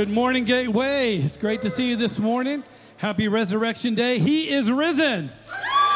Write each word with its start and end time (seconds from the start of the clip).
Good 0.00 0.08
morning, 0.08 0.44
Gateway. 0.44 1.18
It's 1.18 1.36
great 1.36 1.60
to 1.60 1.68
see 1.68 1.90
you 1.90 1.94
this 1.94 2.18
morning. 2.18 2.64
Happy 2.96 3.28
Resurrection 3.28 3.94
Day. 3.94 4.18
He 4.18 4.48
is 4.48 4.72
risen. 4.72 5.30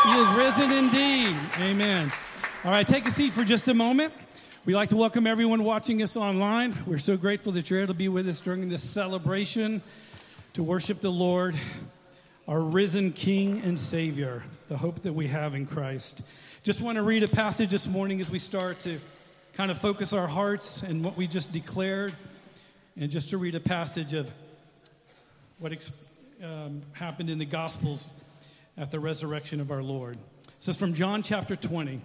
He 0.02 0.10
is 0.10 0.28
risen 0.36 0.72
indeed. 0.72 1.34
Amen. 1.58 2.12
All 2.66 2.70
right, 2.70 2.86
take 2.86 3.08
a 3.08 3.10
seat 3.10 3.32
for 3.32 3.44
just 3.44 3.68
a 3.68 3.72
moment. 3.72 4.12
We'd 4.66 4.74
like 4.74 4.90
to 4.90 4.96
welcome 4.96 5.26
everyone 5.26 5.64
watching 5.64 6.02
us 6.02 6.18
online. 6.18 6.76
We're 6.86 6.98
so 6.98 7.16
grateful 7.16 7.52
that 7.52 7.70
you're 7.70 7.80
able 7.80 7.94
to 7.94 7.98
be 7.98 8.10
with 8.10 8.28
us 8.28 8.42
during 8.42 8.68
this 8.68 8.82
celebration 8.82 9.80
to 10.52 10.62
worship 10.62 11.00
the 11.00 11.10
Lord, 11.10 11.56
our 12.46 12.60
risen 12.60 13.10
King 13.10 13.62
and 13.64 13.78
Savior, 13.78 14.42
the 14.68 14.76
hope 14.76 15.00
that 15.00 15.14
we 15.14 15.28
have 15.28 15.54
in 15.54 15.64
Christ. 15.64 16.24
Just 16.62 16.82
want 16.82 16.96
to 16.96 17.02
read 17.02 17.22
a 17.22 17.28
passage 17.28 17.70
this 17.70 17.86
morning 17.86 18.20
as 18.20 18.28
we 18.28 18.38
start 18.38 18.80
to 18.80 19.00
kind 19.54 19.70
of 19.70 19.78
focus 19.78 20.12
our 20.12 20.26
hearts 20.26 20.82
and 20.82 21.02
what 21.02 21.16
we 21.16 21.26
just 21.26 21.52
declared, 21.52 22.14
and 22.96 23.10
just 23.10 23.30
to 23.30 23.38
read 23.38 23.56
a 23.56 23.60
passage 23.60 24.12
of 24.12 24.30
what 25.58 25.72
um, 26.42 26.82
happened 26.92 27.28
in 27.28 27.38
the 27.38 27.44
Gospels 27.44 28.06
at 28.76 28.90
the 28.90 29.00
resurrection 29.00 29.60
of 29.60 29.72
our 29.72 29.82
Lord. 29.82 30.16
This 30.58 30.68
is 30.68 30.76
from 30.76 30.94
John 30.94 31.22
chapter 31.22 31.56
20. 31.56 32.00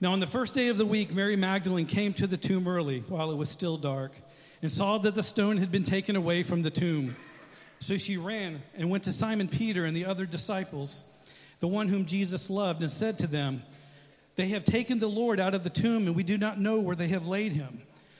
Now, 0.00 0.12
on 0.12 0.20
the 0.20 0.26
first 0.26 0.54
day 0.54 0.68
of 0.68 0.76
the 0.76 0.84
week, 0.84 1.10
Mary 1.12 1.36
Magdalene 1.36 1.86
came 1.86 2.12
to 2.14 2.26
the 2.26 2.36
tomb 2.36 2.68
early 2.68 3.02
while 3.08 3.30
it 3.30 3.36
was 3.36 3.48
still 3.48 3.78
dark 3.78 4.12
and 4.60 4.70
saw 4.70 4.98
that 4.98 5.14
the 5.14 5.22
stone 5.22 5.56
had 5.56 5.70
been 5.70 5.84
taken 5.84 6.16
away 6.16 6.42
from 6.42 6.62
the 6.62 6.70
tomb. 6.70 7.16
So 7.78 7.96
she 7.96 8.18
ran 8.18 8.62
and 8.76 8.90
went 8.90 9.04
to 9.04 9.12
Simon 9.12 9.48
Peter 9.48 9.86
and 9.86 9.96
the 9.96 10.04
other 10.04 10.26
disciples, 10.26 11.04
the 11.60 11.68
one 11.68 11.88
whom 11.88 12.04
Jesus 12.04 12.50
loved, 12.50 12.82
and 12.82 12.90
said 12.90 13.18
to 13.18 13.26
them, 13.26 13.62
They 14.36 14.48
have 14.48 14.64
taken 14.64 14.98
the 14.98 15.08
Lord 15.08 15.40
out 15.40 15.54
of 15.54 15.64
the 15.64 15.70
tomb, 15.70 16.06
and 16.06 16.14
we 16.14 16.24
do 16.24 16.36
not 16.36 16.60
know 16.60 16.78
where 16.78 16.96
they 16.96 17.08
have 17.08 17.26
laid 17.26 17.52
him. 17.52 17.80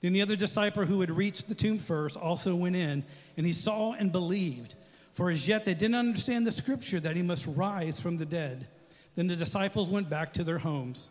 Then 0.00 0.12
the 0.12 0.22
other 0.22 0.36
disciple 0.36 0.84
who 0.84 1.00
had 1.00 1.10
reached 1.10 1.48
the 1.48 1.54
tomb 1.54 1.78
first 1.78 2.16
also 2.16 2.54
went 2.54 2.76
in, 2.76 3.04
and 3.36 3.46
he 3.46 3.52
saw 3.52 3.92
and 3.92 4.12
believed. 4.12 4.74
For 5.14 5.30
as 5.30 5.48
yet 5.48 5.64
they 5.64 5.74
did 5.74 5.92
not 5.92 6.00
understand 6.00 6.46
the 6.46 6.52
scripture 6.52 7.00
that 7.00 7.16
he 7.16 7.22
must 7.22 7.46
rise 7.46 7.98
from 7.98 8.18
the 8.18 8.26
dead. 8.26 8.66
Then 9.14 9.26
the 9.26 9.36
disciples 9.36 9.88
went 9.88 10.10
back 10.10 10.34
to 10.34 10.44
their 10.44 10.58
homes. 10.58 11.08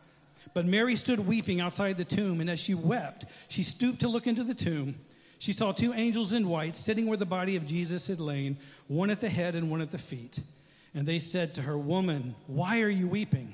But 0.53 0.67
Mary 0.67 0.95
stood 0.95 1.19
weeping 1.19 1.59
outside 1.59 1.97
the 1.97 2.05
tomb, 2.05 2.39
and 2.39 2.49
as 2.49 2.59
she 2.59 2.75
wept, 2.75 3.25
she 3.47 3.63
stooped 3.63 4.01
to 4.01 4.07
look 4.07 4.27
into 4.27 4.43
the 4.43 4.53
tomb. 4.53 4.95
She 5.39 5.51
saw 5.51 5.71
two 5.71 5.93
angels 5.93 6.33
in 6.33 6.47
white 6.47 6.75
sitting 6.75 7.07
where 7.07 7.17
the 7.17 7.25
body 7.25 7.55
of 7.55 7.65
Jesus 7.65 8.07
had 8.07 8.19
lain, 8.19 8.57
one 8.87 9.09
at 9.09 9.19
the 9.19 9.29
head 9.29 9.55
and 9.55 9.69
one 9.69 9.81
at 9.81 9.91
the 9.91 9.97
feet. 9.97 10.39
And 10.93 11.05
they 11.05 11.19
said 11.19 11.55
to 11.55 11.61
her, 11.63 11.77
Woman, 11.77 12.35
why 12.47 12.81
are 12.81 12.89
you 12.89 13.07
weeping? 13.07 13.53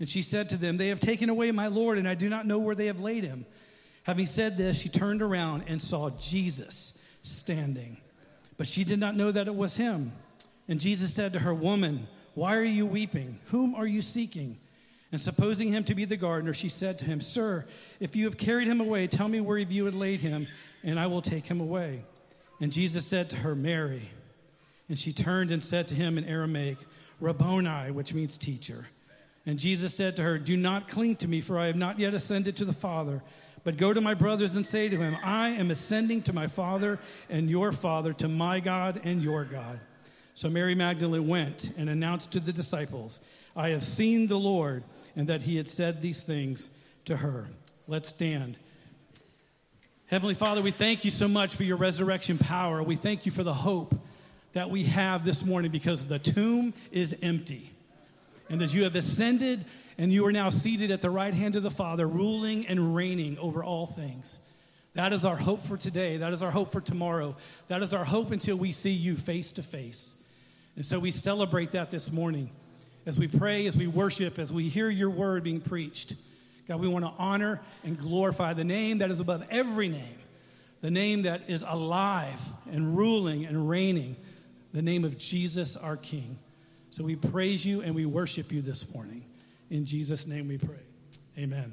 And 0.00 0.08
she 0.08 0.22
said 0.22 0.48
to 0.48 0.56
them, 0.56 0.78
They 0.78 0.88
have 0.88 0.98
taken 0.98 1.28
away 1.28 1.52
my 1.52 1.68
Lord, 1.68 1.98
and 1.98 2.08
I 2.08 2.14
do 2.14 2.28
not 2.28 2.46
know 2.46 2.58
where 2.58 2.74
they 2.74 2.86
have 2.86 3.00
laid 3.00 3.22
him. 3.22 3.46
Having 4.04 4.26
said 4.26 4.58
this, 4.58 4.80
she 4.80 4.88
turned 4.88 5.22
around 5.22 5.64
and 5.66 5.80
saw 5.80 6.10
Jesus 6.10 6.98
standing. 7.22 7.96
But 8.56 8.66
she 8.66 8.84
did 8.84 8.98
not 8.98 9.16
know 9.16 9.30
that 9.30 9.46
it 9.46 9.54
was 9.54 9.76
him. 9.76 10.12
And 10.68 10.80
Jesus 10.80 11.14
said 11.14 11.32
to 11.32 11.38
her, 11.38 11.54
Woman, 11.54 12.06
why 12.34 12.56
are 12.56 12.64
you 12.64 12.86
weeping? 12.86 13.38
Whom 13.46 13.74
are 13.74 13.86
you 13.86 14.02
seeking? 14.02 14.58
And 15.12 15.20
supposing 15.20 15.68
him 15.68 15.84
to 15.84 15.94
be 15.94 16.04
the 16.04 16.16
gardener, 16.16 16.54
she 16.54 16.70
said 16.70 16.98
to 16.98 17.04
him, 17.04 17.20
Sir, 17.20 17.66
if 18.00 18.16
you 18.16 18.24
have 18.24 18.38
carried 18.38 18.66
him 18.66 18.80
away, 18.80 19.06
tell 19.06 19.28
me 19.28 19.40
where 19.40 19.58
you 19.58 19.84
had 19.84 19.94
laid 19.94 20.20
him, 20.20 20.46
and 20.82 20.98
I 20.98 21.06
will 21.06 21.22
take 21.22 21.46
him 21.46 21.60
away. 21.60 22.04
And 22.60 22.72
Jesus 22.72 23.04
said 23.06 23.28
to 23.30 23.36
her, 23.36 23.54
Mary. 23.54 24.08
And 24.88 24.98
she 24.98 25.12
turned 25.12 25.50
and 25.50 25.62
said 25.62 25.88
to 25.88 25.94
him 25.94 26.16
in 26.16 26.24
Aramaic, 26.24 26.78
Rabboni, 27.20 27.90
which 27.90 28.14
means 28.14 28.38
teacher. 28.38 28.86
And 29.44 29.58
Jesus 29.58 29.94
said 29.94 30.16
to 30.16 30.22
her, 30.22 30.38
Do 30.38 30.56
not 30.56 30.88
cling 30.88 31.16
to 31.16 31.28
me, 31.28 31.40
for 31.40 31.58
I 31.58 31.66
have 31.66 31.76
not 31.76 31.98
yet 31.98 32.14
ascended 32.14 32.56
to 32.56 32.64
the 32.64 32.72
Father. 32.72 33.22
But 33.64 33.76
go 33.76 33.92
to 33.92 34.00
my 34.00 34.14
brothers 34.14 34.56
and 34.56 34.66
say 34.66 34.88
to 34.88 34.96
him, 34.96 35.16
I 35.22 35.50
am 35.50 35.70
ascending 35.70 36.22
to 36.22 36.32
my 36.32 36.48
Father 36.48 36.98
and 37.30 37.48
your 37.48 37.72
Father, 37.72 38.12
to 38.14 38.28
my 38.28 38.60
God 38.60 39.00
and 39.04 39.22
your 39.22 39.44
God. 39.44 39.78
So 40.34 40.48
Mary 40.48 40.74
Magdalene 40.74 41.28
went 41.28 41.70
and 41.76 41.88
announced 41.88 42.32
to 42.32 42.40
the 42.40 42.52
disciples, 42.52 43.20
I 43.54 43.68
have 43.70 43.84
seen 43.84 44.26
the 44.26 44.38
Lord, 44.38 44.82
and 45.14 45.28
that 45.28 45.42
he 45.42 45.56
had 45.56 45.68
said 45.68 46.00
these 46.00 46.22
things 46.22 46.70
to 47.04 47.16
her. 47.18 47.48
Let's 47.86 48.08
stand. 48.08 48.56
Heavenly 50.06 50.34
Father, 50.34 50.62
we 50.62 50.70
thank 50.70 51.04
you 51.04 51.10
so 51.10 51.28
much 51.28 51.54
for 51.54 51.64
your 51.64 51.76
resurrection 51.76 52.38
power. 52.38 52.82
We 52.82 52.96
thank 52.96 53.26
you 53.26 53.32
for 53.32 53.42
the 53.42 53.54
hope 53.54 53.94
that 54.52 54.70
we 54.70 54.84
have 54.84 55.24
this 55.24 55.44
morning 55.44 55.70
because 55.70 56.04
the 56.04 56.18
tomb 56.18 56.74
is 56.90 57.16
empty. 57.22 57.70
And 58.50 58.60
that 58.60 58.74
you 58.74 58.84
have 58.84 58.94
ascended 58.96 59.64
and 60.02 60.12
you 60.12 60.26
are 60.26 60.32
now 60.32 60.50
seated 60.50 60.90
at 60.90 61.00
the 61.00 61.08
right 61.08 61.32
hand 61.32 61.54
of 61.54 61.62
the 61.62 61.70
Father, 61.70 62.08
ruling 62.08 62.66
and 62.66 62.92
reigning 62.92 63.38
over 63.38 63.62
all 63.62 63.86
things. 63.86 64.40
That 64.94 65.12
is 65.12 65.24
our 65.24 65.36
hope 65.36 65.62
for 65.62 65.76
today. 65.76 66.16
That 66.16 66.32
is 66.32 66.42
our 66.42 66.50
hope 66.50 66.72
for 66.72 66.80
tomorrow. 66.80 67.36
That 67.68 67.84
is 67.84 67.94
our 67.94 68.04
hope 68.04 68.32
until 68.32 68.56
we 68.56 68.72
see 68.72 68.90
you 68.90 69.16
face 69.16 69.52
to 69.52 69.62
face. 69.62 70.16
And 70.74 70.84
so 70.84 70.98
we 70.98 71.12
celebrate 71.12 71.70
that 71.70 71.92
this 71.92 72.10
morning 72.10 72.50
as 73.06 73.16
we 73.16 73.28
pray, 73.28 73.68
as 73.68 73.76
we 73.76 73.86
worship, 73.86 74.40
as 74.40 74.52
we 74.52 74.68
hear 74.68 74.90
your 74.90 75.08
word 75.08 75.44
being 75.44 75.60
preached. 75.60 76.16
God, 76.66 76.80
we 76.80 76.88
want 76.88 77.04
to 77.04 77.12
honor 77.16 77.60
and 77.84 77.96
glorify 77.96 78.54
the 78.54 78.64
name 78.64 78.98
that 78.98 79.12
is 79.12 79.20
above 79.20 79.44
every 79.52 79.88
name, 79.88 80.18
the 80.80 80.90
name 80.90 81.22
that 81.22 81.42
is 81.46 81.64
alive 81.64 82.40
and 82.72 82.98
ruling 82.98 83.46
and 83.46 83.68
reigning, 83.68 84.16
the 84.74 84.82
name 84.82 85.04
of 85.04 85.16
Jesus 85.16 85.76
our 85.76 85.96
King. 85.96 86.36
So 86.90 87.04
we 87.04 87.14
praise 87.14 87.64
you 87.64 87.82
and 87.82 87.94
we 87.94 88.04
worship 88.04 88.50
you 88.50 88.62
this 88.62 88.92
morning. 88.92 89.26
In 89.72 89.86
Jesus' 89.86 90.26
name 90.26 90.48
we 90.48 90.58
pray. 90.58 90.84
Amen. 91.38 91.72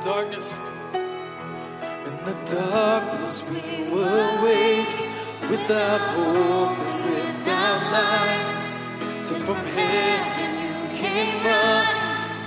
Darkness. 0.00 0.50
In 0.94 2.16
the 2.24 2.36
darkness 2.46 3.48
we 3.50 3.92
were 3.92 4.42
waiting 4.42 5.10
without 5.50 6.00
hope 6.14 6.78
and 6.78 7.04
without 7.04 7.92
light. 7.92 9.24
Till 9.24 9.40
from 9.40 9.56
heaven 9.56 10.50
you 10.62 10.96
came 10.96 11.44
running. 11.44 11.97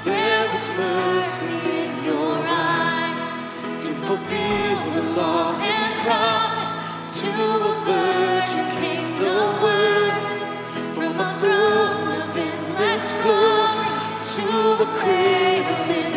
There 0.03 0.49
was 0.49 0.67
mercy 0.69 1.53
in 1.83 2.05
your 2.05 2.37
eyes 2.43 3.85
to 3.85 3.93
fulfill 3.93 4.91
the 4.95 5.03
law 5.15 5.53
and 5.61 5.99
prophets. 5.99 6.89
To 7.21 7.29
a 7.29 7.85
virgin 7.85 8.67
came 8.81 9.19
the 9.19 9.59
word 9.61 10.95
from 10.95 11.19
a 11.19 11.39
throne 11.39 12.21
of 12.21 12.35
endless 12.35 13.11
glory 13.21 13.91
to 14.35 14.83
a 14.83 14.87
cradle 14.97 16.10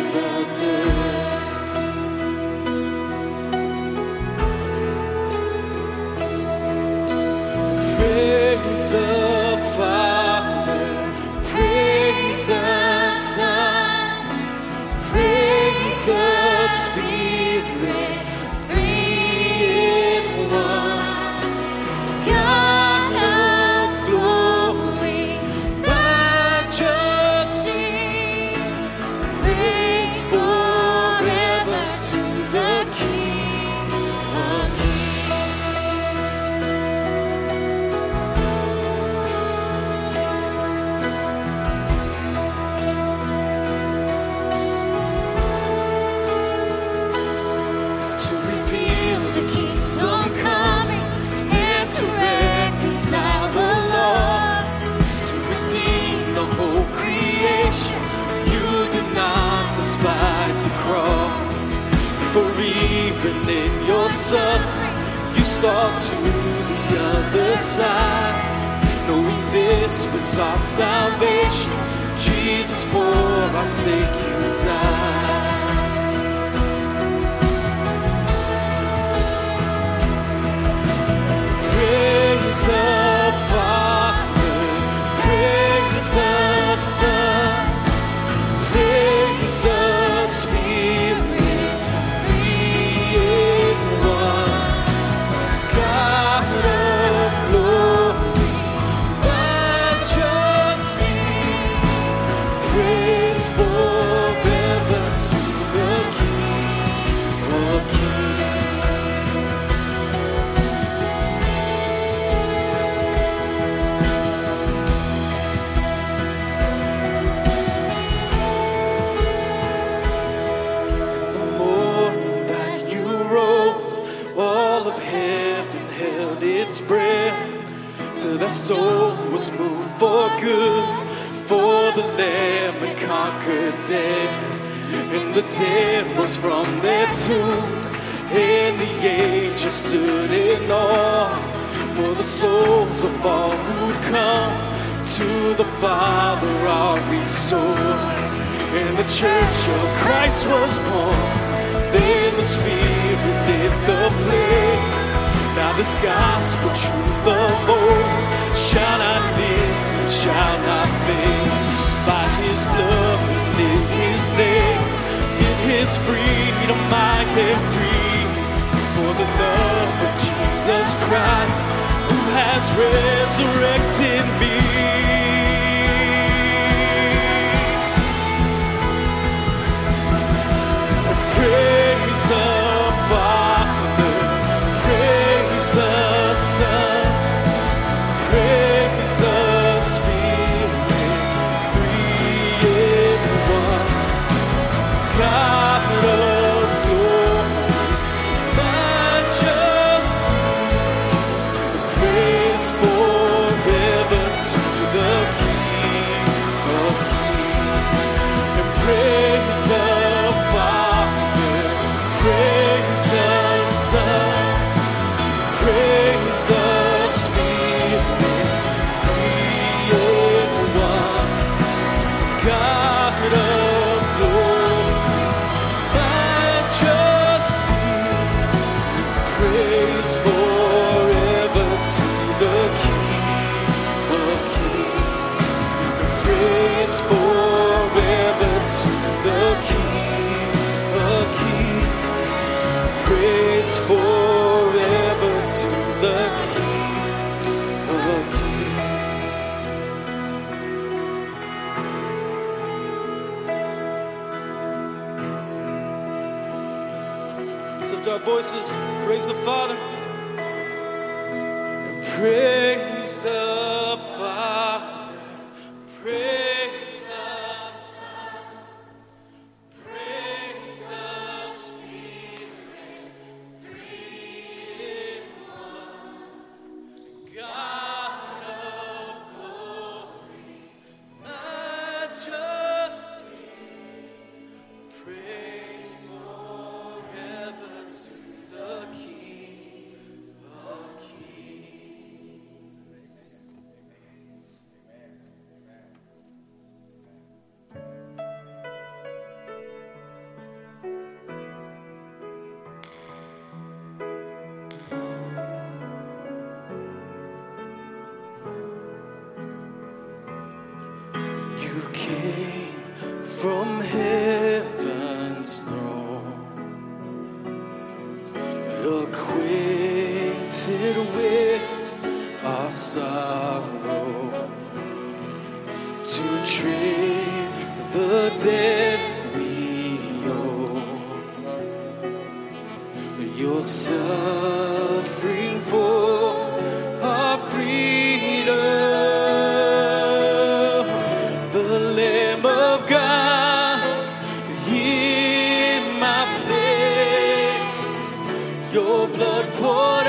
blood 349.07 349.53
poured 349.55 350.04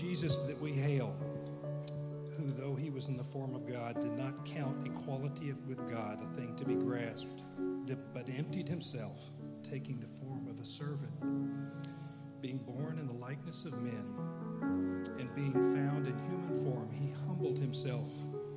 Jesus 0.00 0.36
that 0.46 0.58
we 0.62 0.72
hail, 0.72 1.14
who, 2.38 2.50
though 2.52 2.74
he 2.74 2.88
was 2.88 3.08
in 3.08 3.18
the 3.18 3.22
form 3.22 3.54
of 3.54 3.70
God, 3.70 4.00
did 4.00 4.16
not 4.16 4.46
count 4.46 4.86
equality 4.86 5.52
with 5.68 5.86
God 5.92 6.18
a 6.24 6.34
thing 6.34 6.56
to 6.56 6.64
be 6.64 6.74
grasped, 6.74 7.42
but 8.14 8.26
emptied 8.34 8.66
himself, 8.66 9.28
taking 9.62 10.00
the 10.00 10.06
form 10.06 10.48
of 10.48 10.58
a 10.58 10.64
servant, 10.64 11.12
being 12.40 12.56
born 12.56 12.98
in 12.98 13.06
the 13.06 13.12
likeness 13.12 13.66
of 13.66 13.78
men, 13.82 15.06
and 15.18 15.34
being 15.34 15.52
found 15.52 16.06
in 16.06 16.18
human 16.30 16.64
form, 16.64 16.90
he 16.90 17.12
humbled 17.26 17.58
himself 17.58 18.08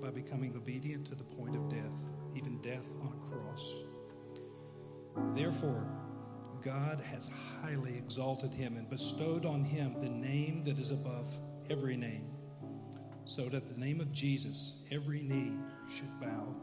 by 0.02 0.10
becoming 0.10 0.56
obedient 0.56 1.06
to 1.08 1.16
the 1.16 1.26
point 1.26 1.58
of 1.58 1.68
death, 1.68 2.10
even 2.36 2.58
death 2.62 2.94
on 3.02 3.08
a 3.08 3.26
cross. 3.28 3.74
Therefore, 5.36 5.86
God 6.64 7.02
has 7.02 7.30
highly 7.62 7.98
exalted 7.98 8.54
him 8.54 8.78
and 8.78 8.90
bestowed 8.90 9.46
on 9.46 9.64
him 9.64 9.96
the 10.00 10.10
name 10.10 10.64
that 10.64 10.80
is 10.80 10.92
above 10.92 11.38
every 11.70 11.98
name, 11.98 12.30
so 13.26 13.50
that 13.50 13.68
the 13.68 13.78
name 13.78 14.00
of 14.00 14.14
Jesus 14.14 14.88
every 14.92 15.22
knee 15.22 15.58
should 15.90 16.20
bow 16.22 16.56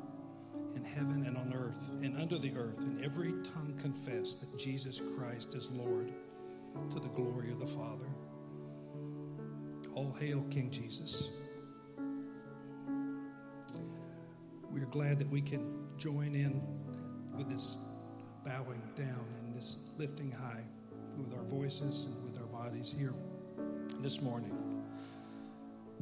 in 0.74 0.84
heaven 0.84 1.24
and 1.26 1.36
on 1.36 1.52
earth 1.52 1.90
and 2.02 2.16
under 2.16 2.38
the 2.38 2.52
earth, 2.56 2.78
and 2.78 3.04
every 3.04 3.32
tongue 3.42 3.74
confess 3.78 4.36
that 4.36 4.58
Jesus 4.58 5.02
Christ 5.16 5.54
is 5.54 5.70
Lord 5.70 6.10
to 6.90 7.00
the 7.00 7.08
glory 7.08 7.50
of 7.50 7.58
the 7.58 7.66
Father. 7.66 8.08
All 9.94 10.16
hail 10.18 10.46
King 10.50 10.70
Jesus. 10.70 11.36
We 14.70 14.80
are 14.80 14.86
glad 14.86 15.18
that 15.18 15.28
we 15.28 15.42
can 15.42 15.88
join 15.98 16.34
in 16.34 16.62
with 17.36 17.50
this 17.50 17.76
bowing 18.44 18.82
down 18.96 19.39
lifting 20.00 20.32
high 20.32 20.62
with 21.18 21.34
our 21.34 21.44
voices 21.44 22.06
and 22.06 22.24
with 22.24 22.40
our 22.40 22.46
bodies 22.46 22.90
here 22.98 23.12
this 23.98 24.22
morning. 24.22 24.82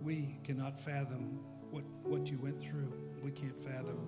We 0.05 0.36
cannot 0.44 0.78
fathom 0.78 1.40
what, 1.72 1.82
what 2.05 2.30
you 2.30 2.38
went 2.38 2.62
through. 2.62 2.92
We 3.24 3.32
can't 3.32 3.61
fathom 3.61 3.99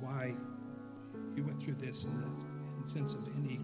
why 0.00 0.34
you 1.36 1.44
went 1.44 1.62
through 1.62 1.74
this 1.74 2.02
in 2.02 2.20
the, 2.20 2.26
in 2.26 2.82
the 2.82 2.88
sense 2.88 3.14
of 3.14 3.28
any 3.44 3.60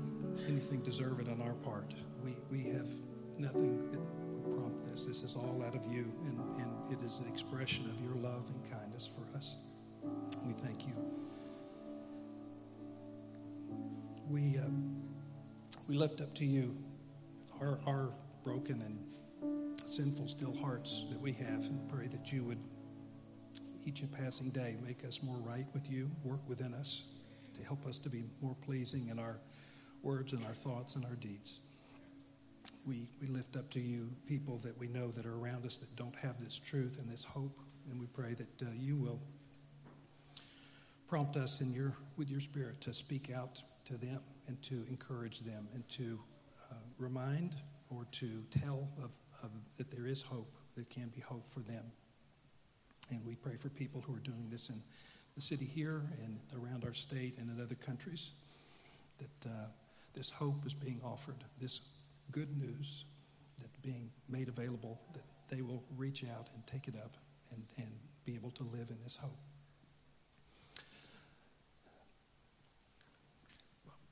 anything 0.47 0.81
deserved 0.83 1.29
on 1.29 1.43
our 1.43 1.55
part. 1.55 1.95
We, 2.23 2.37
we 2.53 2.71
have 2.71 2.89
nothing 3.37 3.91
that 3.91 3.99
would 3.99 4.57
prompt 4.57 4.89
this. 4.89 5.07
This 5.07 5.25
is 5.25 5.35
all 5.35 5.61
out 5.67 5.75
of 5.75 5.93
you, 5.93 6.13
and, 6.27 6.39
and 6.61 6.93
it 6.93 7.05
is 7.05 7.19
an 7.19 7.27
expression 7.27 7.91
of 7.91 8.01
your 8.01 8.15
love 8.15 8.49
and 8.49 8.71
kindness 8.71 9.09
for 9.09 9.37
us. 9.37 9.57
We 10.47 10.53
thank 10.53 10.87
you. 10.87 11.18
We, 14.29 14.59
uh, 14.59 14.69
we 15.89 15.97
lift 15.97 16.21
up 16.21 16.35
to 16.35 16.45
you 16.45 16.77
our, 17.63 17.81
our 17.87 18.11
broken 18.45 18.83
and 18.83 19.81
sinful, 19.87 20.29
still 20.29 20.55
hearts 20.55 21.07
that 21.09 21.19
we 21.19 21.33
have, 21.33 21.65
and 21.65 21.89
pray 21.89 22.09
that 22.09 22.31
you 22.31 22.45
would, 22.45 22.59
each 23.87 24.03
and 24.03 24.13
passing 24.13 24.51
day, 24.51 24.77
make 24.85 25.03
us 25.07 25.23
more 25.23 25.39
right 25.39 25.65
with 25.73 25.91
you, 25.91 26.11
work 26.25 26.47
within 26.47 26.75
us 26.75 27.05
to 27.55 27.63
help 27.65 27.87
us 27.87 27.97
to 27.99 28.11
be 28.11 28.25
more 28.43 28.55
pleasing 28.67 29.09
in 29.09 29.19
our 29.19 29.39
words 30.03 30.35
and 30.35 30.45
our 30.45 30.53
thoughts 30.53 30.95
and 30.95 31.07
our 31.07 31.17
deeds. 31.17 31.61
We, 32.87 33.09
we 33.23 33.29
lift 33.29 33.57
up 33.57 33.71
to 33.71 33.81
you 33.81 34.11
people 34.27 34.59
that 34.59 34.79
we 34.79 34.89
know 34.89 35.09
that 35.13 35.25
are 35.25 35.39
around 35.39 35.65
us 35.65 35.79
that 35.79 35.97
don't 35.97 36.17
have 36.17 36.39
this 36.39 36.59
truth 36.59 36.99
and 36.99 37.11
this 37.11 37.25
hope, 37.25 37.59
and 37.91 37.99
we 37.99 38.07
pray 38.09 38.35
that 38.35 38.63
uh, 38.63 38.71
you 38.77 38.97
will 38.97 39.21
prompt 41.09 41.39
us 41.39 41.63
in 41.63 41.73
your, 41.73 41.95
with 42.19 42.29
your 42.29 42.41
spirit 42.41 42.83
to 42.83 42.93
speak 42.93 43.31
out 43.35 43.63
to 43.89 43.97
them 43.97 44.21
and 44.47 44.61
to 44.63 44.85
encourage 44.89 45.41
them 45.41 45.67
and 45.75 45.87
to 45.89 46.19
uh, 46.71 46.75
remind 46.99 47.57
or 47.91 48.07
to 48.13 48.45
tell 48.51 48.89
of, 49.03 49.11
of 49.43 49.51
that 49.77 49.91
there 49.91 50.07
is 50.07 50.23
hope, 50.23 50.55
there 50.75 50.85
can 50.91 51.09
be 51.09 51.21
hope 51.21 51.49
for 51.49 51.61
them. 51.61 51.85
And 53.11 53.25
we 53.25 53.35
pray 53.35 53.57
for 53.57 53.71
people 53.71 54.03
who 54.03 54.15
are 54.15 54.21
doing 54.21 54.49
this 54.51 54.69
in 54.69 54.83
the 55.35 55.41
city 55.41 55.65
here 55.65 56.03
and 56.23 56.39
around 56.61 56.85
our 56.85 56.93
state 56.93 57.39
and 57.39 57.51
in 57.51 57.63
other 57.63 57.75
countries 57.75 58.33
that 59.19 59.49
uh, 59.49 59.67
this 60.15 60.31
hope 60.31 60.67
is 60.67 60.75
being 60.75 61.01
offered, 61.03 61.43
this 61.61 61.81
good 62.31 62.55
news 62.59 63.05
that's 63.59 63.77
being 63.83 64.11
made 64.29 64.49
available, 64.49 65.01
that 65.15 65.25
they 65.49 65.63
will 65.63 65.83
reach 65.97 66.25
out 66.25 66.49
and 66.55 66.67
take 66.67 66.89
it 66.89 66.95
up 66.97 67.17
and, 67.53 67.63
and 67.79 67.89
be 68.25 68.35
able 68.35 68.51
to 68.51 68.65
live 68.65 68.91
in 68.91 68.97
this 69.03 69.17
hope. 69.17 69.39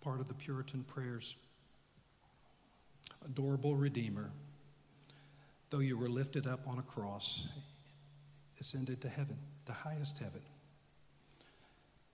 Part 0.07 0.21
of 0.21 0.29
the 0.29 0.35
Puritan 0.35 0.85
prayers 0.85 1.35
Adorable 3.25 3.75
Redeemer, 3.75 4.31
though 5.69 5.81
you 5.81 5.99
were 5.99 6.09
lifted 6.09 6.47
up 6.47 6.61
on 6.69 6.79
a 6.79 6.83
cross, 6.83 7.49
ascended 8.61 9.01
to 9.01 9.09
heaven, 9.09 9.37
the 9.65 9.73
highest 9.73 10.19
heaven, 10.19 10.43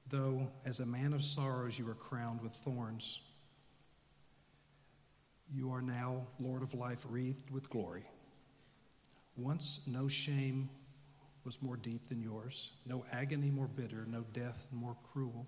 though 0.09 0.49
as 0.65 0.81
a 0.81 0.87
man 0.87 1.13
of 1.13 1.23
sorrows 1.23 1.79
you 1.79 1.85
were 1.85 1.93
crowned 1.93 2.41
with 2.41 2.55
thorns 2.55 3.21
you 5.55 5.71
are 5.71 5.83
now 5.83 6.27
Lord 6.41 6.63
of 6.63 6.73
life, 6.73 7.05
wreathed 7.11 7.51
with 7.51 7.69
glory. 7.69 8.05
Once 9.37 9.81
no 9.87 10.09
shame 10.09 10.71
was 11.45 11.61
more 11.61 11.77
deep 11.77 12.09
than 12.09 12.23
yours, 12.23 12.71
no 12.87 13.05
agony 13.13 13.51
more 13.51 13.69
bitter, 13.69 14.07
no 14.09 14.25
death 14.33 14.67
more 14.73 14.97
cruel. 15.13 15.47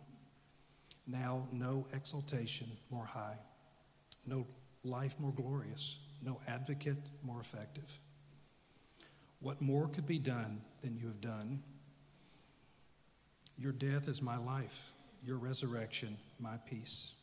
Now, 1.07 1.47
no 1.53 1.87
exaltation 1.93 2.67
more 2.91 3.05
high, 3.05 3.37
no 4.27 4.47
life 4.83 5.15
more 5.19 5.33
glorious, 5.33 5.99
no 6.23 6.41
advocate 6.49 6.97
more 7.23 7.41
effective. 7.41 7.99
What 9.41 9.61
more 9.61 9.89
could 9.89 10.07
be 10.07 10.19
done 10.19 10.63
than 10.81 10.97
you 10.97 11.07
have 11.07 11.21
done? 11.21 11.63
Your 13.59 13.73
death 13.73 14.09
is 14.09 14.23
my 14.23 14.39
life, 14.39 14.93
your 15.23 15.37
resurrection, 15.37 16.17
my 16.41 16.57
peace 16.69 17.15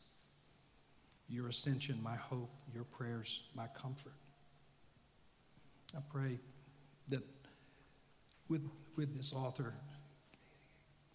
your 1.32 1.48
ascension, 1.48 1.98
my 2.02 2.14
hope, 2.14 2.50
your 2.74 2.84
prayers, 2.84 3.44
my 3.54 3.66
comfort. 3.68 4.12
I 5.96 6.00
pray 6.12 6.38
that 7.08 7.22
with, 8.48 8.68
with 8.96 9.16
this 9.16 9.32
author, 9.32 9.72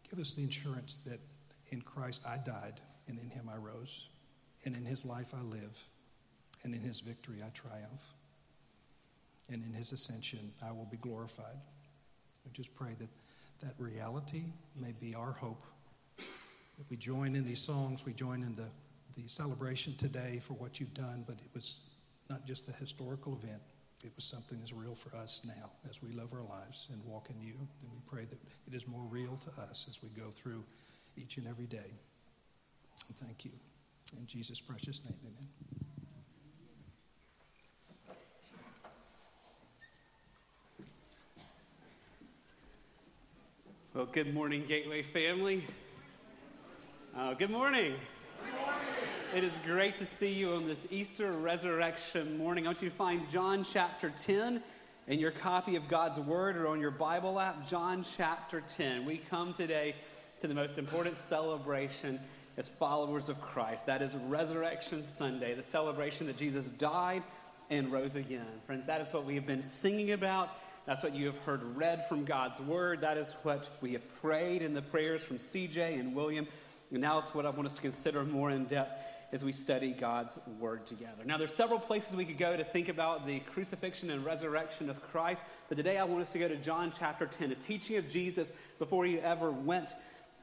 give 0.09 0.19
us 0.19 0.33
the 0.33 0.45
assurance 0.45 0.97
that 1.05 1.19
in 1.71 1.81
Christ 1.81 2.23
I 2.27 2.37
died, 2.37 2.81
and 3.07 3.19
in 3.19 3.29
him 3.29 3.49
I 3.51 3.57
rose, 3.57 4.09
and 4.65 4.75
in 4.75 4.85
his 4.85 5.05
life 5.05 5.33
I 5.37 5.41
live, 5.41 5.77
and 6.63 6.73
in 6.73 6.81
his 6.81 7.01
victory 7.01 7.37
I 7.45 7.49
triumph, 7.49 8.13
and 9.49 9.63
in 9.63 9.73
his 9.73 9.91
ascension 9.91 10.51
I 10.65 10.71
will 10.71 10.87
be 10.89 10.97
glorified. 10.97 11.57
I 12.45 12.49
just 12.53 12.73
pray 12.75 12.95
that 12.99 13.09
that 13.61 13.73
reality 13.79 14.43
may 14.75 14.93
be 14.99 15.15
our 15.15 15.31
hope. 15.31 15.63
That 16.17 16.89
we 16.89 16.97
join 16.97 17.35
in 17.35 17.43
these 17.45 17.61
songs, 17.61 18.05
we 18.05 18.13
join 18.13 18.43
in 18.43 18.55
the 18.55 18.67
the 19.17 19.27
celebration 19.27 19.95
today 19.95 20.39
for 20.41 20.53
what 20.53 20.79
you've 20.79 20.93
done, 20.93 21.23
but 21.25 21.35
it 21.35 21.49
was 21.53 21.79
not 22.29 22.45
just 22.45 22.69
a 22.69 22.71
historical 22.73 23.33
event. 23.33 23.61
It 24.03 24.11
was 24.15 24.25
something 24.25 24.59
that's 24.59 24.73
real 24.73 24.93
for 24.93 25.15
us 25.17 25.41
now 25.45 25.71
as 25.89 26.03
we 26.03 26.11
live 26.11 26.33
our 26.33 26.43
lives 26.43 26.87
and 26.91 27.03
walk 27.03 27.29
in 27.31 27.41
you. 27.41 27.55
And 27.81 27.91
we 27.91 27.97
pray 28.05 28.25
that 28.25 28.37
it 28.67 28.75
is 28.75 28.87
more 28.87 29.01
real 29.09 29.37
to 29.37 29.61
us 29.63 29.87
as 29.89 30.03
we 30.03 30.09
go 30.09 30.29
through 30.29 30.63
each 31.17 31.37
and 31.37 31.47
every 31.47 31.65
day. 31.65 31.91
And 33.07 33.17
thank 33.17 33.45
you. 33.45 33.51
In 34.17 34.25
Jesus' 34.27 34.61
precious 34.61 35.03
name, 35.03 35.17
amen. 35.21 35.49
Well, 43.93 44.05
good 44.05 44.33
morning, 44.33 44.63
Gateway 44.67 45.01
family. 45.01 45.65
Uh, 47.17 47.33
good 47.33 47.49
morning. 47.49 47.95
It 49.35 49.43
is 49.43 49.53
great 49.65 49.97
to 49.97 50.05
see 50.05 50.31
you 50.31 50.53
on 50.53 50.67
this 50.67 50.85
Easter 50.91 51.31
resurrection 51.31 52.37
morning. 52.37 52.65
I 52.65 52.69
want 52.69 52.81
you 52.81 52.89
to 52.89 52.95
find 52.95 53.27
John 53.29 53.63
chapter 53.63 54.11
10 54.11 54.61
in 55.07 55.19
your 55.19 55.31
copy 55.31 55.75
of 55.75 55.87
God's 55.87 56.19
Word 56.19 56.57
or 56.57 56.67
on 56.67 56.79
your 56.79 56.91
Bible 56.91 57.39
app, 57.39 57.67
John 57.67 58.05
chapter 58.15 58.61
10. 58.61 59.03
We 59.03 59.17
come 59.17 59.51
today 59.51 59.95
to 60.41 60.47
the 60.47 60.53
most 60.53 60.77
important 60.77 61.17
celebration 61.17 62.19
as 62.57 62.67
followers 62.67 63.29
of 63.29 63.39
Christ. 63.41 63.85
That 63.85 64.01
is 64.01 64.15
Resurrection 64.27 65.03
Sunday, 65.03 65.53
the 65.53 65.63
celebration 65.63 66.27
that 66.27 66.37
Jesus 66.37 66.69
died 66.69 67.23
and 67.69 67.91
rose 67.91 68.15
again. 68.15 68.45
Friends, 68.65 68.85
that 68.87 69.01
is 69.01 69.11
what 69.13 69.25
we 69.25 69.35
have 69.35 69.45
been 69.45 69.61
singing 69.61 70.11
about. 70.11 70.49
That's 70.85 71.03
what 71.03 71.13
you 71.13 71.25
have 71.25 71.37
heard 71.39 71.63
read 71.75 72.07
from 72.07 72.23
God's 72.23 72.59
Word. 72.59 73.01
That 73.01 73.17
is 73.17 73.35
what 73.43 73.69
we 73.81 73.93
have 73.93 74.21
prayed 74.21 74.61
in 74.61 74.73
the 74.73 74.81
prayers 74.81 75.23
from 75.23 75.37
CJ 75.37 75.99
and 75.99 76.15
William. 76.15 76.47
And 76.91 77.01
now 77.01 77.17
it's 77.17 77.33
what 77.33 77.45
I 77.45 77.49
want 77.49 77.65
us 77.65 77.73
to 77.73 77.81
consider 77.81 78.23
more 78.23 78.51
in 78.51 78.65
depth 78.65 79.03
as 79.33 79.43
we 79.43 79.51
study 79.51 79.91
God's 79.91 80.35
Word 80.59 80.85
together. 80.85 81.25
Now, 81.25 81.37
there's 81.37 81.53
several 81.53 81.79
places 81.79 82.15
we 82.15 82.23
could 82.23 82.37
go 82.37 82.55
to 82.55 82.63
think 82.63 82.87
about 82.87 83.27
the 83.27 83.41
crucifixion 83.41 84.09
and 84.09 84.23
resurrection 84.23 84.89
of 84.89 85.01
Christ, 85.11 85.43
but 85.67 85.75
today 85.75 85.97
I 85.97 86.05
want 86.05 86.21
us 86.21 86.31
to 86.31 86.39
go 86.39 86.47
to 86.47 86.55
John 86.55 86.93
chapter 86.97 87.25
10, 87.25 87.51
a 87.51 87.55
teaching 87.55 87.97
of 87.97 88.09
Jesus 88.09 88.53
before 88.79 89.03
he 89.05 89.19
ever 89.19 89.51
went 89.51 89.93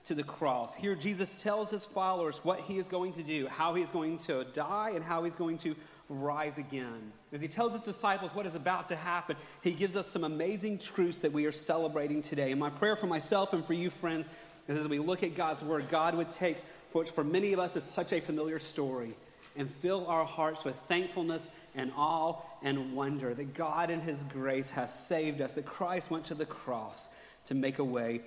to 0.04 0.14
the 0.14 0.22
cross. 0.22 0.74
Here, 0.74 0.94
Jesus 0.94 1.34
tells 1.38 1.70
his 1.70 1.84
followers 1.84 2.40
what 2.42 2.60
he 2.60 2.78
is 2.78 2.88
going 2.88 3.14
to 3.14 3.22
do, 3.22 3.46
how 3.46 3.74
he 3.74 3.82
is 3.82 3.90
going 3.90 4.18
to 4.18 4.44
die, 4.52 4.92
and 4.94 5.02
how 5.04 5.24
he's 5.24 5.34
going 5.34 5.58
to 5.58 5.74
rise 6.10 6.58
again. 6.58 7.12
As 7.32 7.40
he 7.40 7.48
tells 7.48 7.72
his 7.72 7.80
disciples 7.80 8.34
what 8.34 8.44
is 8.44 8.54
about 8.54 8.88
to 8.88 8.96
happen, 8.96 9.36
he 9.62 9.72
gives 9.72 9.96
us 9.96 10.06
some 10.06 10.24
amazing 10.24 10.78
truths 10.78 11.20
that 11.20 11.32
we 11.32 11.46
are 11.46 11.52
celebrating 11.52 12.20
today. 12.20 12.50
And 12.50 12.60
my 12.60 12.70
prayer 12.70 12.96
for 12.96 13.06
myself 13.06 13.54
and 13.54 13.64
for 13.64 13.72
you, 13.72 13.88
friends, 13.88 14.28
is 14.68 14.78
as 14.78 14.88
we 14.88 14.98
look 14.98 15.22
at 15.22 15.34
God's 15.34 15.62
word, 15.62 15.88
God 15.90 16.14
would 16.14 16.30
take, 16.30 16.58
which 16.92 17.10
for 17.10 17.24
many 17.24 17.54
of 17.54 17.58
us 17.58 17.74
is 17.74 17.84
such 17.84 18.12
a 18.12 18.20
familiar 18.20 18.58
story, 18.58 19.14
and 19.56 19.70
fill 19.70 20.06
our 20.06 20.24
hearts 20.24 20.64
with 20.64 20.76
thankfulness 20.88 21.48
and 21.74 21.92
awe 21.96 22.36
and 22.62 22.94
wonder 22.94 23.32
that 23.32 23.54
God 23.54 23.88
in 23.88 24.00
his 24.00 24.22
grace 24.24 24.68
has 24.70 24.92
saved 24.92 25.40
us, 25.40 25.54
that 25.54 25.64
Christ 25.64 26.10
went 26.10 26.24
to 26.24 26.34
the 26.34 26.46
cross 26.46 27.08
to 27.46 27.54
make 27.54 27.78
a 27.78 27.84
way 27.84 28.20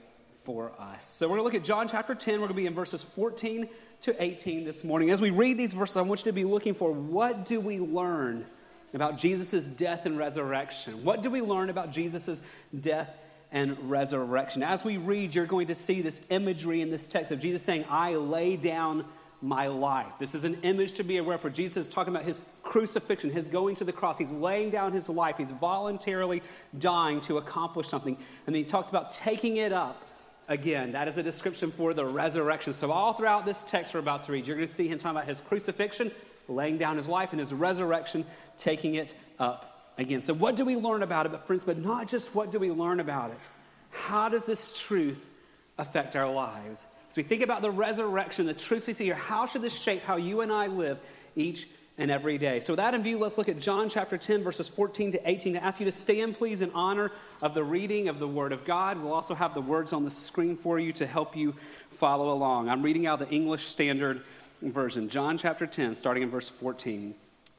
for 0.47 0.71
us. 0.79 1.05
So 1.05 1.27
we're 1.27 1.35
going 1.35 1.39
to 1.41 1.43
look 1.43 1.61
at 1.61 1.65
John 1.65 1.89
chapter 1.89 2.15
10. 2.15 2.35
We're 2.35 2.47
going 2.47 2.55
to 2.55 2.61
be 2.61 2.67
in 2.67 2.73
verses 2.73 3.03
14 3.03 3.67
to 3.99 4.23
18 4.23 4.63
this 4.63 4.85
morning. 4.85 5.09
As 5.09 5.19
we 5.19 5.29
read 5.29 5.57
these 5.57 5.73
verses, 5.73 5.97
I 5.97 6.01
want 6.03 6.21
you 6.21 6.31
to 6.31 6.31
be 6.31 6.45
looking 6.45 6.73
for 6.73 6.89
what 6.89 7.43
do 7.43 7.59
we 7.59 7.79
learn 7.79 8.45
about 8.93 9.17
Jesus' 9.17 9.67
death 9.67 10.05
and 10.05 10.17
resurrection? 10.17 11.03
What 11.03 11.21
do 11.21 11.29
we 11.29 11.41
learn 11.41 11.69
about 11.69 11.91
Jesus' 11.91 12.41
death 12.79 13.09
and 13.51 13.77
resurrection? 13.89 14.63
As 14.63 14.85
we 14.85 14.95
read, 14.95 15.35
you're 15.35 15.45
going 15.45 15.67
to 15.67 15.75
see 15.75 16.01
this 16.01 16.21
imagery 16.29 16.79
in 16.79 16.91
this 16.91 17.07
text 17.07 17.33
of 17.33 17.41
Jesus 17.41 17.61
saying, 17.61 17.83
I 17.89 18.15
lay 18.15 18.55
down 18.55 19.03
my 19.41 19.67
life. 19.67 20.13
This 20.17 20.33
is 20.33 20.45
an 20.45 20.57
image 20.63 20.93
to 20.93 21.03
be 21.03 21.17
aware 21.17 21.37
for. 21.37 21.49
Jesus 21.49 21.75
is 21.75 21.87
talking 21.89 22.15
about 22.15 22.25
his 22.25 22.41
crucifixion, 22.63 23.31
his 23.31 23.49
going 23.49 23.75
to 23.75 23.83
the 23.83 23.91
cross. 23.91 24.17
He's 24.17 24.31
laying 24.31 24.69
down 24.69 24.93
his 24.93 25.09
life. 25.09 25.35
He's 25.37 25.51
voluntarily 25.51 26.41
dying 26.79 27.19
to 27.21 27.37
accomplish 27.37 27.89
something. 27.89 28.15
And 28.45 28.55
then 28.55 28.63
he 28.63 28.69
talks 28.69 28.87
about 28.87 29.11
taking 29.11 29.57
it 29.57 29.73
up 29.73 30.06
again. 30.47 30.93
That 30.93 31.07
is 31.07 31.17
a 31.17 31.23
description 31.23 31.71
for 31.71 31.93
the 31.93 32.05
resurrection. 32.05 32.73
So, 32.73 32.91
all 32.91 33.13
throughout 33.13 33.45
this 33.45 33.63
text 33.63 33.93
we're 33.93 33.99
about 33.99 34.23
to 34.23 34.31
read, 34.31 34.47
you're 34.47 34.55
going 34.55 34.67
to 34.67 34.73
see 34.73 34.87
him 34.87 34.97
talking 34.97 35.17
about 35.17 35.27
his 35.27 35.41
crucifixion, 35.41 36.11
laying 36.47 36.77
down 36.77 36.97
his 36.97 37.09
life, 37.09 37.31
and 37.31 37.39
his 37.39 37.53
resurrection, 37.53 38.25
taking 38.57 38.95
it 38.95 39.13
up 39.39 39.93
again. 39.97 40.21
So, 40.21 40.33
what 40.33 40.55
do 40.55 40.65
we 40.65 40.75
learn 40.75 41.03
about 41.03 41.25
it? 41.25 41.31
But, 41.31 41.45
friends, 41.47 41.63
but 41.63 41.77
not 41.77 42.07
just 42.07 42.33
what 42.33 42.51
do 42.51 42.59
we 42.59 42.71
learn 42.71 42.99
about 42.99 43.31
it? 43.31 43.49
How 43.89 44.29
does 44.29 44.45
this 44.45 44.79
truth 44.79 45.23
affect 45.77 46.15
our 46.15 46.31
lives? 46.31 46.85
As 47.09 47.17
we 47.17 47.23
think 47.23 47.41
about 47.41 47.61
the 47.61 47.71
resurrection, 47.71 48.45
the 48.45 48.53
truth 48.53 48.87
we 48.87 48.93
see 48.93 49.05
here, 49.05 49.15
how 49.15 49.45
should 49.45 49.61
this 49.61 49.79
shape 49.79 50.03
how 50.03 50.17
you 50.17 50.41
and 50.41 50.51
I 50.51 50.67
live 50.67 50.99
each 51.35 51.67
and 51.97 52.11
every 52.11 52.37
day. 52.37 52.59
So, 52.59 52.73
with 52.73 52.77
that 52.77 52.93
in 52.93 53.01
view, 53.01 53.17
let's 53.17 53.37
look 53.37 53.49
at 53.49 53.59
John 53.59 53.89
chapter 53.89 54.17
10, 54.17 54.43
verses 54.43 54.67
14 54.67 55.13
to 55.13 55.29
18, 55.29 55.53
to 55.53 55.63
ask 55.63 55.79
you 55.79 55.85
to 55.85 55.91
stand, 55.91 56.37
please, 56.37 56.61
in 56.61 56.71
honor 56.71 57.11
of 57.41 57.53
the 57.53 57.63
reading 57.63 58.07
of 58.07 58.19
the 58.19 58.27
Word 58.27 58.51
of 58.51 58.65
God. 58.65 59.01
We'll 59.01 59.13
also 59.13 59.33
have 59.33 59.53
the 59.53 59.61
words 59.61 59.93
on 59.93 60.05
the 60.05 60.11
screen 60.11 60.55
for 60.55 60.79
you 60.79 60.93
to 60.93 61.07
help 61.07 61.35
you 61.35 61.55
follow 61.89 62.31
along. 62.31 62.69
I'm 62.69 62.83
reading 62.83 63.07
out 63.07 63.19
the 63.19 63.29
English 63.29 63.65
Standard 63.65 64.21
Version. 64.61 65.09
John 65.09 65.37
chapter 65.37 65.65
10, 65.65 65.95
starting 65.95 66.23
in 66.23 66.29
verse 66.29 66.49
14, 66.49 67.15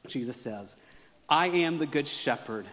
Jesus 0.07 0.37
says, 0.37 0.75
I 1.27 1.47
am 1.47 1.77
the 1.77 1.85
good 1.85 2.07
shepherd. 2.07 2.65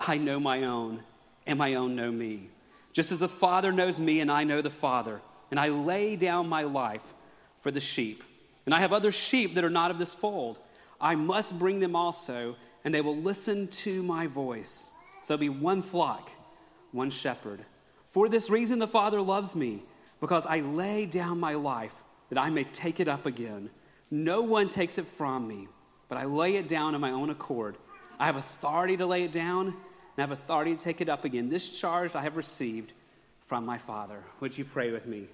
I 0.00 0.16
know 0.16 0.40
my 0.40 0.64
own, 0.64 1.02
and 1.46 1.58
my 1.58 1.74
own 1.74 1.94
know 1.94 2.10
me. 2.10 2.48
Just 2.92 3.12
as 3.12 3.20
the 3.20 3.28
Father 3.28 3.70
knows 3.70 4.00
me, 4.00 4.20
and 4.20 4.30
I 4.30 4.44
know 4.44 4.62
the 4.62 4.70
Father, 4.70 5.20
and 5.50 5.60
I 5.60 5.68
lay 5.68 6.16
down 6.16 6.48
my 6.48 6.62
life 6.62 7.14
for 7.60 7.70
the 7.70 7.80
sheep. 7.80 8.22
And 8.64 8.74
I 8.74 8.80
have 8.80 8.92
other 8.92 9.12
sheep 9.12 9.54
that 9.54 9.64
are 9.64 9.70
not 9.70 9.90
of 9.90 9.98
this 9.98 10.14
fold. 10.14 10.58
I 11.02 11.16
must 11.16 11.58
bring 11.58 11.80
them 11.80 11.96
also, 11.96 12.56
and 12.84 12.94
they 12.94 13.00
will 13.00 13.16
listen 13.16 13.66
to 13.68 14.02
my 14.04 14.28
voice. 14.28 14.88
So 15.22 15.36
be 15.36 15.48
one 15.48 15.82
flock, 15.82 16.30
one 16.92 17.10
shepherd. 17.10 17.64
For 18.06 18.28
this 18.28 18.48
reason, 18.48 18.78
the 18.78 18.86
Father 18.86 19.20
loves 19.20 19.54
me, 19.54 19.82
because 20.20 20.46
I 20.46 20.60
lay 20.60 21.04
down 21.06 21.40
my 21.40 21.54
life 21.54 21.94
that 22.28 22.38
I 22.38 22.48
may 22.50 22.64
take 22.64 23.00
it 23.00 23.08
up 23.08 23.26
again. 23.26 23.68
No 24.10 24.42
one 24.42 24.68
takes 24.68 24.96
it 24.96 25.06
from 25.06 25.48
me, 25.48 25.68
but 26.08 26.18
I 26.18 26.24
lay 26.24 26.56
it 26.56 26.68
down 26.68 26.94
of 26.94 27.00
my 27.00 27.10
own 27.10 27.30
accord. 27.30 27.76
I 28.18 28.26
have 28.26 28.36
authority 28.36 28.96
to 28.98 29.06
lay 29.06 29.24
it 29.24 29.32
down, 29.32 29.66
and 29.66 29.76
I 30.18 30.20
have 30.20 30.30
authority 30.30 30.76
to 30.76 30.82
take 30.82 31.00
it 31.00 31.08
up 31.08 31.24
again. 31.24 31.48
This 31.48 31.68
charge 31.68 32.14
I 32.14 32.22
have 32.22 32.36
received 32.36 32.92
from 33.46 33.66
my 33.66 33.78
Father. 33.78 34.22
Would 34.40 34.56
you 34.56 34.64
pray 34.64 34.92
with 34.92 35.06
me? 35.06 35.26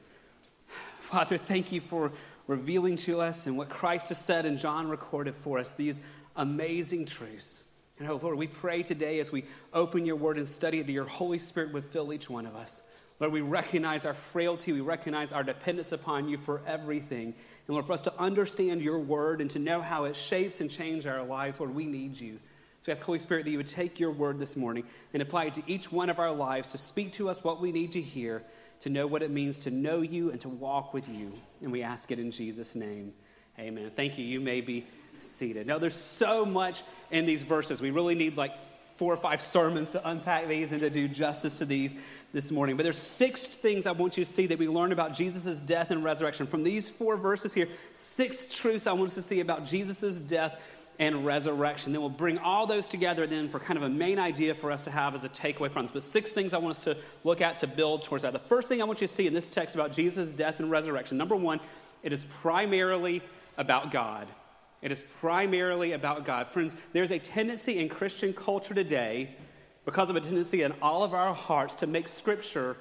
Father, 1.01 1.37
thank 1.37 1.73
you 1.73 1.81
for 1.81 2.11
revealing 2.49 2.97
to 2.97 3.21
us 3.21 3.47
and 3.47 3.57
what 3.57 3.69
Christ 3.69 4.09
has 4.09 4.19
said 4.19 4.45
and 4.45 4.59
John 4.59 4.89
recorded 4.89 5.37
for 5.37 5.59
us, 5.59 5.75
these 5.75 6.01
amazing 6.35 7.05
truths. 7.05 7.63
And 7.99 8.09
oh, 8.09 8.19
Lord, 8.21 8.37
we 8.37 8.47
pray 8.47 8.83
today 8.83 9.21
as 9.21 9.31
we 9.31 9.45
open 9.73 10.05
your 10.05 10.17
word 10.17 10.39
and 10.39 10.49
study 10.49 10.81
it 10.81 10.87
that 10.87 10.93
your 10.93 11.05
Holy 11.05 11.39
Spirit 11.39 11.73
would 11.73 11.85
fill 11.85 12.13
each 12.13 12.29
one 12.29 12.47
of 12.47 12.57
us. 12.57 12.83
Lord, 13.21 13.33
we 13.33 13.41
recognize 13.41 14.07
our 14.07 14.15
frailty. 14.15 14.73
We 14.73 14.81
recognize 14.81 15.33
our 15.33 15.43
dependence 15.43 15.93
upon 15.93 16.29
you 16.29 16.39
for 16.39 16.63
everything. 16.67 17.35
And 17.67 17.75
Lord, 17.75 17.85
for 17.85 17.93
us 17.93 18.03
to 18.03 18.19
understand 18.19 18.81
your 18.81 18.99
word 18.99 19.41
and 19.41 19.51
to 19.51 19.59
know 19.59 19.83
how 19.83 20.05
it 20.05 20.17
shapes 20.17 20.61
and 20.61 20.71
changes 20.71 21.07
our 21.07 21.25
lives, 21.25 21.61
Lord, 21.61 21.75
we 21.75 21.85
need 21.85 22.19
you. 22.19 22.39
So 22.81 22.85
we 22.87 22.93
ask, 22.93 23.03
Holy 23.03 23.19
Spirit, 23.19 23.45
that 23.45 23.51
you 23.51 23.57
would 23.57 23.67
take 23.67 23.99
your 23.99 24.13
word 24.13 24.39
this 24.39 24.57
morning 24.57 24.85
and 25.13 25.21
apply 25.21 25.47
it 25.47 25.55
to 25.55 25.63
each 25.67 25.91
one 25.91 26.09
of 26.09 26.21
our 26.21 26.33
lives 26.33 26.71
to 26.71 26.79
speak 26.79 27.13
to 27.15 27.29
us 27.29 27.43
what 27.43 27.61
we 27.61 27.73
need 27.73 27.93
to 27.93 28.01
hear 28.01 28.45
to 28.81 28.91
know 28.91 29.07
what 29.07 29.23
it 29.23 29.31
means 29.31 29.59
to 29.61 29.71
know 29.71 30.01
you 30.01 30.31
and 30.31 30.41
to 30.41 30.49
walk 30.49 30.95
with 30.95 31.09
you. 31.09 31.33
And 31.63 31.73
we 31.73 31.83
ask 31.83 32.11
it 32.11 32.19
in 32.19 32.31
Jesus' 32.31 32.75
name. 32.75 33.13
Amen. 33.59 33.91
Thank 33.95 34.19
you. 34.19 34.25
You 34.25 34.41
may 34.41 34.61
be 34.61 34.87
seated. 35.19 35.67
Now, 35.67 35.79
there's 35.79 35.97
so 35.97 36.47
much 36.47 36.83
in 37.11 37.27
these 37.27 37.43
verses. 37.43 37.81
We 37.81 37.91
really 37.91 38.15
need 38.15 38.37
like 38.37 38.53
four 38.97 39.13
or 39.13 39.17
five 39.17 39.41
sermons 39.41 39.91
to 39.91 40.09
unpack 40.09 40.49
these 40.49 40.73
and 40.73 40.81
to 40.81 40.91
do 40.91 41.09
justice 41.09 41.59
to 41.59 41.65
these 41.65 41.95
this 42.33 42.51
morning. 42.51 42.77
But 42.77 42.83
there's 42.83 42.99
six 42.99 43.47
things 43.47 43.87
I 43.87 43.93
want 43.93 44.17
you 44.17 44.25
to 44.25 44.31
see 44.31 44.47
that 44.47 44.59
we 44.59 44.69
learn 44.69 44.93
about 44.93 45.15
Jesus' 45.15 45.61
death 45.61 45.91
and 45.91 46.05
resurrection. 46.05 46.47
From 46.47 46.63
these 46.63 46.89
four 46.89 47.17
verses 47.17 47.55
here, 47.55 47.69
six 47.95 48.47
truths 48.55 48.87
I 48.87 48.93
want 48.93 49.11
us 49.11 49.15
to 49.15 49.23
see 49.23 49.41
about 49.41 49.65
Jesus' 49.65 50.19
death 50.19 50.61
and 50.99 51.25
resurrection. 51.25 51.93
Then 51.93 52.01
we'll 52.01 52.11
bring 52.11 52.39
all 52.39 52.67
those 52.67 52.89
together 52.89 53.27
then 53.27 53.49
for 53.49 53.61
kind 53.61 53.77
of 53.77 53.85
a 53.85 53.89
main 53.89 54.19
idea 54.19 54.55
for 54.55 54.73
us 54.73 54.83
to 54.83 54.91
have 54.91 55.15
as 55.15 55.25
a 55.25 55.29
takeaway 55.29 55.71
from 55.71 55.83
this. 55.83 55.93
But 55.93 56.03
six 56.03 56.31
things 56.31 56.53
I 56.53 56.59
want 56.59 56.77
us 56.77 56.85
to 56.85 56.97
look 57.25 57.41
at 57.41 57.59
to 57.59 57.67
build 57.67 58.03
towards 58.03 58.23
that. 58.23 58.33
The 58.33 58.39
first 58.39 58.69
thing 58.69 58.83
I 58.83 58.85
want 58.85 59.01
you 59.01 59.07
to 59.07 59.15
see 59.15 59.27
in 59.27 59.35
this 59.35 59.49
text 59.49 59.75
about 59.75 59.93
Jesus' 59.93 60.33
death 60.33 60.59
and 60.59 60.71
resurrection 60.71 61.17
number 61.17 61.37
one, 61.37 61.61
it 62.03 62.13
is 62.13 62.25
primarily 62.25 63.23
about 63.57 63.91
God. 63.91 64.27
It 64.83 64.93
is 64.93 65.03
primarily 65.21 65.93
about 65.93 66.25
God. 66.25 66.49
Friends, 66.49 66.77
there's 66.93 67.11
a 67.11 67.19
tendency 67.19 67.79
in 67.79 67.89
Christian 67.89 68.33
culture 68.33 68.75
today, 68.75 69.37
because 69.85 70.11
of 70.11 70.17
a 70.17 70.21
tendency 70.21 70.63
in 70.63 70.73
all 70.83 71.03
of 71.03 71.15
our 71.15 71.35
hearts, 71.35 71.75
to 71.77 71.87
make 71.87 72.07
Scripture 72.09 72.77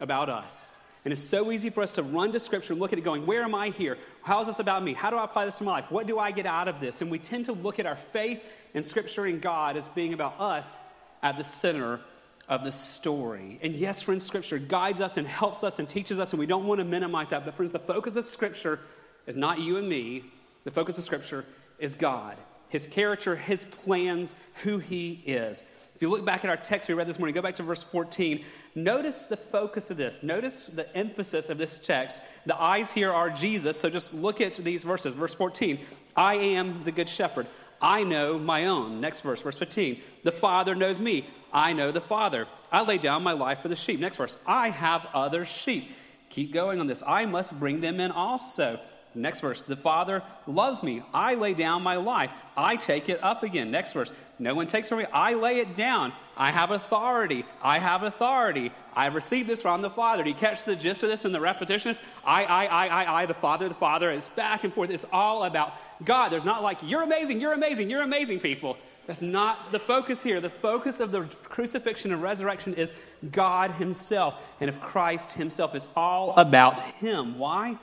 about 0.00 0.28
us. 0.28 0.74
And 1.04 1.12
it's 1.12 1.22
so 1.22 1.50
easy 1.50 1.68
for 1.68 1.82
us 1.82 1.92
to 1.92 2.02
run 2.02 2.32
to 2.32 2.40
Scripture 2.40 2.72
and 2.72 2.80
look 2.80 2.92
at 2.92 2.98
it 2.98 3.02
going, 3.02 3.26
Where 3.26 3.42
am 3.42 3.54
I 3.54 3.70
here? 3.70 3.98
How 4.22 4.40
is 4.40 4.46
this 4.46 4.60
about 4.60 4.84
me? 4.84 4.92
How 4.92 5.10
do 5.10 5.16
I 5.16 5.24
apply 5.24 5.46
this 5.46 5.58
to 5.58 5.64
my 5.64 5.72
life? 5.72 5.90
What 5.90 6.06
do 6.06 6.18
I 6.18 6.30
get 6.30 6.46
out 6.46 6.68
of 6.68 6.80
this? 6.80 7.02
And 7.02 7.10
we 7.10 7.18
tend 7.18 7.46
to 7.46 7.52
look 7.52 7.78
at 7.78 7.86
our 7.86 7.96
faith 7.96 8.40
and 8.74 8.84
Scripture 8.84 9.24
and 9.24 9.40
God 9.40 9.76
as 9.76 9.88
being 9.88 10.14
about 10.14 10.40
us 10.40 10.78
at 11.22 11.36
the 11.38 11.44
center 11.44 12.00
of 12.48 12.64
the 12.64 12.72
story. 12.72 13.58
And 13.62 13.74
yes, 13.74 14.02
friends, 14.02 14.24
Scripture 14.24 14.58
guides 14.58 15.00
us 15.00 15.16
and 15.16 15.26
helps 15.26 15.64
us 15.64 15.78
and 15.78 15.88
teaches 15.88 16.18
us, 16.18 16.32
and 16.32 16.40
we 16.40 16.46
don't 16.46 16.66
want 16.66 16.78
to 16.78 16.84
minimize 16.84 17.30
that. 17.30 17.44
But, 17.44 17.54
friends, 17.54 17.72
the 17.72 17.78
focus 17.78 18.16
of 18.16 18.24
Scripture 18.24 18.80
is 19.26 19.36
not 19.36 19.58
you 19.58 19.78
and 19.78 19.88
me, 19.88 20.24
the 20.64 20.70
focus 20.70 20.98
of 20.98 21.04
Scripture 21.04 21.44
is 21.78 21.94
God, 21.94 22.36
His 22.68 22.86
character, 22.86 23.36
His 23.36 23.64
plans, 23.64 24.34
who 24.62 24.78
He 24.78 25.22
is. 25.26 25.62
If 25.94 26.02
you 26.02 26.10
look 26.10 26.24
back 26.24 26.44
at 26.44 26.50
our 26.50 26.56
text 26.56 26.88
we 26.88 26.94
read 26.94 27.06
this 27.06 27.18
morning, 27.18 27.34
go 27.34 27.42
back 27.42 27.56
to 27.56 27.62
verse 27.62 27.82
14. 27.82 28.44
Notice 28.74 29.26
the 29.26 29.36
focus 29.36 29.90
of 29.90 29.98
this. 29.98 30.22
Notice 30.22 30.62
the 30.62 30.94
emphasis 30.96 31.50
of 31.50 31.58
this 31.58 31.78
text. 31.78 32.20
The 32.46 32.58
eyes 32.60 32.92
here 32.92 33.12
are 33.12 33.28
Jesus, 33.28 33.78
so 33.78 33.90
just 33.90 34.14
look 34.14 34.40
at 34.40 34.54
these 34.54 34.82
verses. 34.82 35.14
Verse 35.14 35.34
14 35.34 35.78
I 36.16 36.34
am 36.36 36.84
the 36.84 36.92
good 36.92 37.08
shepherd. 37.08 37.46
I 37.80 38.04
know 38.04 38.38
my 38.38 38.66
own. 38.66 39.00
Next 39.00 39.20
verse, 39.20 39.42
verse 39.42 39.58
15. 39.58 40.00
The 40.22 40.32
Father 40.32 40.74
knows 40.74 41.00
me. 41.00 41.26
I 41.52 41.72
know 41.72 41.90
the 41.90 42.00
Father. 42.00 42.46
I 42.70 42.82
lay 42.82 42.96
down 42.96 43.22
my 43.22 43.32
life 43.32 43.60
for 43.60 43.68
the 43.68 43.76
sheep. 43.76 44.00
Next 44.00 44.16
verse. 44.16 44.38
I 44.46 44.70
have 44.70 45.06
other 45.12 45.44
sheep. 45.44 45.90
Keep 46.30 46.52
going 46.52 46.80
on 46.80 46.86
this. 46.86 47.02
I 47.06 47.26
must 47.26 47.58
bring 47.58 47.80
them 47.80 48.00
in 48.00 48.10
also. 48.10 48.80
Next 49.14 49.40
verse, 49.40 49.62
the 49.62 49.76
Father 49.76 50.22
loves 50.46 50.82
me. 50.82 51.02
I 51.12 51.34
lay 51.34 51.52
down 51.52 51.82
my 51.82 51.96
life. 51.96 52.30
I 52.56 52.76
take 52.76 53.08
it 53.08 53.22
up 53.22 53.42
again. 53.42 53.70
Next 53.70 53.92
verse, 53.92 54.10
no 54.38 54.54
one 54.54 54.66
takes 54.66 54.88
from 54.88 54.98
me. 54.98 55.04
I 55.12 55.34
lay 55.34 55.58
it 55.58 55.74
down. 55.74 56.12
I 56.36 56.50
have 56.50 56.70
authority. 56.70 57.44
I 57.62 57.78
have 57.78 58.02
authority. 58.02 58.72
I 58.94 59.04
have 59.04 59.14
received 59.14 59.48
this 59.48 59.60
from 59.60 59.82
the 59.82 59.90
Father. 59.90 60.22
Do 60.22 60.30
you 60.30 60.34
catch 60.34 60.64
the 60.64 60.74
gist 60.74 61.02
of 61.02 61.10
this 61.10 61.26
and 61.26 61.34
the 61.34 61.40
repetition? 61.40 61.94
I, 62.24 62.44
I, 62.44 62.64
I, 62.64 62.86
I, 62.86 63.22
I, 63.22 63.26
the 63.26 63.34
Father, 63.34 63.68
the 63.68 63.74
Father. 63.74 64.10
It's 64.10 64.28
back 64.30 64.64
and 64.64 64.72
forth. 64.72 64.88
It's 64.88 65.04
all 65.12 65.44
about 65.44 65.74
God. 66.04 66.30
There's 66.30 66.46
not 66.46 66.62
like, 66.62 66.78
you're 66.82 67.02
amazing, 67.02 67.40
you're 67.40 67.52
amazing, 67.52 67.90
you're 67.90 68.02
amazing, 68.02 68.40
people. 68.40 68.78
That's 69.06 69.22
not 69.22 69.72
the 69.72 69.78
focus 69.78 70.22
here. 70.22 70.40
The 70.40 70.50
focus 70.50 71.00
of 71.00 71.12
the 71.12 71.24
crucifixion 71.44 72.12
and 72.12 72.22
resurrection 72.22 72.74
is 72.74 72.92
God 73.30 73.72
Himself. 73.72 74.34
And 74.60 74.70
if 74.70 74.80
Christ 74.80 75.32
Himself 75.32 75.74
is 75.74 75.88
all 75.96 76.34
about 76.36 76.80
Him. 76.80 77.38
Why? 77.38 77.76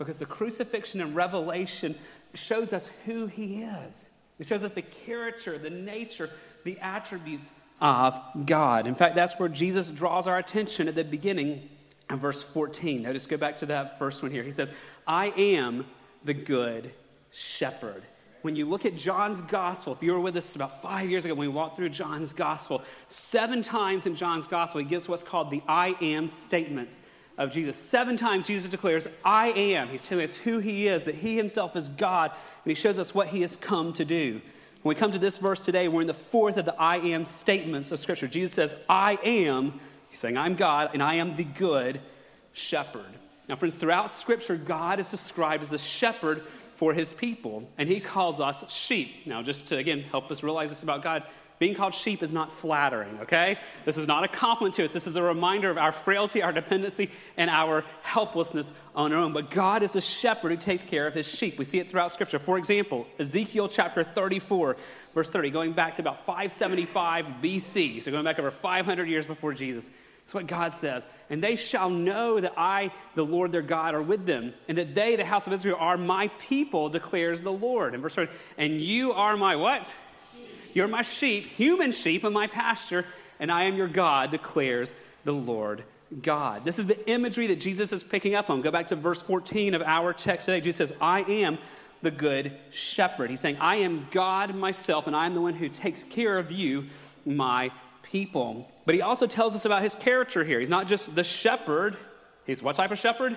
Because 0.00 0.16
the 0.16 0.24
crucifixion 0.26 1.02
and 1.02 1.14
revelation 1.14 1.94
shows 2.32 2.72
us 2.72 2.90
who 3.04 3.26
he 3.26 3.62
is. 3.62 4.08
It 4.38 4.46
shows 4.46 4.64
us 4.64 4.72
the 4.72 4.80
character, 4.80 5.58
the 5.58 5.68
nature, 5.68 6.30
the 6.64 6.78
attributes 6.80 7.50
of 7.82 8.18
God. 8.46 8.86
In 8.86 8.94
fact, 8.94 9.14
that's 9.14 9.38
where 9.38 9.50
Jesus 9.50 9.90
draws 9.90 10.26
our 10.26 10.38
attention 10.38 10.88
at 10.88 10.94
the 10.94 11.04
beginning 11.04 11.68
of 12.08 12.18
verse 12.18 12.42
14. 12.42 13.02
Notice, 13.02 13.26
go 13.26 13.36
back 13.36 13.56
to 13.56 13.66
that 13.66 13.98
first 13.98 14.22
one 14.22 14.32
here. 14.32 14.42
He 14.42 14.52
says, 14.52 14.72
I 15.06 15.34
am 15.36 15.84
the 16.24 16.34
good 16.34 16.92
shepherd. 17.30 18.02
when 18.40 18.56
you 18.56 18.66
look 18.66 18.86
at 18.86 18.96
John's 18.96 19.42
gospel, 19.42 19.92
if 19.92 20.02
you 20.02 20.12
were 20.12 20.20
with 20.20 20.34
us 20.34 20.56
about 20.56 20.80
five 20.80 21.10
years 21.10 21.26
ago 21.26 21.34
when 21.34 21.46
we 21.46 21.54
walked 21.54 21.76
through 21.76 21.90
John's 21.90 22.32
gospel, 22.32 22.82
seven 23.10 23.60
times 23.60 24.06
in 24.06 24.16
John's 24.16 24.46
gospel, 24.46 24.80
he 24.80 24.86
gives 24.86 25.06
what's 25.06 25.22
called 25.22 25.50
the 25.50 25.62
I 25.68 25.94
am 26.00 26.30
statements 26.30 27.00
of 27.40 27.50
Jesus. 27.50 27.76
Seven 27.76 28.18
times 28.18 28.46
Jesus 28.46 28.70
declares, 28.70 29.08
I 29.24 29.48
am. 29.48 29.88
He's 29.88 30.02
telling 30.02 30.24
us 30.24 30.36
who 30.36 30.58
he 30.58 30.86
is, 30.86 31.06
that 31.06 31.14
he 31.14 31.36
himself 31.36 31.74
is 31.74 31.88
God, 31.88 32.30
and 32.30 32.70
he 32.70 32.74
shows 32.74 32.98
us 32.98 33.14
what 33.14 33.28
he 33.28 33.40
has 33.40 33.56
come 33.56 33.94
to 33.94 34.04
do. 34.04 34.42
When 34.82 34.94
we 34.94 34.98
come 34.98 35.10
to 35.12 35.18
this 35.18 35.38
verse 35.38 35.58
today, 35.58 35.88
we're 35.88 36.02
in 36.02 36.06
the 36.06 36.14
fourth 36.14 36.58
of 36.58 36.66
the 36.66 36.78
I 36.78 36.98
am 36.98 37.24
statements 37.24 37.90
of 37.90 37.98
Scripture. 37.98 38.28
Jesus 38.28 38.52
says, 38.52 38.74
I 38.88 39.18
am. 39.24 39.80
He's 40.10 40.18
saying, 40.18 40.36
I'm 40.36 40.54
God, 40.54 40.90
and 40.92 41.02
I 41.02 41.14
am 41.14 41.34
the 41.34 41.44
good 41.44 42.02
shepherd. 42.52 43.06
Now, 43.48 43.56
friends, 43.56 43.74
throughout 43.74 44.10
Scripture, 44.10 44.56
God 44.56 45.00
is 45.00 45.10
described 45.10 45.62
as 45.62 45.70
the 45.70 45.78
shepherd 45.78 46.42
for 46.74 46.92
his 46.92 47.14
people, 47.14 47.66
and 47.78 47.88
he 47.88 48.00
calls 48.00 48.38
us 48.38 48.70
sheep. 48.70 49.26
Now, 49.26 49.42
just 49.42 49.66
to 49.68 49.78
again 49.78 50.02
help 50.02 50.30
us 50.30 50.42
realize 50.42 50.68
this 50.68 50.82
about 50.82 51.02
God, 51.02 51.24
being 51.60 51.74
called 51.74 51.92
sheep 51.92 52.22
is 52.22 52.32
not 52.32 52.50
flattering, 52.50 53.18
okay? 53.20 53.58
This 53.84 53.98
is 53.98 54.06
not 54.06 54.24
a 54.24 54.28
compliment 54.28 54.74
to 54.76 54.84
us. 54.84 54.94
This 54.94 55.06
is 55.06 55.16
a 55.16 55.22
reminder 55.22 55.68
of 55.68 55.76
our 55.76 55.92
frailty, 55.92 56.42
our 56.42 56.52
dependency, 56.52 57.10
and 57.36 57.50
our 57.50 57.84
helplessness 58.00 58.72
on 58.94 59.12
our 59.12 59.18
own. 59.18 59.34
But 59.34 59.50
God 59.50 59.82
is 59.82 59.94
a 59.94 60.00
shepherd 60.00 60.52
who 60.52 60.56
takes 60.56 60.84
care 60.84 61.06
of 61.06 61.12
his 61.12 61.28
sheep. 61.28 61.58
We 61.58 61.66
see 61.66 61.78
it 61.78 61.90
throughout 61.90 62.12
Scripture. 62.12 62.38
For 62.38 62.56
example, 62.56 63.06
Ezekiel 63.18 63.68
chapter 63.68 64.02
34, 64.02 64.78
verse 65.14 65.30
30, 65.30 65.50
going 65.50 65.72
back 65.74 65.94
to 65.96 66.02
about 66.02 66.24
575 66.24 67.26
BC, 67.42 68.02
so 68.02 68.10
going 68.10 68.24
back 68.24 68.38
over 68.38 68.50
500 68.50 69.06
years 69.06 69.26
before 69.26 69.52
Jesus. 69.52 69.90
That's 70.24 70.34
what 70.34 70.46
God 70.46 70.72
says. 70.72 71.06
And 71.28 71.44
they 71.44 71.56
shall 71.56 71.90
know 71.90 72.40
that 72.40 72.54
I, 72.56 72.90
the 73.16 73.26
Lord 73.26 73.52
their 73.52 73.60
God, 73.60 73.94
are 73.94 74.00
with 74.00 74.24
them, 74.24 74.54
and 74.66 74.78
that 74.78 74.94
they, 74.94 75.16
the 75.16 75.26
house 75.26 75.46
of 75.46 75.52
Israel, 75.52 75.76
are 75.78 75.98
my 75.98 76.28
people, 76.38 76.88
declares 76.88 77.42
the 77.42 77.52
Lord. 77.52 77.92
And 77.92 78.02
verse 78.02 78.14
30, 78.14 78.32
and 78.56 78.80
you 78.80 79.12
are 79.12 79.36
my 79.36 79.56
what? 79.56 79.94
You're 80.74 80.88
my 80.88 81.02
sheep, 81.02 81.46
human 81.46 81.92
sheep 81.92 82.24
in 82.24 82.32
my 82.32 82.46
pasture, 82.46 83.04
and 83.38 83.50
I 83.50 83.64
am 83.64 83.76
your 83.76 83.88
God, 83.88 84.30
declares 84.30 84.94
the 85.24 85.32
Lord 85.32 85.84
God. 86.22 86.64
This 86.64 86.78
is 86.78 86.86
the 86.86 87.08
imagery 87.08 87.46
that 87.48 87.60
Jesus 87.60 87.92
is 87.92 88.02
picking 88.02 88.34
up 88.34 88.50
on. 88.50 88.62
Go 88.62 88.70
back 88.70 88.88
to 88.88 88.96
verse 88.96 89.22
14 89.22 89.74
of 89.74 89.82
our 89.82 90.12
text 90.12 90.46
today. 90.46 90.60
Jesus 90.60 90.88
says, 90.88 90.96
I 91.00 91.22
am 91.22 91.58
the 92.02 92.10
good 92.10 92.52
shepherd. 92.70 93.30
He's 93.30 93.40
saying, 93.40 93.58
I 93.60 93.76
am 93.76 94.08
God 94.10 94.54
myself, 94.54 95.06
and 95.06 95.14
I 95.14 95.26
am 95.26 95.34
the 95.34 95.40
one 95.40 95.54
who 95.54 95.68
takes 95.68 96.02
care 96.02 96.38
of 96.38 96.50
you, 96.50 96.86
my 97.24 97.70
people. 98.02 98.70
But 98.86 98.94
he 98.94 99.02
also 99.02 99.26
tells 99.26 99.54
us 99.54 99.64
about 99.64 99.82
his 99.82 99.94
character 99.94 100.44
here. 100.44 100.60
He's 100.60 100.70
not 100.70 100.88
just 100.88 101.14
the 101.14 101.24
shepherd, 101.24 101.96
he's 102.46 102.62
what 102.62 102.76
type 102.76 102.90
of 102.90 102.98
shepherd? 102.98 103.36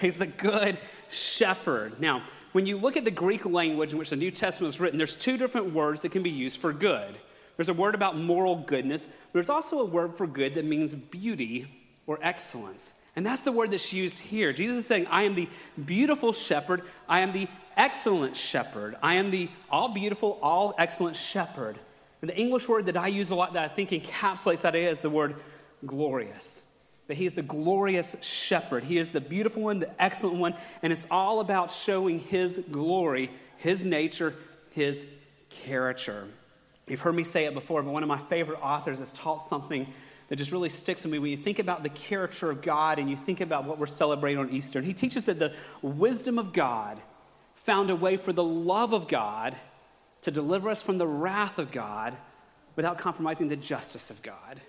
He's 0.00 0.16
the 0.16 0.26
good 0.26 0.78
shepherd. 1.10 2.00
Now, 2.00 2.22
when 2.52 2.66
you 2.66 2.76
look 2.76 2.96
at 2.96 3.04
the 3.04 3.10
Greek 3.10 3.46
language 3.46 3.92
in 3.92 3.98
which 3.98 4.10
the 4.10 4.16
New 4.16 4.30
Testament 4.30 4.68
was 4.68 4.80
written, 4.80 4.98
there's 4.98 5.14
two 5.14 5.36
different 5.36 5.72
words 5.72 6.00
that 6.00 6.10
can 6.10 6.22
be 6.22 6.30
used 6.30 6.60
for 6.60 6.72
good. 6.72 7.16
There's 7.56 7.68
a 7.68 7.74
word 7.74 7.94
about 7.94 8.16
moral 8.16 8.56
goodness, 8.56 9.06
but 9.06 9.32
there's 9.34 9.50
also 9.50 9.80
a 9.80 9.84
word 9.84 10.16
for 10.16 10.26
good 10.26 10.54
that 10.54 10.64
means 10.64 10.94
beauty 10.94 11.68
or 12.06 12.18
excellence. 12.22 12.92
And 13.16 13.26
that's 13.26 13.42
the 13.42 13.52
word 13.52 13.70
that's 13.70 13.92
used 13.92 14.18
here. 14.18 14.52
Jesus 14.52 14.78
is 14.78 14.86
saying, 14.86 15.06
I 15.08 15.24
am 15.24 15.34
the 15.34 15.48
beautiful 15.84 16.32
shepherd. 16.32 16.82
I 17.08 17.20
am 17.20 17.32
the 17.32 17.48
excellent 17.76 18.36
shepherd. 18.36 18.96
I 19.02 19.14
am 19.14 19.30
the 19.30 19.48
all 19.70 19.88
beautiful, 19.88 20.38
all 20.42 20.74
excellent 20.78 21.16
shepherd. 21.16 21.78
And 22.22 22.30
the 22.30 22.36
English 22.36 22.68
word 22.68 22.86
that 22.86 22.96
I 22.96 23.08
use 23.08 23.30
a 23.30 23.34
lot 23.34 23.52
that 23.54 23.70
I 23.70 23.74
think 23.74 23.90
encapsulates 23.90 24.62
that 24.62 24.74
is 24.74 25.00
the 25.00 25.10
word 25.10 25.36
glorious. 25.84 26.64
That 27.10 27.16
he 27.16 27.26
is 27.26 27.34
the 27.34 27.42
glorious 27.42 28.14
shepherd. 28.20 28.84
He 28.84 28.96
is 28.96 29.10
the 29.10 29.20
beautiful 29.20 29.62
one, 29.62 29.80
the 29.80 29.90
excellent 30.00 30.36
one, 30.36 30.54
and 30.80 30.92
it's 30.92 31.08
all 31.10 31.40
about 31.40 31.72
showing 31.72 32.20
his 32.20 32.60
glory, 32.70 33.32
his 33.56 33.84
nature, 33.84 34.32
his 34.70 35.06
character. 35.48 36.28
You've 36.86 37.00
heard 37.00 37.16
me 37.16 37.24
say 37.24 37.46
it 37.46 37.54
before, 37.54 37.82
but 37.82 37.90
one 37.90 38.04
of 38.04 38.08
my 38.08 38.18
favorite 38.18 38.60
authors 38.62 39.00
has 39.00 39.10
taught 39.10 39.38
something 39.38 39.92
that 40.28 40.36
just 40.36 40.52
really 40.52 40.68
sticks 40.68 41.02
with 41.02 41.10
me 41.10 41.18
when 41.18 41.32
you 41.32 41.36
think 41.36 41.58
about 41.58 41.82
the 41.82 41.88
character 41.88 42.48
of 42.48 42.62
God 42.62 43.00
and 43.00 43.10
you 43.10 43.16
think 43.16 43.40
about 43.40 43.64
what 43.64 43.76
we're 43.76 43.88
celebrating 43.88 44.38
on 44.38 44.50
Easter. 44.50 44.80
He 44.80 44.94
teaches 44.94 45.24
that 45.24 45.40
the 45.40 45.52
wisdom 45.82 46.38
of 46.38 46.52
God 46.52 46.96
found 47.56 47.90
a 47.90 47.96
way 47.96 48.18
for 48.18 48.32
the 48.32 48.44
love 48.44 48.92
of 48.92 49.08
God 49.08 49.56
to 50.22 50.30
deliver 50.30 50.68
us 50.68 50.80
from 50.80 50.98
the 50.98 51.08
wrath 51.08 51.58
of 51.58 51.72
God 51.72 52.16
without 52.76 52.98
compromising 52.98 53.48
the 53.48 53.56
justice 53.56 54.10
of 54.10 54.22
God. 54.22 54.60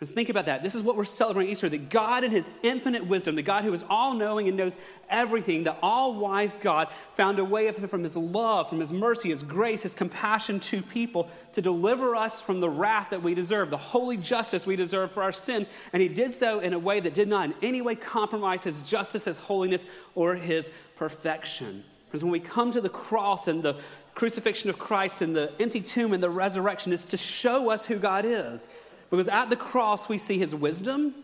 Think 0.00 0.28
about 0.28 0.46
that. 0.46 0.62
This 0.62 0.76
is 0.76 0.82
what 0.82 0.96
we're 0.96 1.04
celebrating 1.04 1.50
Easter 1.50 1.68
that 1.68 1.90
God, 1.90 2.22
in 2.22 2.30
His 2.30 2.48
infinite 2.62 3.04
wisdom, 3.04 3.34
the 3.34 3.42
God 3.42 3.64
who 3.64 3.74
is 3.74 3.84
all 3.90 4.14
knowing 4.14 4.46
and 4.46 4.56
knows 4.56 4.76
everything, 5.10 5.64
the 5.64 5.74
all 5.82 6.14
wise 6.14 6.56
God, 6.56 6.86
found 7.14 7.40
a 7.40 7.44
way 7.44 7.68
from 7.72 8.04
His 8.04 8.16
love, 8.16 8.68
from 8.68 8.78
His 8.78 8.92
mercy, 8.92 9.30
His 9.30 9.42
grace, 9.42 9.82
His 9.82 9.94
compassion 9.94 10.60
to 10.60 10.82
people 10.82 11.28
to 11.52 11.60
deliver 11.60 12.14
us 12.14 12.40
from 12.40 12.60
the 12.60 12.70
wrath 12.70 13.10
that 13.10 13.24
we 13.24 13.34
deserve, 13.34 13.70
the 13.70 13.76
holy 13.76 14.16
justice 14.16 14.66
we 14.66 14.76
deserve 14.76 15.10
for 15.10 15.24
our 15.24 15.32
sin. 15.32 15.66
And 15.92 16.00
He 16.00 16.08
did 16.08 16.32
so 16.32 16.60
in 16.60 16.74
a 16.74 16.78
way 16.78 17.00
that 17.00 17.12
did 17.12 17.26
not 17.26 17.46
in 17.46 17.54
any 17.60 17.82
way 17.82 17.96
compromise 17.96 18.62
His 18.62 18.80
justice, 18.82 19.24
His 19.24 19.36
holiness, 19.36 19.84
or 20.14 20.36
His 20.36 20.70
perfection. 20.94 21.82
Because 22.06 22.22
when 22.22 22.32
we 22.32 22.40
come 22.40 22.70
to 22.70 22.80
the 22.80 22.88
cross 22.88 23.48
and 23.48 23.64
the 23.64 23.80
crucifixion 24.14 24.70
of 24.70 24.78
Christ 24.78 25.22
and 25.22 25.34
the 25.34 25.52
empty 25.60 25.80
tomb 25.80 26.12
and 26.12 26.22
the 26.22 26.30
resurrection, 26.30 26.92
it's 26.92 27.06
to 27.06 27.16
show 27.16 27.68
us 27.68 27.84
who 27.84 27.96
God 27.96 28.24
is. 28.24 28.68
Because 29.10 29.28
at 29.28 29.50
the 29.50 29.56
cross, 29.56 30.08
we 30.08 30.18
see 30.18 30.38
his 30.38 30.54
wisdom, 30.54 31.14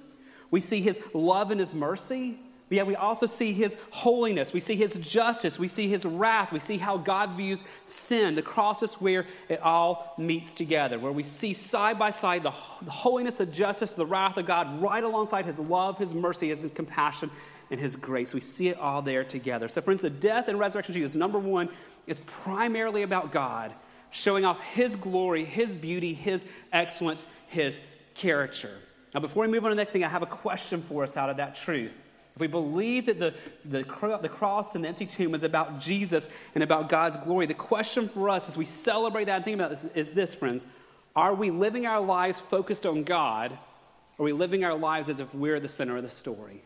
we 0.50 0.60
see 0.60 0.80
his 0.80 1.00
love 1.12 1.50
and 1.50 1.60
his 1.60 1.74
mercy, 1.74 2.38
but 2.68 2.76
yet 2.76 2.86
we 2.86 2.96
also 2.96 3.26
see 3.26 3.52
his 3.52 3.76
holiness, 3.90 4.54
we 4.54 4.60
see 4.60 4.74
his 4.74 4.94
justice, 4.94 5.58
we 5.58 5.68
see 5.68 5.86
his 5.86 6.06
wrath, 6.06 6.50
we 6.50 6.60
see 6.60 6.78
how 6.78 6.96
God 6.96 7.36
views 7.36 7.62
sin. 7.84 8.34
The 8.34 8.42
cross 8.42 8.82
is 8.82 8.94
where 8.94 9.26
it 9.50 9.60
all 9.60 10.14
meets 10.16 10.54
together, 10.54 10.98
where 10.98 11.12
we 11.12 11.22
see 11.22 11.52
side 11.52 11.98
by 11.98 12.10
side 12.10 12.42
the, 12.42 12.50
holiness, 12.50 13.36
the 13.36 13.46
justice, 13.46 13.92
the 13.92 14.06
wrath 14.06 14.38
of 14.38 14.46
God 14.46 14.80
right 14.80 15.04
alongside 15.04 15.44
his 15.44 15.58
love, 15.58 15.98
his 15.98 16.14
mercy, 16.14 16.48
his 16.48 16.66
compassion, 16.74 17.30
and 17.70 17.78
his 17.78 17.96
grace. 17.96 18.32
We 18.32 18.40
see 18.40 18.68
it 18.68 18.78
all 18.78 19.02
there 19.02 19.24
together. 19.24 19.68
So, 19.68 19.82
friends, 19.82 20.00
the 20.00 20.10
death 20.10 20.48
and 20.48 20.58
resurrection 20.58 20.92
of 20.92 20.96
Jesus, 20.96 21.16
number 21.16 21.38
one, 21.38 21.68
is 22.06 22.20
primarily 22.20 23.02
about 23.02 23.30
God 23.30 23.74
showing 24.10 24.44
off 24.44 24.60
his 24.60 24.96
glory, 24.96 25.44
his 25.44 25.74
beauty, 25.74 26.14
his 26.14 26.46
excellence, 26.72 27.26
his 27.54 27.80
character. 28.14 28.70
Now, 29.14 29.20
before 29.20 29.46
we 29.46 29.52
move 29.52 29.64
on 29.64 29.70
to 29.70 29.74
the 29.74 29.80
next 29.80 29.92
thing, 29.92 30.04
I 30.04 30.08
have 30.08 30.22
a 30.22 30.26
question 30.26 30.82
for 30.82 31.04
us 31.04 31.16
out 31.16 31.30
of 31.30 31.36
that 31.38 31.54
truth. 31.54 31.96
If 32.34 32.40
we 32.40 32.48
believe 32.48 33.06
that 33.06 33.20
the, 33.20 33.32
the, 33.64 33.84
the 34.20 34.28
cross 34.28 34.74
and 34.74 34.84
the 34.84 34.88
empty 34.88 35.06
tomb 35.06 35.34
is 35.34 35.44
about 35.44 35.78
Jesus 35.78 36.28
and 36.54 36.64
about 36.64 36.88
God's 36.88 37.16
glory, 37.16 37.46
the 37.46 37.54
question 37.54 38.08
for 38.08 38.28
us 38.28 38.48
as 38.48 38.56
we 38.56 38.64
celebrate 38.64 39.24
that 39.26 39.36
and 39.36 39.44
think 39.44 39.54
about 39.54 39.70
this 39.70 39.84
is 39.94 40.10
this, 40.10 40.34
friends. 40.34 40.66
Are 41.14 41.32
we 41.32 41.50
living 41.50 41.86
our 41.86 42.00
lives 42.00 42.40
focused 42.40 42.86
on 42.86 43.04
God? 43.04 43.52
Or 44.18 44.22
are 44.22 44.26
we 44.26 44.32
living 44.32 44.64
our 44.64 44.74
lives 44.74 45.08
as 45.08 45.20
if 45.20 45.32
we're 45.32 45.60
the 45.60 45.68
center 45.68 45.96
of 45.96 46.02
the 46.02 46.10
story? 46.10 46.62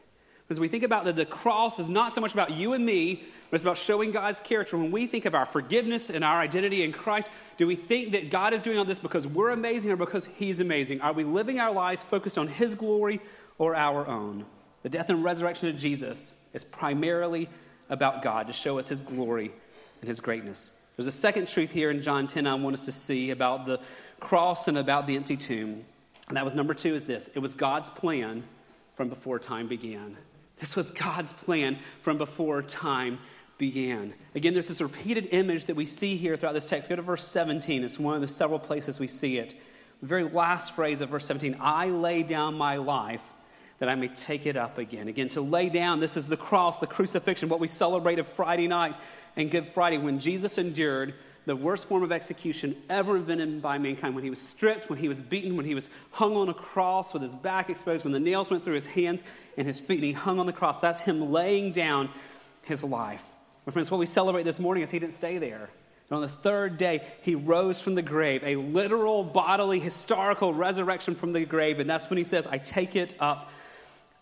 Because 0.48 0.60
we 0.60 0.68
think 0.68 0.82
about 0.82 1.04
that 1.04 1.16
the 1.16 1.26
cross 1.26 1.78
is 1.78 1.90
not 1.90 2.14
so 2.14 2.22
much 2.22 2.32
about 2.32 2.52
you 2.52 2.72
and 2.72 2.84
me, 2.84 3.22
but 3.50 3.56
it's 3.56 3.64
about 3.64 3.76
showing 3.76 4.12
God's 4.12 4.40
character. 4.40 4.78
When 4.78 4.90
we 4.90 5.06
think 5.06 5.26
of 5.26 5.34
our 5.34 5.44
forgiveness 5.44 6.08
and 6.08 6.24
our 6.24 6.40
identity 6.40 6.82
in 6.82 6.92
Christ, 6.92 7.28
do 7.58 7.66
we 7.66 7.76
think 7.76 8.12
that 8.12 8.30
God 8.30 8.54
is 8.54 8.62
doing 8.62 8.78
all 8.78 8.86
this 8.86 8.98
because 8.98 9.26
we're 9.26 9.50
amazing 9.50 9.90
or 9.90 9.96
because 9.96 10.24
He's 10.24 10.60
amazing? 10.60 11.02
Are 11.02 11.12
we 11.12 11.22
living 11.22 11.60
our 11.60 11.70
lives 11.70 12.02
focused 12.02 12.38
on 12.38 12.48
His 12.48 12.74
glory 12.74 13.20
or 13.58 13.76
our 13.76 14.06
own? 14.06 14.46
The 14.82 14.88
death 14.88 15.10
and 15.10 15.22
resurrection 15.22 15.68
of 15.68 15.76
Jesus 15.76 16.34
is 16.54 16.64
primarily 16.64 17.50
about 17.90 18.22
God 18.22 18.46
to 18.46 18.54
show 18.54 18.78
us 18.78 18.88
His 18.88 19.00
glory 19.00 19.52
and 20.00 20.08
His 20.08 20.20
greatness. 20.20 20.70
There's 20.96 21.08
a 21.08 21.12
second 21.12 21.48
truth 21.48 21.70
here 21.70 21.90
in 21.90 22.00
John 22.00 22.26
10 22.26 22.46
I 22.46 22.54
want 22.54 22.72
us 22.72 22.86
to 22.86 22.92
see 22.92 23.30
about 23.30 23.66
the 23.66 23.80
cross 24.18 24.66
and 24.66 24.78
about 24.78 25.06
the 25.06 25.14
empty 25.14 25.36
tomb. 25.36 25.84
And 26.26 26.36
that 26.38 26.44
was 26.44 26.54
number 26.54 26.72
two 26.72 26.94
is 26.94 27.04
this 27.04 27.28
it 27.34 27.38
was 27.38 27.52
God's 27.52 27.90
plan 27.90 28.44
from 28.94 29.10
before 29.10 29.38
time 29.38 29.68
began. 29.68 30.16
This 30.60 30.76
was 30.76 30.90
God's 30.90 31.32
plan 31.32 31.78
from 32.00 32.18
before 32.18 32.62
time 32.62 33.18
began. 33.58 34.14
Again, 34.34 34.54
there's 34.54 34.68
this 34.68 34.80
repeated 34.80 35.28
image 35.32 35.66
that 35.66 35.76
we 35.76 35.86
see 35.86 36.16
here 36.16 36.36
throughout 36.36 36.54
this 36.54 36.66
text. 36.66 36.88
Go 36.88 36.96
to 36.96 37.02
verse 37.02 37.26
17. 37.26 37.84
It's 37.84 37.98
one 37.98 38.14
of 38.14 38.20
the 38.20 38.28
several 38.28 38.58
places 38.58 38.98
we 38.98 39.08
see 39.08 39.38
it. 39.38 39.54
The 40.00 40.06
very 40.06 40.24
last 40.24 40.72
phrase 40.72 41.00
of 41.00 41.08
verse 41.08 41.24
17 41.26 41.56
I 41.60 41.86
lay 41.86 42.22
down 42.22 42.54
my 42.54 42.76
life 42.76 43.22
that 43.78 43.88
I 43.88 43.94
may 43.94 44.08
take 44.08 44.46
it 44.46 44.56
up 44.56 44.78
again. 44.78 45.08
Again, 45.08 45.28
to 45.30 45.40
lay 45.40 45.68
down, 45.68 46.00
this 46.00 46.16
is 46.16 46.28
the 46.28 46.36
cross, 46.36 46.80
the 46.80 46.86
crucifixion, 46.86 47.48
what 47.48 47.60
we 47.60 47.68
celebrated 47.68 48.26
Friday 48.26 48.66
night 48.66 48.96
and 49.36 49.50
Good 49.50 49.66
Friday 49.66 49.98
when 49.98 50.18
Jesus 50.18 50.58
endured 50.58 51.14
the 51.48 51.56
worst 51.56 51.88
form 51.88 52.02
of 52.02 52.12
execution 52.12 52.76
ever 52.90 53.16
invented 53.16 53.62
by 53.62 53.78
mankind. 53.78 54.14
When 54.14 54.22
he 54.22 54.28
was 54.28 54.40
stripped, 54.40 54.90
when 54.90 54.98
he 54.98 55.08
was 55.08 55.22
beaten, 55.22 55.56
when 55.56 55.64
he 55.64 55.74
was 55.74 55.88
hung 56.10 56.36
on 56.36 56.50
a 56.50 56.54
cross 56.54 57.14
with 57.14 57.22
his 57.22 57.34
back 57.34 57.70
exposed, 57.70 58.04
when 58.04 58.12
the 58.12 58.20
nails 58.20 58.50
went 58.50 58.64
through 58.64 58.74
his 58.74 58.86
hands 58.86 59.24
and 59.56 59.66
his 59.66 59.80
feet, 59.80 59.96
and 59.96 60.04
he 60.04 60.12
hung 60.12 60.38
on 60.38 60.44
the 60.44 60.52
cross. 60.52 60.80
That's 60.80 61.00
him 61.00 61.32
laying 61.32 61.72
down 61.72 62.10
his 62.66 62.84
life. 62.84 63.24
My 63.64 63.72
friends, 63.72 63.90
what 63.90 63.98
we 63.98 64.04
celebrate 64.04 64.42
this 64.42 64.60
morning 64.60 64.82
is 64.82 64.90
he 64.90 64.98
didn't 64.98 65.14
stay 65.14 65.38
there. 65.38 65.70
And 66.10 66.16
on 66.16 66.20
the 66.20 66.28
third 66.28 66.76
day, 66.76 67.02
he 67.22 67.34
rose 67.34 67.80
from 67.80 67.94
the 67.94 68.02
grave, 68.02 68.44
a 68.44 68.56
literal, 68.56 69.24
bodily, 69.24 69.80
historical 69.80 70.52
resurrection 70.52 71.14
from 71.14 71.32
the 71.32 71.46
grave. 71.46 71.80
And 71.80 71.88
that's 71.88 72.10
when 72.10 72.18
he 72.18 72.24
says, 72.24 72.46
I 72.46 72.58
take 72.58 72.94
it 72.94 73.14
up 73.20 73.50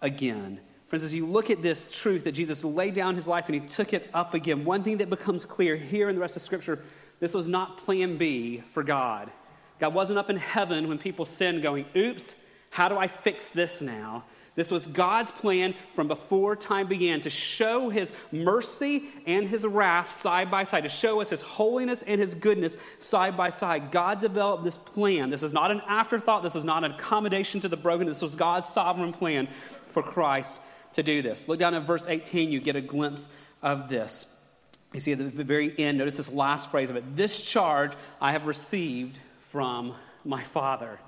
again. 0.01 0.61
Friends, 0.89 1.03
as 1.03 1.13
you 1.13 1.27
look 1.27 1.51
at 1.51 1.63
this 1.63 1.91
truth 1.91 2.23
that 2.23 2.33
Jesus 2.33 2.63
laid 2.63 2.95
down 2.95 3.17
his 3.17 3.27
life 3.27 3.47
and 3.47 3.61
he 3.61 3.67
took 3.67 3.93
it 3.93 4.09
up 4.15 4.35
again, 4.35 4.65
one 4.65 4.85
thing 4.85 4.99
that 4.99 5.11
becomes 5.11 5.45
clear 5.45 5.75
here 5.75 6.09
in 6.09 6.15
the 6.15 6.21
rest 6.21 6.37
of 6.37 6.43
Scripture 6.43 6.79
this 7.21 7.35
was 7.35 7.49
not 7.49 7.79
plan 7.79 8.17
B 8.17 8.63
for 8.73 8.83
God. 8.83 9.31
God 9.79 9.95
wasn't 9.95 10.19
up 10.19 10.31
in 10.31 10.37
heaven 10.37 10.89
when 10.89 10.99
people 10.99 11.25
sinned 11.25 11.63
going, 11.63 11.87
oops, 11.97 12.35
how 12.71 12.89
do 12.89 12.97
I 12.97 13.09
fix 13.09 13.49
this 13.49 13.81
now? 13.81 14.25
This 14.55 14.71
was 14.71 14.87
God's 14.87 15.31
plan 15.31 15.75
from 15.95 16.09
before 16.09 16.57
time 16.57 16.89
began 16.89 17.21
to 17.21 17.31
show 17.31 17.91
his 17.91 18.11
mercy 18.33 19.05
and 19.27 19.47
his 19.47 19.67
wrath 19.67 20.17
side 20.17 20.51
by 20.51 20.65
side, 20.65 20.85
to 20.85 20.89
show 20.89 21.21
us 21.21 21.29
his 21.29 21.43
holiness 21.43 22.03
and 22.03 22.19
his 22.19 22.35
goodness 22.35 22.77
side 22.99 23.37
by 23.37 23.51
side. 23.51 23.91
God 23.91 24.19
developed 24.19 24.65
this 24.65 24.79
plan. 24.79 25.29
This 25.29 25.43
is 25.43 25.53
not 25.53 25.71
an 25.71 25.83
afterthought, 25.87 26.43
this 26.43 26.57
is 26.57 26.65
not 26.65 26.85
an 26.85 26.93
accommodation 26.93 27.61
to 27.61 27.69
the 27.69 27.77
broken. 27.77 28.07
This 28.07 28.23
was 28.23 28.35
God's 28.35 28.67
sovereign 28.67 29.13
plan 29.13 29.47
for 29.91 30.03
Christ 30.03 30.59
to 30.95 31.03
do 31.03 31.21
this. 31.21 31.49
Look 31.49 31.59
down 31.59 31.75
at 31.75 31.83
verse 31.83 32.07
18, 32.09 32.51
you 32.51 32.59
get 32.59 32.77
a 32.77 32.81
glimpse 32.81 33.29
of 33.63 33.91
this. 33.91 34.25
You 34.93 35.01
see 35.01 35.13
at 35.13 35.19
the 35.19 35.45
very 35.45 35.79
end, 35.79 35.99
notice 35.99 36.17
this 36.17 36.31
last 36.31 36.71
phrase 36.71 36.91
of 36.91 36.97
it. 36.97 37.17
This 37.17 37.45
charge 37.45 37.93
I 38.21 38.33
have 38.33 38.47
received 38.47 39.19
from 39.41 39.95
my 40.25 40.43
Father. 40.43 40.99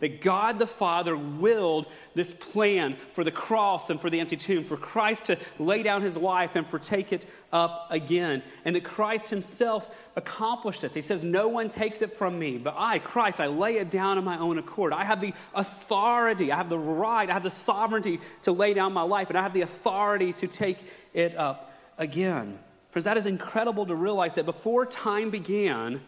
That 0.00 0.20
God 0.20 0.58
the 0.58 0.66
Father 0.66 1.16
willed 1.16 1.86
this 2.14 2.30
plan 2.32 2.96
for 3.12 3.24
the 3.24 3.30
cross 3.30 3.88
and 3.88 3.98
for 3.98 4.10
the 4.10 4.20
empty 4.20 4.36
tomb, 4.36 4.62
for 4.62 4.76
Christ 4.76 5.24
to 5.26 5.38
lay 5.58 5.82
down 5.82 6.02
his 6.02 6.18
life 6.18 6.54
and 6.54 6.66
for 6.66 6.78
take 6.78 7.14
it 7.14 7.24
up 7.50 7.86
again. 7.88 8.42
And 8.66 8.76
that 8.76 8.84
Christ 8.84 9.30
himself 9.30 9.94
accomplished 10.14 10.82
this. 10.82 10.92
He 10.92 11.00
says, 11.00 11.24
No 11.24 11.48
one 11.48 11.70
takes 11.70 12.02
it 12.02 12.12
from 12.12 12.38
me, 12.38 12.58
but 12.58 12.74
I, 12.76 12.98
Christ, 12.98 13.40
I 13.40 13.46
lay 13.46 13.78
it 13.78 13.90
down 13.90 14.18
on 14.18 14.24
my 14.24 14.38
own 14.38 14.58
accord. 14.58 14.92
I 14.92 15.04
have 15.04 15.22
the 15.22 15.32
authority, 15.54 16.52
I 16.52 16.56
have 16.56 16.68
the 16.68 16.78
right, 16.78 17.30
I 17.30 17.32
have 17.32 17.42
the 17.42 17.50
sovereignty 17.50 18.20
to 18.42 18.52
lay 18.52 18.74
down 18.74 18.92
my 18.92 19.02
life, 19.02 19.30
and 19.30 19.38
I 19.38 19.42
have 19.42 19.54
the 19.54 19.62
authority 19.62 20.34
to 20.34 20.46
take 20.46 20.78
it 21.14 21.34
up 21.36 21.72
again. 21.96 22.58
Friends, 22.90 23.04
that 23.04 23.16
is 23.16 23.26
incredible 23.26 23.86
to 23.86 23.94
realize 23.94 24.34
that 24.34 24.46
before 24.46 24.86
time 24.86 25.30
began, 25.30 26.00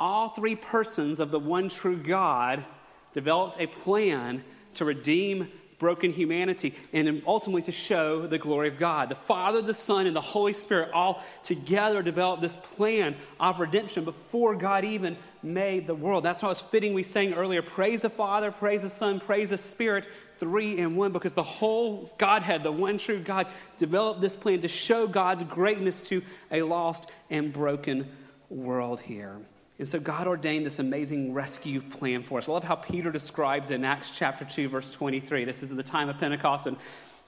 all 0.00 0.30
three 0.30 0.56
persons 0.56 1.20
of 1.20 1.30
the 1.30 1.38
one 1.38 1.68
true 1.68 1.96
God 1.96 2.64
developed 3.12 3.56
a 3.60 3.66
plan 3.66 4.42
to 4.74 4.84
redeem 4.84 5.48
broken 5.82 6.12
humanity 6.12 6.74
and 6.92 7.22
ultimately 7.26 7.60
to 7.62 7.72
show 7.72 8.24
the 8.28 8.38
glory 8.38 8.68
of 8.68 8.78
God. 8.78 9.08
The 9.08 9.16
Father, 9.16 9.60
the 9.60 9.74
Son, 9.74 10.06
and 10.06 10.14
the 10.14 10.20
Holy 10.20 10.52
Spirit 10.52 10.90
all 10.94 11.24
together 11.42 12.02
developed 12.02 12.40
this 12.40 12.54
plan 12.76 13.16
of 13.40 13.58
redemption 13.58 14.04
before 14.04 14.54
God 14.54 14.84
even 14.84 15.16
made 15.42 15.88
the 15.88 15.94
world. 15.94 16.24
That's 16.24 16.40
why 16.40 16.52
it's 16.52 16.60
fitting 16.60 16.94
we 16.94 17.02
sang 17.02 17.34
earlier 17.34 17.62
praise 17.62 18.02
the 18.02 18.10
Father, 18.10 18.52
praise 18.52 18.82
the 18.82 18.88
Son, 18.88 19.18
praise 19.18 19.50
the 19.50 19.58
Spirit, 19.58 20.06
three 20.42 20.78
in 20.78 20.96
one, 20.96 21.12
because 21.12 21.34
the 21.34 21.42
whole 21.44 22.10
Godhead, 22.18 22.64
the 22.64 22.72
one 22.72 22.98
true 22.98 23.20
God, 23.20 23.46
developed 23.78 24.20
this 24.20 24.34
plan 24.34 24.60
to 24.62 24.66
show 24.66 25.06
God's 25.06 25.44
greatness 25.44 26.00
to 26.08 26.20
a 26.50 26.62
lost 26.62 27.08
and 27.30 27.52
broken 27.52 28.08
world 28.50 29.00
here. 29.00 29.36
And 29.78 29.86
so 29.86 30.00
God 30.00 30.26
ordained 30.26 30.66
this 30.66 30.80
amazing 30.80 31.32
rescue 31.32 31.80
plan 31.80 32.24
for 32.24 32.38
us. 32.38 32.48
I 32.48 32.52
love 32.52 32.64
how 32.64 32.74
Peter 32.74 33.12
describes 33.12 33.70
in 33.70 33.84
Acts 33.84 34.10
chapter 34.10 34.44
2, 34.44 34.68
verse 34.68 34.90
23. 34.90 35.44
This 35.44 35.62
is 35.62 35.70
the 35.70 35.80
time 35.80 36.08
of 36.08 36.18
Pentecost, 36.18 36.66
and 36.66 36.76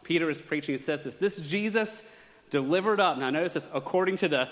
Peter 0.03 0.29
is 0.29 0.43
preaching. 0.43 0.75
It 0.75 0.81
says 0.81 1.03
this 1.03 1.15
This 1.15 1.39
Jesus 1.39 2.03
delivered 2.51 2.99
up, 2.99 3.17
now 3.17 3.31
notice 3.31 3.53
this, 3.53 3.69
according 3.73 4.17
to 4.17 4.29
the 4.29 4.49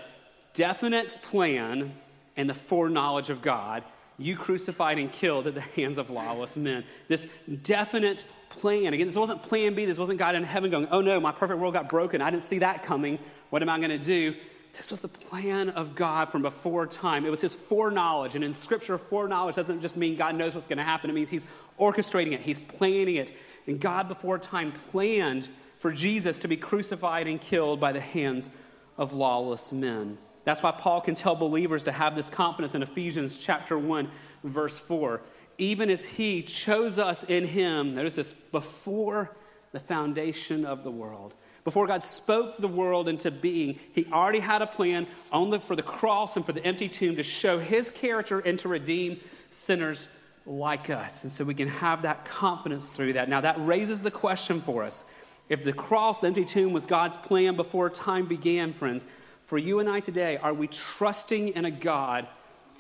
definite 0.55 1.19
plan 1.21 1.95
and 2.37 2.49
the 2.49 2.55
foreknowledge 2.55 3.29
of 3.29 3.43
God, 3.43 3.83
you 4.19 4.37
crucified 4.37 4.99
and 4.99 5.11
killed 5.11 5.47
at 5.47 5.55
the 5.55 5.61
hands 5.61 5.99
of 5.99 6.11
lawless 6.11 6.57
men. 6.57 6.85
This 7.09 7.27
definite 7.63 8.25
plan. 8.51 8.93
Again, 8.93 9.07
this 9.07 9.17
wasn't 9.17 9.43
plan 9.43 9.75
B. 9.75 9.85
This 9.85 9.99
wasn't 9.99 10.19
God 10.19 10.35
in 10.35 10.45
heaven 10.45 10.71
going, 10.71 10.89
oh 10.91 11.01
no, 11.01 11.19
my 11.21 11.33
perfect 11.33 11.59
world 11.59 11.75
got 11.75 11.89
broken. 11.89 12.21
I 12.21 12.31
didn't 12.31 12.43
see 12.43 12.59
that 12.59 12.83
coming. 12.83 13.19
What 13.51 13.63
am 13.63 13.69
I 13.69 13.79
going 13.79 13.91
to 13.91 13.99
do? 13.99 14.35
This 14.75 14.91
was 14.91 15.01
the 15.01 15.09
plan 15.09 15.71
of 15.71 15.95
God 15.95 16.31
from 16.31 16.43
before 16.43 16.87
time. 16.87 17.27
It 17.27 17.31
was 17.31 17.41
his 17.41 17.55
foreknowledge. 17.55 18.35
And 18.35 18.43
in 18.43 18.55
Scripture, 18.55 18.97
foreknowledge 18.97 19.57
doesn't 19.57 19.83
just 19.83 19.97
mean 19.97 20.17
God 20.17 20.35
knows 20.35 20.55
what's 20.55 20.67
going 20.67 20.79
to 20.79 20.85
happen, 20.85 21.11
it 21.11 21.13
means 21.13 21.29
he's 21.29 21.45
orchestrating 21.79 22.33
it, 22.33 22.41
he's 22.41 22.61
planning 22.61 23.17
it. 23.17 23.33
And 23.67 23.79
God 23.79 24.09
before 24.09 24.39
time 24.39 24.73
planned 24.91 25.49
for 25.79 25.93
Jesus 25.93 26.39
to 26.39 26.49
be 26.49 26.57
crucified 26.57 27.27
and 27.27 27.41
killed 27.41 27.81
by 27.81 27.93
the 27.93 28.01
hands 28.01 28.49
of 28.97 29.13
lawless 29.13 29.73
men. 29.73 30.19
That's 30.45 30.63
why 30.63 30.73
Paul 30.73 31.01
can 31.01 31.15
tell 31.15 31.35
believers 31.35 31.85
to 31.85 31.93
have 31.93 32.17
this 32.17 32.29
confidence 32.29 32.75
in 32.75 32.83
Ephesians 32.83 33.39
chapter 33.39 33.79
1, 33.79 34.09
verse 34.45 34.79
4. 34.79 35.21
Even 35.59 35.91
as 35.91 36.05
he 36.05 36.43
chose 36.43 36.99
us 36.99 37.25
in 37.25 37.47
him, 37.47 37.95
notice 37.95 38.15
this, 38.15 38.33
before 38.33 39.37
the 39.73 39.81
foundation 39.81 40.65
of 40.65 40.85
the 40.85 40.91
world 40.91 41.35
before 41.65 41.87
God 41.87 42.03
spoke 42.03 42.59
the 42.59 42.69
world 42.69 43.09
into 43.09 43.31
being, 43.31 43.79
He 43.93 44.07
already 44.13 44.41
had 44.41 44.63
a 44.63 44.67
plan 44.67 45.07
only 45.31 45.61
for 45.61 45.77
the 45.77 45.83
cross 45.83 46.37
and 46.37 46.45
for 46.45 46.53
the 46.53 46.65
empty 46.65 46.89
tomb 46.89 47.17
to 47.17 47.23
show 47.23 47.59
His 47.59 47.91
character 47.91 48.41
and 48.41 48.59
to 48.61 48.69
redeem 48.69 49.21
sinners 49.51 50.09
like 50.45 50.91
us. 50.91 51.23
And 51.23 51.31
so 51.31 51.45
we 51.45 51.55
can 51.55 51.69
have 51.69 52.03
that 52.03 52.25
confidence 52.25 52.91
through 52.91 53.13
that. 53.13 53.29
Now, 53.29 53.41
that 53.43 53.65
raises 53.65 54.03
the 54.03 54.11
question 54.11 54.61
for 54.61 54.83
us. 54.83 55.05
If 55.49 55.63
the 55.63 55.73
cross, 55.73 56.21
the 56.21 56.27
empty 56.27 56.45
tomb, 56.45 56.73
was 56.73 56.85
God's 56.85 57.17
plan 57.17 57.55
before 57.55 57.91
time 57.91 58.27
began, 58.27 58.73
friends, 58.73 59.05
for 59.53 59.59
you 59.59 59.81
and 59.81 59.89
I 59.91 60.01
today, 60.01 60.39
are 60.39 60.55
we 60.55 60.67
trusting 60.67 61.49
in 61.49 61.67
a 61.67 61.71
God 61.71 62.27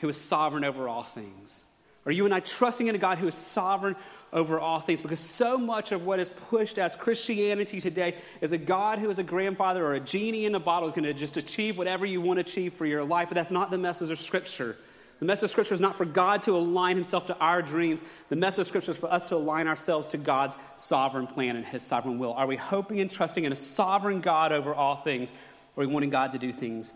who 0.00 0.08
is 0.08 0.18
sovereign 0.18 0.64
over 0.64 0.88
all 0.88 1.02
things? 1.02 1.66
Are 2.06 2.12
you 2.12 2.24
and 2.24 2.32
I 2.32 2.40
trusting 2.40 2.86
in 2.86 2.94
a 2.94 2.98
God 2.98 3.18
who 3.18 3.28
is 3.28 3.34
sovereign 3.34 3.94
over 4.32 4.58
all 4.58 4.80
things 4.80 5.02
because 5.02 5.20
so 5.20 5.58
much 5.58 5.92
of 5.92 6.06
what 6.06 6.18
is 6.18 6.30
pushed 6.30 6.78
as 6.78 6.96
Christianity 6.96 7.78
today 7.78 8.16
is 8.40 8.52
a 8.52 8.56
God 8.56 9.00
who 9.00 9.10
is 9.10 9.18
a 9.18 9.22
grandfather 9.22 9.84
or 9.84 9.92
a 9.92 10.00
genie 10.00 10.46
in 10.46 10.54
a 10.54 10.58
bottle 10.58 10.88
is 10.88 10.94
going 10.94 11.04
to 11.04 11.12
just 11.12 11.36
achieve 11.36 11.76
whatever 11.76 12.06
you 12.06 12.22
want 12.22 12.38
to 12.38 12.40
achieve 12.40 12.72
for 12.72 12.86
your 12.86 13.04
life, 13.04 13.28
but 13.28 13.34
that's 13.34 13.50
not 13.50 13.70
the 13.70 13.76
message 13.76 14.10
of 14.10 14.18
Scripture. 14.18 14.78
The 15.18 15.26
message 15.26 15.44
of 15.44 15.50
Scripture 15.50 15.74
is 15.74 15.80
not 15.80 15.98
for 15.98 16.06
God 16.06 16.42
to 16.44 16.56
align 16.56 16.96
himself 16.96 17.26
to 17.26 17.36
our 17.36 17.60
dreams. 17.60 18.02
The 18.30 18.36
message 18.36 18.62
of 18.62 18.66
Scripture 18.66 18.92
is 18.92 18.98
for 18.98 19.12
us 19.12 19.26
to 19.26 19.36
align 19.36 19.68
ourselves 19.68 20.08
to 20.08 20.16
God's 20.16 20.56
sovereign 20.76 21.26
plan 21.26 21.54
and 21.54 21.66
his 21.66 21.82
sovereign 21.82 22.18
will. 22.18 22.32
Are 22.32 22.46
we 22.46 22.56
hoping 22.56 22.98
and 23.00 23.10
trusting 23.10 23.44
in 23.44 23.52
a 23.52 23.56
sovereign 23.56 24.22
God 24.22 24.52
over 24.52 24.74
all 24.74 24.96
things, 24.96 25.32
or 25.76 25.84
we 25.84 25.92
wanting 25.92 26.10
God 26.10 26.32
to 26.32 26.38
do 26.38 26.52
things 26.52 26.92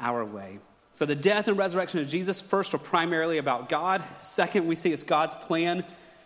our 0.00 0.24
way? 0.24 0.58
So, 0.92 1.06
the 1.06 1.14
death 1.14 1.48
and 1.48 1.56
resurrection 1.56 2.00
of 2.00 2.08
Jesus, 2.08 2.40
first, 2.40 2.74
are 2.74 2.78
primarily 2.78 3.38
about 3.38 3.68
God. 3.68 4.02
Second, 4.18 4.66
we 4.66 4.74
see 4.74 4.90
it's 4.90 5.02
God's 5.02 5.34
plan 5.34 5.84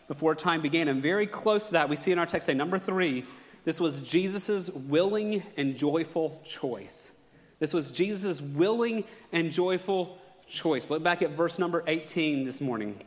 before 0.09 0.35
time 0.35 0.63
began. 0.63 0.89
And 0.89 1.03
very 1.03 1.27
close 1.27 1.67
to 1.67 1.73
that, 1.73 1.89
we 1.89 1.97
see 1.97 2.13
in 2.13 2.19
our 2.19 2.27
text, 2.27 2.47
say, 2.47 2.55
number 2.55 2.79
three, 2.79 3.25
this 3.65 3.81
was 3.81 4.01
Jesus' 4.01 4.71
willing 4.71 5.43
and 5.57 5.77
joyful 5.77 6.41
choice. 6.45 7.11
This 7.59 7.73
was 7.73 7.91
Jesus' 7.91 8.41
willing 8.41 9.05
and 9.31 9.53
joyful 9.53 10.19
choice. 10.49 10.91
Look 10.91 11.03
back 11.03 11.23
at 11.23 11.31
verse 11.31 11.59
number 11.59 11.85
18 11.87 12.45
this 12.45 12.61
morning. 12.61 13.01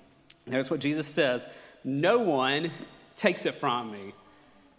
There's 0.45 0.69
what 0.71 0.79
Jesus 0.79 1.07
says 1.07 1.47
No 1.83 2.19
one 2.19 2.71
takes 3.15 3.45
it 3.45 3.55
from 3.55 3.91
me. 3.91 4.13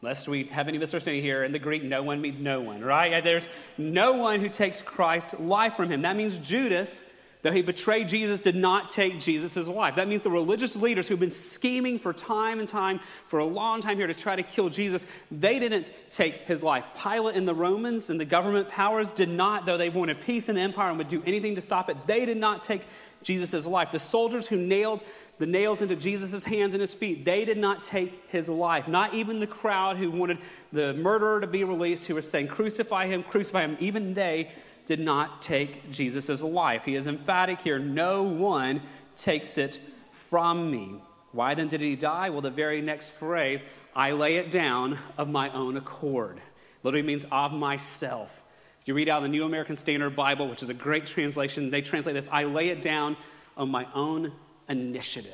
Lest 0.02 0.28
we 0.28 0.44
have 0.44 0.68
any 0.68 0.78
misunderstanding 0.78 1.22
here, 1.22 1.42
in 1.44 1.52
the 1.52 1.58
Greek, 1.58 1.82
no 1.82 2.02
one 2.02 2.20
means 2.20 2.38
no 2.38 2.60
one, 2.60 2.82
right? 2.82 3.24
There's 3.24 3.48
no 3.78 4.12
one 4.12 4.40
who 4.40 4.48
takes 4.48 4.82
Christ's 4.82 5.34
life 5.40 5.74
from 5.74 5.90
him. 5.90 6.02
That 6.02 6.16
means 6.16 6.36
Judas 6.36 7.02
though 7.46 7.52
he 7.52 7.62
betrayed 7.62 8.08
Jesus 8.08 8.42
did 8.42 8.56
not 8.56 8.88
take 8.88 9.20
Jesus' 9.20 9.68
life. 9.68 9.94
That 9.94 10.08
means 10.08 10.24
the 10.24 10.30
religious 10.30 10.74
leaders 10.74 11.06
who've 11.06 11.20
been 11.20 11.30
scheming 11.30 11.96
for 11.96 12.12
time 12.12 12.58
and 12.58 12.66
time, 12.66 12.98
for 13.28 13.38
a 13.38 13.44
long 13.44 13.80
time 13.80 13.98
here 13.98 14.08
to 14.08 14.14
try 14.14 14.34
to 14.34 14.42
kill 14.42 14.68
Jesus, 14.68 15.06
they 15.30 15.60
didn't 15.60 15.92
take 16.10 16.38
his 16.38 16.60
life. 16.60 16.84
Pilate 17.00 17.36
and 17.36 17.46
the 17.46 17.54
Romans 17.54 18.10
and 18.10 18.18
the 18.18 18.24
government 18.24 18.68
powers 18.68 19.12
did 19.12 19.28
not, 19.28 19.64
though 19.64 19.76
they 19.76 19.90
wanted 19.90 20.20
peace 20.22 20.48
in 20.48 20.56
the 20.56 20.60
empire 20.60 20.88
and 20.88 20.98
would 20.98 21.06
do 21.06 21.22
anything 21.24 21.54
to 21.54 21.60
stop 21.60 21.88
it, 21.88 21.96
they 22.08 22.26
did 22.26 22.36
not 22.36 22.64
take 22.64 22.82
Jesus' 23.22 23.64
life. 23.64 23.92
The 23.92 24.00
soldiers 24.00 24.48
who 24.48 24.56
nailed 24.56 25.00
the 25.38 25.46
nails 25.46 25.82
into 25.82 25.96
Jesus' 25.96 26.44
hands 26.44 26.72
and 26.72 26.80
his 26.80 26.94
feet, 26.94 27.24
they 27.24 27.44
did 27.44 27.58
not 27.58 27.82
take 27.82 28.30
his 28.30 28.48
life. 28.48 28.88
Not 28.88 29.14
even 29.14 29.38
the 29.38 29.46
crowd 29.46 29.98
who 29.98 30.10
wanted 30.10 30.38
the 30.72 30.94
murderer 30.94 31.40
to 31.40 31.46
be 31.46 31.64
released, 31.64 32.06
who 32.06 32.14
were 32.14 32.22
saying, 32.22 32.48
Crucify 32.48 33.06
him, 33.06 33.22
crucify 33.22 33.62
him, 33.62 33.76
even 33.78 34.14
they 34.14 34.50
did 34.86 35.00
not 35.00 35.42
take 35.42 35.90
Jesus' 35.90 36.42
life. 36.42 36.84
He 36.84 36.94
is 36.94 37.06
emphatic 37.06 37.60
here 37.60 37.78
no 37.78 38.22
one 38.22 38.80
takes 39.16 39.58
it 39.58 39.80
from 40.12 40.70
me. 40.70 41.02
Why 41.32 41.54
then 41.54 41.68
did 41.68 41.80
he 41.80 41.96
die? 41.96 42.30
Well, 42.30 42.40
the 42.40 42.50
very 42.50 42.80
next 42.80 43.10
phrase, 43.10 43.62
I 43.94 44.12
lay 44.12 44.36
it 44.36 44.50
down 44.50 44.98
of 45.18 45.28
my 45.28 45.50
own 45.50 45.76
accord. 45.76 46.40
Literally 46.82 47.06
means 47.06 47.26
of 47.30 47.52
myself. 47.52 48.42
If 48.80 48.88
you 48.88 48.94
read 48.94 49.08
out 49.08 49.20
the 49.20 49.28
New 49.28 49.44
American 49.44 49.76
Standard 49.76 50.16
Bible, 50.16 50.48
which 50.48 50.62
is 50.62 50.70
a 50.70 50.74
great 50.74 51.04
translation, 51.04 51.70
they 51.70 51.82
translate 51.82 52.14
this 52.14 52.28
I 52.30 52.44
lay 52.44 52.68
it 52.68 52.80
down 52.80 53.16
of 53.56 53.68
my 53.68 53.86
own 53.92 54.32
initiative. 54.68 55.32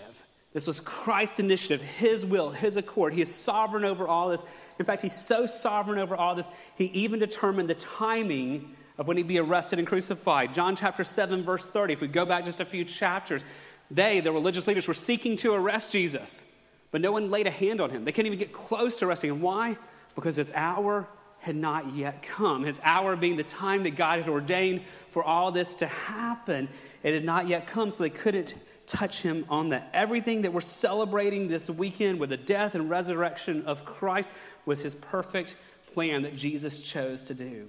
This 0.53 0.66
was 0.66 0.80
Christ's 0.80 1.41
initiative, 1.41 1.80
His 1.80 2.26
will, 2.26 2.51
His 2.51 2.76
accord. 2.76 3.14
He 3.14 3.22
is 3.22 3.35
sovereign 3.35 3.85
over 3.85 4.07
all 4.07 4.28
this. 4.28 4.45
In 4.78 4.85
fact, 4.85 5.03
He's 5.03 5.16
so 5.16 5.47
sovereign 5.47 5.99
over 5.99 6.14
all 6.16 6.35
this, 6.35 6.51
He 6.76 6.87
even 6.87 7.18
determined 7.18 7.70
the 7.70 7.74
timing 7.74 8.76
of 8.99 9.09
when 9.09 9.16
he'd 9.16 9.26
be 9.26 9.39
arrested 9.39 9.78
and 9.78 9.89
crucified. 9.89 10.53
John 10.53 10.76
chapter 10.76 11.03
7, 11.03 11.43
verse 11.43 11.66
30, 11.66 11.95
if 11.95 12.01
we 12.03 12.09
go 12.09 12.26
back 12.26 12.45
just 12.45 12.61
a 12.61 12.64
few 12.64 12.85
chapters, 12.85 13.43
they, 13.91 14.20
the 14.20 14.30
religious 14.30 14.66
leaders, 14.66 14.87
were 14.87 14.95
seeking 14.95 15.37
to 15.39 15.55
arrest 15.55 15.93
Jesus, 15.93 16.45
but 16.91 17.01
no 17.01 17.11
one 17.11 17.30
laid 17.30 17.47
a 17.47 17.51
hand 17.51 17.80
on 17.80 17.89
him. 17.89 18.05
They 18.05 18.12
couldn't 18.12 18.26
even 18.26 18.39
get 18.39 18.53
close 18.53 18.99
to 18.99 19.07
arresting 19.07 19.30
him. 19.30 19.41
Why? 19.41 19.78
because 20.14 20.37
his 20.37 20.53
hour 20.55 21.07
had 21.39 21.57
not 21.57 21.95
yet 21.95 22.22
come. 22.22 22.64
His 22.64 22.78
hour 22.83 23.16
being 23.16 23.37
the 23.37 23.43
time 23.43 23.83
that 23.83 23.97
God 23.97 24.20
had 24.20 24.28
ordained 24.28 24.83
for 25.11 25.22
all 25.24 25.51
this 25.51 25.74
to 25.74 25.87
happen. 25.87 26.68
It 27.03 27.14
had 27.14 27.24
not 27.24 27.49
yet 27.49 27.66
come, 27.66 27.91
so 27.91 28.03
they 28.03 28.11
couldn't 28.11 28.55
touch 28.87 29.22
him 29.22 29.45
on 29.49 29.70
that. 29.70 29.91
Everything 29.93 30.43
that 30.43 30.53
we're 30.53 30.61
celebrating 30.61 31.49
this 31.49 31.70
weekend 31.70 32.20
with 32.20 32.30
the 32.30 32.37
death 32.37 32.74
and 32.74 32.91
resurrection 32.91 33.64
of 33.66 33.85
Christ 33.85 34.30
was 34.66 34.80
his 34.80 34.95
perfect 34.95 35.57
plan 35.93 36.22
that 36.22 36.37
Jesus 36.37 36.80
chose 36.83 37.24
to 37.24 37.35
do. 37.35 37.68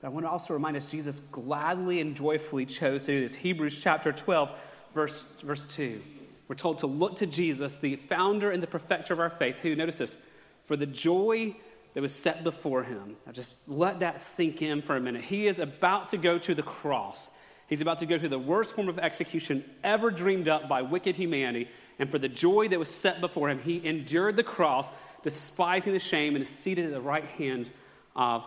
But 0.00 0.08
I 0.08 0.10
want 0.10 0.26
to 0.26 0.30
also 0.30 0.54
remind 0.54 0.76
us 0.76 0.86
Jesus 0.86 1.20
gladly 1.32 2.00
and 2.00 2.14
joyfully 2.16 2.66
chose 2.66 3.04
to 3.04 3.12
do 3.12 3.20
this. 3.20 3.34
Hebrews 3.34 3.80
chapter 3.82 4.12
12, 4.12 4.50
verse, 4.94 5.22
verse 5.42 5.64
2. 5.64 6.00
We're 6.46 6.54
told 6.54 6.78
to 6.78 6.86
look 6.86 7.16
to 7.16 7.26
Jesus, 7.26 7.78
the 7.78 7.96
founder 7.96 8.50
and 8.50 8.62
the 8.62 8.66
perfecter 8.66 9.12
of 9.12 9.20
our 9.20 9.30
faith, 9.30 9.58
who, 9.58 9.76
notice 9.76 9.98
this, 9.98 10.16
for 10.64 10.76
the 10.76 10.86
joy 10.86 11.54
that 11.94 12.00
was 12.00 12.14
set 12.14 12.44
before 12.44 12.84
him. 12.84 13.16
Now 13.26 13.32
just 13.32 13.56
let 13.66 14.00
that 14.00 14.20
sink 14.20 14.62
in 14.62 14.82
for 14.82 14.96
a 14.96 15.00
minute. 15.00 15.22
He 15.22 15.46
is 15.46 15.58
about 15.58 16.10
to 16.10 16.16
go 16.16 16.38
to 16.38 16.54
the 16.54 16.62
cross. 16.62 17.30
He's 17.68 17.80
about 17.80 17.98
to 17.98 18.06
go 18.06 18.16
to 18.16 18.28
the 18.28 18.38
worst 18.38 18.74
form 18.74 18.88
of 18.88 18.98
execution 18.98 19.64
ever 19.84 20.10
dreamed 20.10 20.48
up 20.48 20.68
by 20.68 20.82
wicked 20.82 21.16
humanity. 21.16 21.68
And 21.98 22.10
for 22.10 22.18
the 22.18 22.28
joy 22.28 22.68
that 22.68 22.78
was 22.78 22.88
set 22.88 23.20
before 23.20 23.50
him, 23.50 23.60
he 23.60 23.84
endured 23.86 24.36
the 24.36 24.42
cross, 24.42 24.88
despising 25.22 25.92
the 25.92 25.98
shame, 25.98 26.34
and 26.34 26.42
is 26.42 26.48
seated 26.48 26.86
at 26.86 26.92
the 26.92 27.00
right 27.00 27.24
hand 27.24 27.70
of 28.16 28.44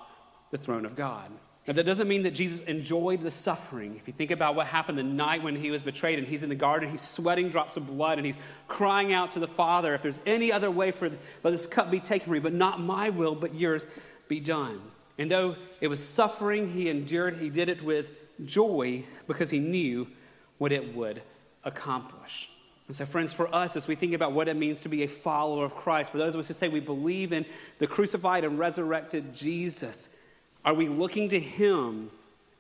the 0.50 0.58
throne 0.58 0.86
of 0.86 0.96
God. 0.96 1.30
Now, 1.68 1.74
that 1.74 1.84
doesn't 1.84 2.08
mean 2.08 2.24
that 2.24 2.32
Jesus 2.32 2.62
enjoyed 2.62 3.22
the 3.22 3.30
suffering. 3.30 3.96
If 3.96 4.08
you 4.08 4.14
think 4.14 4.32
about 4.32 4.56
what 4.56 4.66
happened 4.66 4.98
the 4.98 5.04
night 5.04 5.44
when 5.44 5.56
he 5.56 5.70
was 5.70 5.84
betrayed 5.84 6.18
and 6.18 6.28
he's 6.28 6.42
in 6.42 6.50
the 6.50 6.56
garden, 6.56 6.90
he's 6.90 7.02
sweating 7.02 7.50
drops 7.50 7.78
of 7.78 7.86
blood 7.86 8.18
and 8.18 8.26
he's 8.26 8.38
crying 8.68 9.14
out 9.14 9.30
to 9.32 9.40
the 9.40 9.48
Father, 9.48 9.94
if 9.94 10.02
there's 10.02 10.20
any 10.26 10.52
other 10.52 10.72
way 10.72 10.90
for 10.92 11.10
let 11.10 11.52
this 11.52 11.68
cup 11.68 11.92
be 11.92 12.00
taken 12.00 12.26
from 12.26 12.34
me, 12.34 12.40
but 12.40 12.54
not 12.54 12.80
my 12.80 13.12
will, 13.12 13.36
but 13.36 13.54
yours 13.54 13.86
be 14.28 14.40
done. 14.40 14.82
And 15.20 15.30
though 15.30 15.56
it 15.82 15.88
was 15.88 16.04
suffering 16.04 16.72
he 16.72 16.90
endured, 16.90 17.38
he 17.38 17.50
did 17.50 17.70
it 17.70 17.84
with 17.84 18.08
joy 18.46 19.04
because 19.28 19.50
he 19.50 19.60
knew 19.60 20.08
what 20.58 20.72
it 20.72 20.96
would 20.96 21.22
accomplish. 21.64 22.50
And 22.88 22.96
so, 22.96 23.06
friends, 23.06 23.32
for 23.32 23.54
us, 23.56 23.76
as 23.76 23.88
we 23.88 23.96
think 23.96 24.14
about 24.14 24.34
what 24.34 24.48
it 24.48 24.58
means 24.58 24.82
to 24.82 24.90
be 24.90 25.04
a 25.04 25.08
follower 25.08 25.64
of 25.64 25.76
Christ, 25.76 26.12
for 26.12 26.18
those 26.18 26.36
of 26.36 26.42
us 26.42 26.48
who 26.48 26.54
say 26.54 26.68
we 26.68 26.80
believe 26.80 27.32
in 27.32 27.46
the 27.80 27.88
crucified 27.88 28.44
and 28.44 28.60
resurrected 28.60 29.34
Jesus, 29.34 30.10
are 30.66 30.74
we 30.74 30.90
looking 30.90 31.30
to 31.30 31.40
Him 31.40 32.12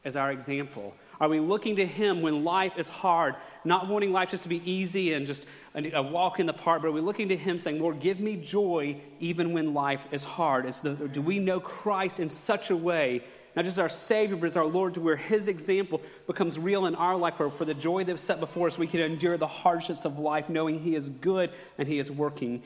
as 0.05 0.15
our 0.15 0.31
example? 0.31 0.93
Are 1.19 1.29
we 1.29 1.39
looking 1.39 1.75
to 1.75 1.85
Him 1.85 2.21
when 2.21 2.43
life 2.43 2.77
is 2.77 2.89
hard, 2.89 3.35
not 3.63 3.87
wanting 3.87 4.11
life 4.11 4.31
just 4.31 4.43
to 4.43 4.49
be 4.49 4.61
easy 4.69 5.13
and 5.13 5.27
just 5.27 5.45
a, 5.75 6.01
walk 6.01 6.39
in 6.39 6.45
the 6.45 6.53
park, 6.53 6.81
but 6.81 6.87
are 6.87 6.93
we 6.93 7.01
looking 7.01 7.29
to 7.29 7.37
Him 7.37 7.59
saying, 7.59 7.79
Lord, 7.79 7.99
give 7.99 8.19
me 8.19 8.37
joy 8.37 8.99
even 9.19 9.53
when 9.53 9.73
life 9.73 10.05
is 10.11 10.23
hard? 10.23 10.65
The, 10.71 10.93
do 10.93 11.21
we 11.21 11.39
know 11.39 11.59
Christ 11.59 12.19
in 12.19 12.29
such 12.29 12.71
a 12.71 12.75
way, 12.75 13.23
not 13.55 13.65
just 13.65 13.79
our 13.79 13.89
Savior, 13.89 14.35
but 14.35 14.47
as 14.47 14.57
our 14.57 14.65
Lord, 14.65 14.93
to 14.93 15.01
where 15.01 15.15
His 15.15 15.47
example 15.47 16.01
becomes 16.27 16.57
real 16.57 16.85
in 16.85 16.95
our 16.95 17.17
life, 17.17 17.35
for, 17.35 17.49
for 17.49 17.65
the 17.65 17.73
joy 17.73 18.03
that's 18.03 18.23
set 18.23 18.39
before 18.39 18.67
us, 18.67 18.77
we 18.77 18.87
can 18.87 18.99
endure 18.99 19.37
the 19.37 19.47
hardships 19.47 20.05
of 20.05 20.19
life, 20.19 20.49
knowing 20.49 20.79
He 20.79 20.95
is 20.95 21.09
good 21.09 21.51
and 21.77 21.87
He 21.87 21.99
is 21.99 22.09
working 22.09 22.63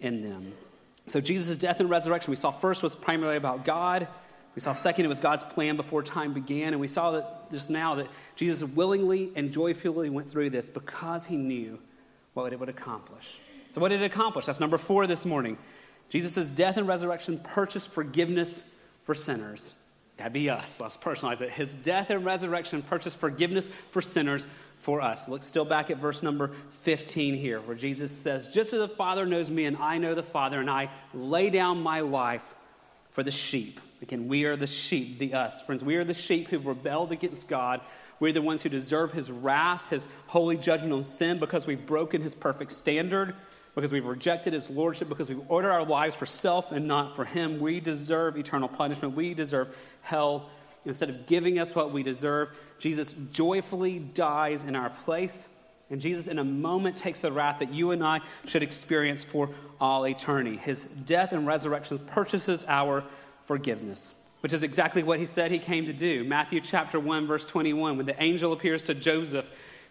in 0.00 0.22
them. 0.22 0.52
So, 1.06 1.20
Jesus' 1.20 1.56
death 1.56 1.80
and 1.80 1.88
resurrection, 1.88 2.30
we 2.30 2.36
saw 2.36 2.50
first 2.50 2.82
was 2.82 2.94
primarily 2.94 3.36
about 3.36 3.64
God. 3.64 4.06
We 4.54 4.60
saw 4.60 4.72
second, 4.72 5.04
it 5.04 5.08
was 5.08 5.20
God's 5.20 5.42
plan 5.42 5.76
before 5.76 6.02
time 6.02 6.34
began. 6.34 6.72
And 6.72 6.80
we 6.80 6.88
saw 6.88 7.12
that 7.12 7.50
just 7.50 7.70
now 7.70 7.94
that 7.94 8.08
Jesus 8.36 8.68
willingly 8.68 9.30
and 9.36 9.52
joyfully 9.52 10.10
went 10.10 10.30
through 10.30 10.50
this 10.50 10.68
because 10.68 11.24
he 11.24 11.36
knew 11.36 11.78
what 12.34 12.52
it 12.52 12.60
would 12.60 12.68
accomplish. 12.68 13.38
So, 13.70 13.80
what 13.80 13.88
did 13.90 14.02
it 14.02 14.04
accomplish? 14.04 14.46
That's 14.46 14.60
number 14.60 14.78
four 14.78 15.06
this 15.06 15.24
morning. 15.24 15.58
Jesus' 16.08 16.50
death 16.50 16.76
and 16.76 16.88
resurrection 16.88 17.38
purchased 17.38 17.90
forgiveness 17.90 18.64
for 19.02 19.14
sinners. 19.14 19.74
That'd 20.18 20.32
be 20.32 20.50
us. 20.50 20.80
Let's 20.80 20.96
personalize 20.96 21.40
it. 21.40 21.50
His 21.50 21.74
death 21.74 22.10
and 22.10 22.24
resurrection 22.24 22.82
purchased 22.82 23.18
forgiveness 23.18 23.70
for 23.90 24.02
sinners 24.02 24.46
for 24.78 25.00
us. 25.00 25.28
Look 25.28 25.42
still 25.42 25.64
back 25.64 25.90
at 25.90 25.98
verse 25.98 26.22
number 26.22 26.50
15 26.82 27.34
here, 27.34 27.60
where 27.60 27.76
Jesus 27.76 28.10
says, 28.10 28.48
Just 28.48 28.72
as 28.72 28.80
the 28.80 28.88
Father 28.88 29.26
knows 29.26 29.50
me 29.50 29.64
and 29.64 29.76
I 29.76 29.98
know 29.98 30.14
the 30.14 30.22
Father, 30.22 30.60
and 30.60 30.68
I 30.68 30.90
lay 31.14 31.50
down 31.50 31.82
my 31.82 32.00
life 32.00 32.54
for 33.10 33.22
the 33.22 33.30
sheep. 33.30 33.80
Again, 34.02 34.28
we 34.28 34.44
are 34.44 34.56
the 34.56 34.66
sheep, 34.66 35.18
the 35.18 35.34
us. 35.34 35.62
Friends, 35.62 35.82
we 35.82 35.96
are 35.96 36.04
the 36.04 36.14
sheep 36.14 36.48
who've 36.48 36.66
rebelled 36.66 37.12
against 37.12 37.48
God. 37.48 37.80
We're 38.20 38.32
the 38.32 38.42
ones 38.42 38.62
who 38.62 38.68
deserve 38.68 39.12
his 39.12 39.30
wrath, 39.30 39.82
his 39.90 40.08
holy 40.26 40.56
judgment 40.56 40.92
on 40.92 41.04
sin 41.04 41.38
because 41.38 41.66
we've 41.66 41.84
broken 41.84 42.22
his 42.22 42.34
perfect 42.34 42.72
standard, 42.72 43.34
because 43.78 43.92
we've 43.92 44.06
rejected 44.06 44.52
his 44.52 44.68
lordship, 44.68 45.08
because 45.08 45.28
we've 45.28 45.48
ordered 45.48 45.70
our 45.70 45.84
lives 45.84 46.16
for 46.16 46.26
self 46.26 46.72
and 46.72 46.88
not 46.88 47.14
for 47.14 47.24
him. 47.24 47.60
We 47.60 47.78
deserve 47.78 48.36
eternal 48.36 48.68
punishment. 48.68 49.14
We 49.14 49.34
deserve 49.34 49.72
hell. 50.00 50.50
Instead 50.84 51.10
of 51.10 51.26
giving 51.26 51.60
us 51.60 51.76
what 51.76 51.92
we 51.92 52.02
deserve, 52.02 52.48
Jesus 52.80 53.12
joyfully 53.30 54.00
dies 54.00 54.64
in 54.64 54.74
our 54.74 54.90
place. 54.90 55.46
And 55.90 56.00
Jesus, 56.00 56.26
in 56.26 56.40
a 56.40 56.44
moment, 56.44 56.96
takes 56.96 57.20
the 57.20 57.30
wrath 57.30 57.60
that 57.60 57.72
you 57.72 57.92
and 57.92 58.02
I 58.02 58.20
should 58.46 58.64
experience 58.64 59.22
for 59.22 59.48
all 59.80 60.08
eternity. 60.08 60.56
His 60.56 60.82
death 60.82 61.30
and 61.30 61.46
resurrection 61.46 62.00
purchases 62.00 62.64
our 62.66 63.04
forgiveness, 63.44 64.12
which 64.40 64.52
is 64.52 64.64
exactly 64.64 65.04
what 65.04 65.20
he 65.20 65.24
said 65.24 65.52
he 65.52 65.60
came 65.60 65.86
to 65.86 65.92
do. 65.92 66.24
Matthew 66.24 66.60
chapter 66.62 66.98
1, 66.98 67.28
verse 67.28 67.46
21, 67.46 67.96
when 67.96 68.06
the 68.06 68.20
angel 68.20 68.52
appears 68.52 68.82
to 68.82 68.94
Joseph 68.94 69.48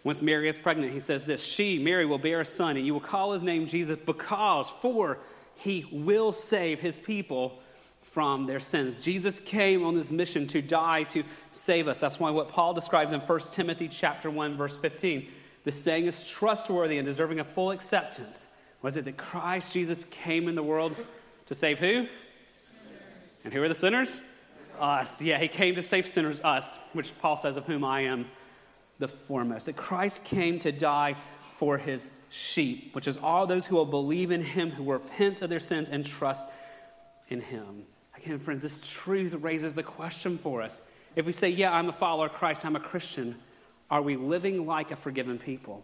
once 0.07 0.21
Mary 0.21 0.47
is 0.47 0.57
pregnant, 0.57 0.93
he 0.93 1.01
says 1.01 1.25
this 1.25 1.43
She, 1.43 1.77
Mary, 1.77 2.05
will 2.05 2.17
bear 2.17 2.39
a 2.39 2.45
son, 2.45 2.77
and 2.77 2.85
you 2.85 2.93
will 2.93 3.01
call 3.01 3.33
his 3.33 3.43
name 3.43 3.67
Jesus 3.67 3.99
because, 4.05 4.69
for 4.69 5.19
he 5.55 5.85
will 5.91 6.31
save 6.31 6.79
his 6.79 6.97
people 6.97 7.59
from 8.01 8.45
their 8.45 8.61
sins. 8.61 8.95
Jesus 8.95 9.41
came 9.41 9.83
on 9.85 9.95
this 9.95 10.09
mission 10.09 10.47
to 10.47 10.61
die 10.61 11.03
to 11.03 11.25
save 11.51 11.89
us. 11.89 11.99
That's 11.99 12.21
why 12.21 12.29
what 12.29 12.47
Paul 12.47 12.73
describes 12.73 13.11
in 13.11 13.19
1 13.19 13.39
Timothy 13.51 13.89
chapter 13.89 14.31
1 14.31 14.55
verse 14.55 14.77
15. 14.77 15.27
The 15.65 15.73
saying 15.73 16.05
is 16.05 16.23
trustworthy 16.23 16.97
and 16.99 17.05
deserving 17.05 17.41
of 17.41 17.47
full 17.47 17.71
acceptance. 17.71 18.47
Was 18.81 18.95
it 18.95 19.03
that 19.03 19.17
Christ 19.17 19.73
Jesus 19.73 20.05
came 20.09 20.47
in 20.47 20.55
the 20.55 20.63
world 20.63 20.95
to 21.47 21.53
save 21.53 21.79
who? 21.79 22.07
And 23.43 23.53
who 23.53 23.61
are 23.61 23.67
the 23.67 23.75
sinners? 23.75 24.21
Us. 24.79 25.21
Yeah, 25.21 25.37
he 25.37 25.49
came 25.49 25.75
to 25.75 25.81
save 25.81 26.07
sinners, 26.07 26.39
us, 26.45 26.77
which 26.93 27.11
Paul 27.19 27.35
says, 27.35 27.57
of 27.57 27.65
whom 27.65 27.83
I 27.83 28.01
am 28.01 28.25
the 28.99 29.07
foremost. 29.07 29.65
That 29.65 29.75
Christ 29.75 30.23
came 30.23 30.59
to 30.59 30.71
die 30.71 31.15
for 31.53 31.77
his 31.77 32.11
sheep, 32.29 32.93
which 32.93 33.07
is 33.07 33.17
all 33.17 33.47
those 33.47 33.65
who 33.65 33.75
will 33.75 33.85
believe 33.85 34.31
in 34.31 34.43
him, 34.43 34.71
who 34.71 34.91
repent 34.91 35.41
of 35.41 35.49
their 35.49 35.59
sins 35.59 35.89
and 35.89 36.05
trust 36.05 36.45
in 37.29 37.41
him. 37.41 37.83
Again, 38.15 38.39
friends, 38.39 38.61
this 38.61 38.79
truth 38.79 39.33
raises 39.33 39.75
the 39.75 39.83
question 39.83 40.37
for 40.37 40.61
us. 40.61 40.81
If 41.15 41.25
we 41.25 41.31
say, 41.31 41.49
Yeah, 41.49 41.73
I'm 41.73 41.89
a 41.89 41.93
follower 41.93 42.27
of 42.27 42.33
Christ, 42.33 42.65
I'm 42.65 42.75
a 42.75 42.79
Christian, 42.79 43.35
are 43.89 44.01
we 44.01 44.15
living 44.15 44.65
like 44.65 44.91
a 44.91 44.95
forgiven 44.95 45.39
people? 45.39 45.83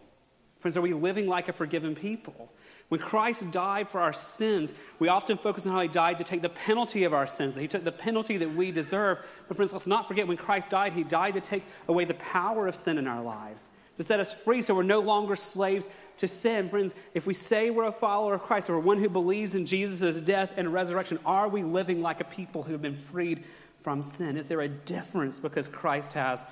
Friends, 0.64 0.78
are 0.78 0.80
we 0.80 0.94
living 0.94 1.26
like 1.26 1.50
a 1.50 1.52
forgiven 1.52 1.94
people? 1.94 2.50
When 2.88 2.98
Christ 2.98 3.50
died 3.50 3.86
for 3.86 4.00
our 4.00 4.14
sins, 4.14 4.72
we 4.98 5.08
often 5.08 5.36
focus 5.36 5.66
on 5.66 5.72
how 5.72 5.82
he 5.82 5.88
died 5.88 6.16
to 6.16 6.24
take 6.24 6.40
the 6.40 6.48
penalty 6.48 7.04
of 7.04 7.12
our 7.12 7.26
sins, 7.26 7.52
that 7.52 7.60
he 7.60 7.68
took 7.68 7.84
the 7.84 7.92
penalty 7.92 8.38
that 8.38 8.54
we 8.54 8.72
deserve. 8.72 9.18
But, 9.46 9.58
friends, 9.58 9.74
let's 9.74 9.86
not 9.86 10.08
forget 10.08 10.26
when 10.26 10.38
Christ 10.38 10.70
died, 10.70 10.94
he 10.94 11.04
died 11.04 11.34
to 11.34 11.42
take 11.42 11.64
away 11.86 12.06
the 12.06 12.14
power 12.14 12.66
of 12.66 12.76
sin 12.76 12.96
in 12.96 13.06
our 13.06 13.22
lives, 13.22 13.68
to 13.98 14.02
set 14.02 14.20
us 14.20 14.32
free 14.32 14.62
so 14.62 14.74
we're 14.74 14.84
no 14.84 15.00
longer 15.00 15.36
slaves 15.36 15.86
to 16.16 16.26
sin. 16.26 16.70
Friends, 16.70 16.94
if 17.12 17.26
we 17.26 17.34
say 17.34 17.68
we're 17.68 17.84
a 17.84 17.92
follower 17.92 18.32
of 18.32 18.42
Christ 18.44 18.70
or 18.70 18.78
one 18.78 18.96
who 18.96 19.10
believes 19.10 19.52
in 19.52 19.66
Jesus' 19.66 20.22
death 20.22 20.50
and 20.56 20.72
resurrection, 20.72 21.18
are 21.26 21.46
we 21.46 21.62
living 21.62 22.00
like 22.00 22.22
a 22.22 22.24
people 22.24 22.62
who 22.62 22.72
have 22.72 22.80
been 22.80 22.96
freed 22.96 23.44
from 23.82 24.02
sin? 24.02 24.38
Is 24.38 24.48
there 24.48 24.62
a 24.62 24.68
difference 24.68 25.40
because 25.40 25.68
Christ 25.68 26.14
has 26.14 26.42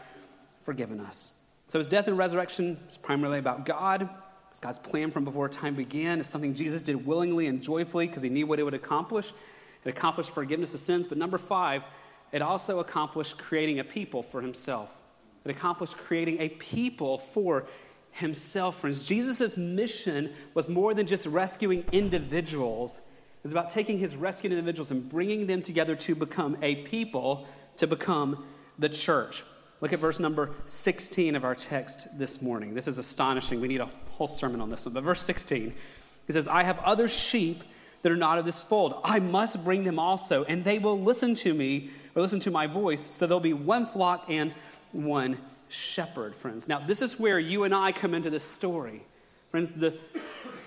forgiven 0.64 1.00
us? 1.00 1.32
So, 1.66 1.78
his 1.78 1.88
death 1.88 2.08
and 2.08 2.18
resurrection 2.18 2.78
is 2.88 2.98
primarily 2.98 3.38
about 3.38 3.64
God. 3.64 4.08
It's 4.50 4.60
God's 4.60 4.78
plan 4.78 5.10
from 5.10 5.24
before 5.24 5.48
time 5.48 5.74
began. 5.74 6.20
It's 6.20 6.28
something 6.28 6.54
Jesus 6.54 6.82
did 6.82 7.06
willingly 7.06 7.46
and 7.46 7.62
joyfully 7.62 8.06
because 8.06 8.22
he 8.22 8.28
knew 8.28 8.46
what 8.46 8.58
it 8.58 8.64
would 8.64 8.74
accomplish. 8.74 9.32
It 9.84 9.88
accomplished 9.88 10.30
forgiveness 10.30 10.74
of 10.74 10.80
sins. 10.80 11.06
But 11.06 11.16
number 11.16 11.38
five, 11.38 11.82
it 12.32 12.42
also 12.42 12.80
accomplished 12.80 13.38
creating 13.38 13.78
a 13.78 13.84
people 13.84 14.22
for 14.22 14.42
himself. 14.42 14.94
It 15.44 15.50
accomplished 15.50 15.96
creating 15.96 16.40
a 16.40 16.50
people 16.50 17.18
for 17.18 17.66
himself, 18.10 18.80
friends. 18.80 19.04
Jesus' 19.04 19.56
mission 19.56 20.32
was 20.54 20.68
more 20.68 20.92
than 20.92 21.06
just 21.06 21.26
rescuing 21.26 21.84
individuals. 21.92 22.98
It 22.98 23.42
was 23.44 23.52
about 23.52 23.70
taking 23.70 23.98
his 23.98 24.14
rescued 24.14 24.52
individuals 24.52 24.90
and 24.90 25.08
bringing 25.08 25.46
them 25.46 25.62
together 25.62 25.96
to 25.96 26.14
become 26.14 26.56
a 26.62 26.76
people, 26.76 27.46
to 27.78 27.86
become 27.86 28.44
the 28.78 28.88
church. 28.88 29.42
Look 29.82 29.92
at 29.92 29.98
verse 29.98 30.20
number 30.20 30.50
16 30.66 31.34
of 31.34 31.44
our 31.44 31.56
text 31.56 32.16
this 32.16 32.40
morning. 32.40 32.72
This 32.72 32.86
is 32.86 32.98
astonishing. 32.98 33.60
We 33.60 33.66
need 33.66 33.80
a 33.80 33.90
whole 34.10 34.28
sermon 34.28 34.60
on 34.60 34.70
this 34.70 34.86
one. 34.86 34.94
But 34.94 35.02
verse 35.02 35.20
16, 35.22 35.74
he 36.28 36.32
says, 36.32 36.46
I 36.46 36.62
have 36.62 36.78
other 36.78 37.08
sheep 37.08 37.64
that 38.02 38.12
are 38.12 38.16
not 38.16 38.38
of 38.38 38.44
this 38.44 38.62
fold. 38.62 38.94
I 39.02 39.18
must 39.18 39.64
bring 39.64 39.82
them 39.82 39.98
also, 39.98 40.44
and 40.44 40.64
they 40.64 40.78
will 40.78 41.00
listen 41.00 41.34
to 41.34 41.52
me 41.52 41.90
or 42.14 42.22
listen 42.22 42.38
to 42.40 42.50
my 42.52 42.68
voice. 42.68 43.04
So 43.04 43.26
there'll 43.26 43.40
be 43.40 43.54
one 43.54 43.86
flock 43.86 44.26
and 44.28 44.54
one 44.92 45.36
shepherd, 45.68 46.36
friends. 46.36 46.68
Now, 46.68 46.78
this 46.78 47.02
is 47.02 47.18
where 47.18 47.40
you 47.40 47.64
and 47.64 47.74
I 47.74 47.90
come 47.90 48.14
into 48.14 48.30
this 48.30 48.44
story. 48.44 49.02
Friends, 49.50 49.72
the, 49.72 49.98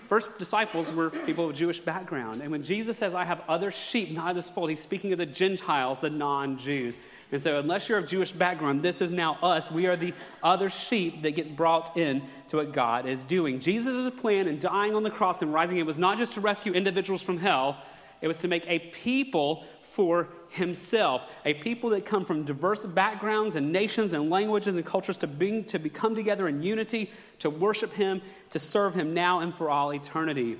first 0.09 0.37
disciples 0.37 0.91
were 0.91 1.09
people 1.09 1.49
of 1.49 1.55
Jewish 1.55 1.79
background. 1.79 2.41
And 2.41 2.51
when 2.51 2.63
Jesus 2.63 2.97
says, 2.97 3.13
I 3.13 3.23
have 3.23 3.41
other 3.47 3.71
sheep, 3.71 4.11
not 4.11 4.31
of 4.31 4.35
this 4.35 4.49
fold, 4.49 4.71
he's 4.71 4.81
speaking 4.81 5.13
of 5.13 5.19
the 5.19 5.25
Gentiles, 5.25 6.01
the 6.01 6.09
non 6.09 6.57
Jews. 6.57 6.97
And 7.31 7.41
so, 7.41 7.59
unless 7.59 7.89
you're 7.89 7.97
of 7.97 8.07
Jewish 8.07 8.31
background, 8.31 8.83
this 8.83 9.01
is 9.01 9.11
now 9.11 9.37
us. 9.41 9.71
We 9.71 9.87
are 9.87 9.95
the 9.95 10.13
other 10.43 10.69
sheep 10.69 11.23
that 11.23 11.31
gets 11.31 11.49
brought 11.49 11.97
in 11.97 12.23
to 12.49 12.57
what 12.57 12.71
God 12.71 13.07
is 13.07 13.25
doing. 13.25 13.59
Jesus' 13.59 14.13
plan 14.19 14.47
in 14.47 14.59
dying 14.59 14.95
on 14.95 15.03
the 15.03 15.09
cross 15.09 15.41
and 15.41 15.53
rising 15.53 15.77
it 15.77 15.85
was 15.85 15.97
not 15.97 16.17
just 16.17 16.33
to 16.33 16.41
rescue 16.41 16.73
individuals 16.73 17.21
from 17.21 17.37
hell, 17.37 17.77
it 18.21 18.27
was 18.27 18.37
to 18.37 18.47
make 18.47 18.63
a 18.67 18.79
people 18.79 19.65
for 19.81 20.27
himself, 20.49 21.25
a 21.45 21.53
people 21.53 21.89
that 21.91 22.05
come 22.05 22.25
from 22.25 22.43
diverse 22.43 22.85
backgrounds 22.85 23.55
and 23.55 23.71
nations 23.71 24.13
and 24.13 24.29
languages 24.29 24.75
and 24.75 24.85
cultures 24.85 25.17
to, 25.17 25.27
bring, 25.27 25.63
to 25.63 25.79
become 25.79 26.13
together 26.13 26.47
in 26.47 26.61
unity, 26.61 27.09
to 27.39 27.49
worship 27.49 27.93
him, 27.93 28.21
to 28.49 28.59
serve 28.59 28.93
him 28.93 29.13
now 29.13 29.39
and 29.39 29.55
for 29.55 29.69
all 29.69 29.93
eternity. 29.93 30.57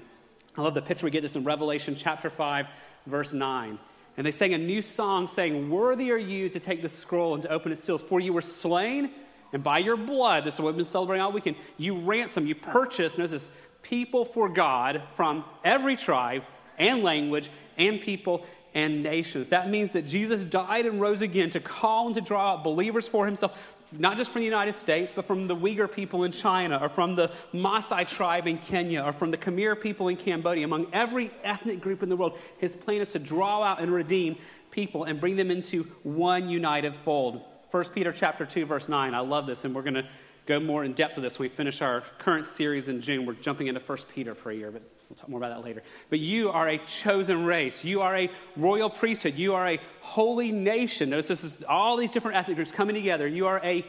I 0.58 0.62
love 0.62 0.74
the 0.74 0.82
picture 0.82 1.06
we 1.06 1.12
get 1.12 1.22
this 1.22 1.36
in 1.36 1.44
Revelation 1.44 1.96
chapter 1.96 2.30
5, 2.30 2.66
verse 3.08 3.34
9. 3.34 3.78
And 4.18 4.26
they 4.26 4.32
sang 4.32 4.54
a 4.54 4.58
new 4.58 4.82
song 4.82 5.28
saying, 5.28 5.70
Worthy 5.70 6.12
are 6.12 6.18
you 6.18 6.50
to 6.50 6.60
take 6.60 6.82
the 6.82 6.90
scroll 6.90 7.34
and 7.34 7.44
to 7.44 7.50
open 7.50 7.72
its 7.72 7.84
seals, 7.84 8.02
for 8.02 8.20
you 8.20 8.34
were 8.34 8.42
slain, 8.42 9.12
and 9.52 9.64
by 9.64 9.80
your 9.80 9.98
blood, 9.98 10.44
this 10.44 10.56
is 10.56 10.60
what 10.60 10.74
we've 10.74 10.78
been 10.78 10.86
celebrating 10.86 11.22
all 11.22 11.32
weekend, 11.32 11.58
you 11.78 11.98
ransom, 11.98 12.46
you 12.48 12.56
purchased, 12.56 13.18
notice 13.18 13.32
this, 13.32 13.52
people 13.82 14.26
for 14.26 14.50
God 14.50 15.04
from 15.16 15.46
every 15.64 15.96
tribe 15.96 16.44
and 16.78 17.04
language 17.04 17.50
and 17.78 18.02
people 18.02 18.46
and 18.74 19.04
nations. 19.04 19.50
That 19.50 19.70
means 19.70 19.92
that 19.94 20.06
Jesus 20.06 20.44
died 20.44 20.86
and 20.86 21.00
rose 21.00 21.22
again 21.22 21.50
to 21.52 21.60
call 21.60 22.08
and 22.08 22.16
to 22.16 22.22
draw 22.22 22.54
out 22.54 22.64
believers 22.64 23.08
for 23.08 23.26
himself, 23.26 23.58
not 24.00 24.18
just 24.18 24.32
from 24.32 24.42
the 24.42 24.46
United 24.46 24.76
States, 24.76 25.12
but 25.16 25.26
from 25.26 25.48
the 25.48 25.56
Uyghur 25.56 25.92
people 25.92 26.24
in 26.24 26.32
China, 26.32 26.80
or 26.82 26.90
from 26.90 27.16
the 27.16 27.32
Maasai 27.54 28.08
tribe 28.08 28.48
in 28.48 28.58
Kenya, 28.58 29.04
or 29.04 29.14
from 29.14 29.32
the 29.32 29.38
Khmer 29.38 29.80
people 29.80 30.08
in 30.08 30.18
Cambodia. 30.18 30.66
Among 30.66 30.88
every 30.94 31.32
ethnic 31.44 31.82
group 31.82 32.04
in 32.04 32.10
the 32.10 32.16
world, 32.16 32.38
his 32.58 32.76
plan 32.76 33.02
is 33.02 33.12
to 33.14 33.20
draw 33.20 33.64
out 33.64 33.82
and 33.82 33.92
redeem 33.94 34.38
people 34.72 35.06
and 35.06 35.20
bring 35.20 35.36
them 35.36 35.52
into 35.52 35.84
one 36.04 36.50
united 36.50 36.96
fold. 36.96 37.42
1 37.72 37.86
Peter 37.94 38.12
chapter 38.12 38.46
2, 38.46 38.66
verse 38.66 38.88
9. 38.88 39.14
I 39.14 39.20
love 39.20 39.48
this, 39.48 39.66
and 39.66 39.74
we're 39.76 39.82
going 39.82 39.96
to 39.96 40.08
go 40.46 40.60
more 40.60 40.84
in 40.84 40.94
depth 40.94 41.16
with 41.16 41.24
this 41.24 41.40
when 41.40 41.46
we 41.46 41.50
finish 41.50 41.82
our 41.82 42.02
current 42.20 42.46
series 42.46 42.88
in 42.88 43.02
June. 43.02 43.26
We're 43.26 43.34
jumping 43.34 43.68
into 43.68 43.82
1 43.82 43.98
Peter 44.14 44.36
for 44.36 44.52
a 44.52 44.56
year, 44.56 44.72
but 44.72 44.84
we'll 45.10 45.16
talk 45.16 45.30
more 45.30 45.40
about 45.40 45.56
that 45.56 45.66
later. 45.66 45.84
But 46.10 46.20
you 46.20 46.50
are 46.50 46.70
a 46.70 46.78
chosen 46.80 47.46
race. 47.46 47.84
You 47.84 48.02
are 48.02 48.16
a 48.16 48.30
royal 48.56 48.90
priesthood. 48.90 49.36
You 49.36 49.54
are 49.54 49.68
a 49.68 49.80
holy 50.02 50.52
nation. 50.52 51.10
Notice 51.10 51.28
this 51.28 51.44
is 51.44 51.64
all 51.68 51.98
these 51.98 52.12
different 52.12 52.38
ethnic 52.38 52.56
groups 52.56 52.72
coming 52.72 52.96
together. 52.96 53.28
You 53.28 53.48
are 53.48 53.62
a 53.64 53.86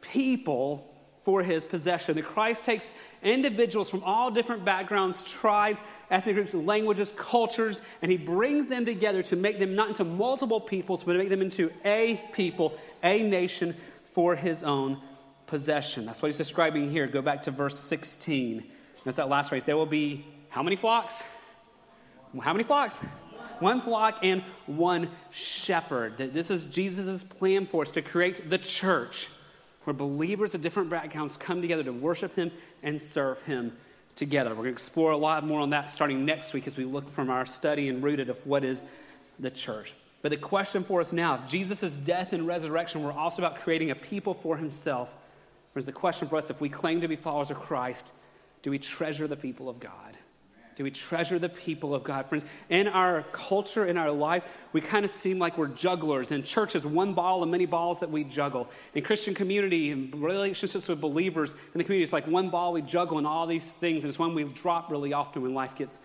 people 0.00 0.86
for 1.22 1.42
his 1.42 1.64
possession. 1.64 2.16
That 2.16 2.24
Christ 2.24 2.64
takes 2.64 2.92
individuals 3.22 3.90
from 3.90 4.02
all 4.04 4.30
different 4.30 4.64
backgrounds, 4.64 5.22
tribes, 5.22 5.80
ethnic 6.10 6.34
groups, 6.34 6.54
languages, 6.54 7.12
cultures, 7.16 7.82
and 8.02 8.10
he 8.10 8.16
brings 8.16 8.68
them 8.68 8.86
together 8.86 9.22
to 9.24 9.36
make 9.36 9.58
them 9.58 9.74
not 9.74 9.88
into 9.88 10.04
multiple 10.04 10.60
peoples, 10.60 11.02
but 11.02 11.12
to 11.12 11.18
make 11.18 11.28
them 11.28 11.42
into 11.42 11.70
a 11.84 12.20
people, 12.32 12.74
a 13.02 13.22
nation 13.22 13.76
for 14.04 14.34
his 14.34 14.62
own 14.62 15.00
possession. 15.46 16.06
That's 16.06 16.22
what 16.22 16.28
he's 16.28 16.38
describing 16.38 16.90
here. 16.90 17.06
Go 17.06 17.22
back 17.22 17.42
to 17.42 17.50
verse 17.50 17.78
16. 17.78 18.64
That's 19.04 19.16
that 19.16 19.28
last 19.28 19.50
phrase. 19.50 19.64
There 19.64 19.76
will 19.76 19.86
be 19.86 20.26
how 20.50 20.62
many 20.62 20.76
flocks? 20.76 21.22
How 22.40 22.52
many 22.52 22.64
flocks? 22.64 22.98
One 23.58 23.80
flock 23.82 24.18
and 24.22 24.42
one 24.66 25.10
shepherd. 25.30 26.16
This 26.18 26.50
is 26.50 26.64
Jesus' 26.64 27.24
plan 27.24 27.66
for 27.66 27.82
us 27.82 27.90
to 27.92 28.02
create 28.02 28.48
the 28.48 28.58
church 28.58 29.28
where 29.84 29.94
believers 29.94 30.54
of 30.54 30.62
different 30.62 30.90
backgrounds 30.90 31.36
come 31.36 31.60
together 31.60 31.82
to 31.84 31.92
worship 31.92 32.34
him 32.36 32.50
and 32.82 33.00
serve 33.00 33.40
him 33.42 33.76
together. 34.14 34.50
We're 34.50 34.56
going 34.56 34.66
to 34.66 34.72
explore 34.72 35.12
a 35.12 35.16
lot 35.16 35.44
more 35.44 35.60
on 35.60 35.70
that 35.70 35.90
starting 35.92 36.24
next 36.24 36.52
week 36.52 36.66
as 36.66 36.76
we 36.76 36.84
look 36.84 37.08
from 37.08 37.30
our 37.30 37.46
study 37.46 37.88
and 37.88 38.02
rooted 38.02 38.28
of 38.28 38.46
what 38.46 38.64
is 38.64 38.84
the 39.38 39.50
church. 39.50 39.94
But 40.22 40.30
the 40.30 40.36
question 40.36 40.84
for 40.84 41.00
us 41.00 41.12
now, 41.12 41.36
if 41.36 41.50
Jesus' 41.50 41.96
death 41.96 42.32
and 42.32 42.46
resurrection 42.46 43.02
were 43.02 43.12
also 43.12 43.42
about 43.42 43.58
creating 43.60 43.90
a 43.90 43.94
people 43.94 44.34
for 44.34 44.56
himself, 44.56 45.14
Friends, 45.72 45.86
the 45.86 45.92
question 45.92 46.26
for 46.26 46.36
us 46.36 46.50
if 46.50 46.60
we 46.60 46.68
claim 46.68 47.00
to 47.00 47.08
be 47.08 47.16
followers 47.16 47.50
of 47.50 47.58
Christ, 47.58 48.12
do 48.62 48.70
we 48.70 48.78
treasure 48.78 49.28
the 49.28 49.36
people 49.36 49.68
of 49.68 49.78
God? 49.78 50.16
Do 50.76 50.84
we 50.84 50.90
treasure 50.90 51.38
the 51.38 51.48
people 51.48 51.94
of 51.94 52.04
God? 52.04 52.26
Friends, 52.28 52.44
in 52.68 52.88
our 52.88 53.22
culture, 53.32 53.86
in 53.86 53.96
our 53.96 54.10
lives, 54.10 54.46
we 54.72 54.80
kind 54.80 55.04
of 55.04 55.10
seem 55.10 55.38
like 55.38 55.58
we're 55.58 55.68
jugglers. 55.68 56.30
In 56.30 56.42
church 56.42 56.74
is 56.74 56.86
one 56.86 57.12
ball 57.12 57.42
and 57.42 57.50
many 57.50 57.66
balls 57.66 57.98
that 58.00 58.10
we 58.10 58.24
juggle. 58.24 58.68
In 58.94 59.02
Christian 59.04 59.34
community 59.34 59.90
and 59.90 60.14
relationships 60.14 60.88
with 60.88 61.00
believers 61.00 61.52
in 61.52 61.78
the 61.78 61.84
community, 61.84 62.02
it's 62.02 62.12
like 62.12 62.26
one 62.26 62.50
ball 62.50 62.72
we 62.72 62.82
juggle 62.82 63.18
and 63.18 63.26
all 63.26 63.46
these 63.46 63.72
things, 63.72 64.04
and 64.04 64.08
it's 64.08 64.18
one 64.18 64.34
we 64.34 64.44
drop 64.44 64.90
really 64.90 65.12
often 65.12 65.42
when 65.42 65.54
life 65.54 65.74
gets 65.74 66.00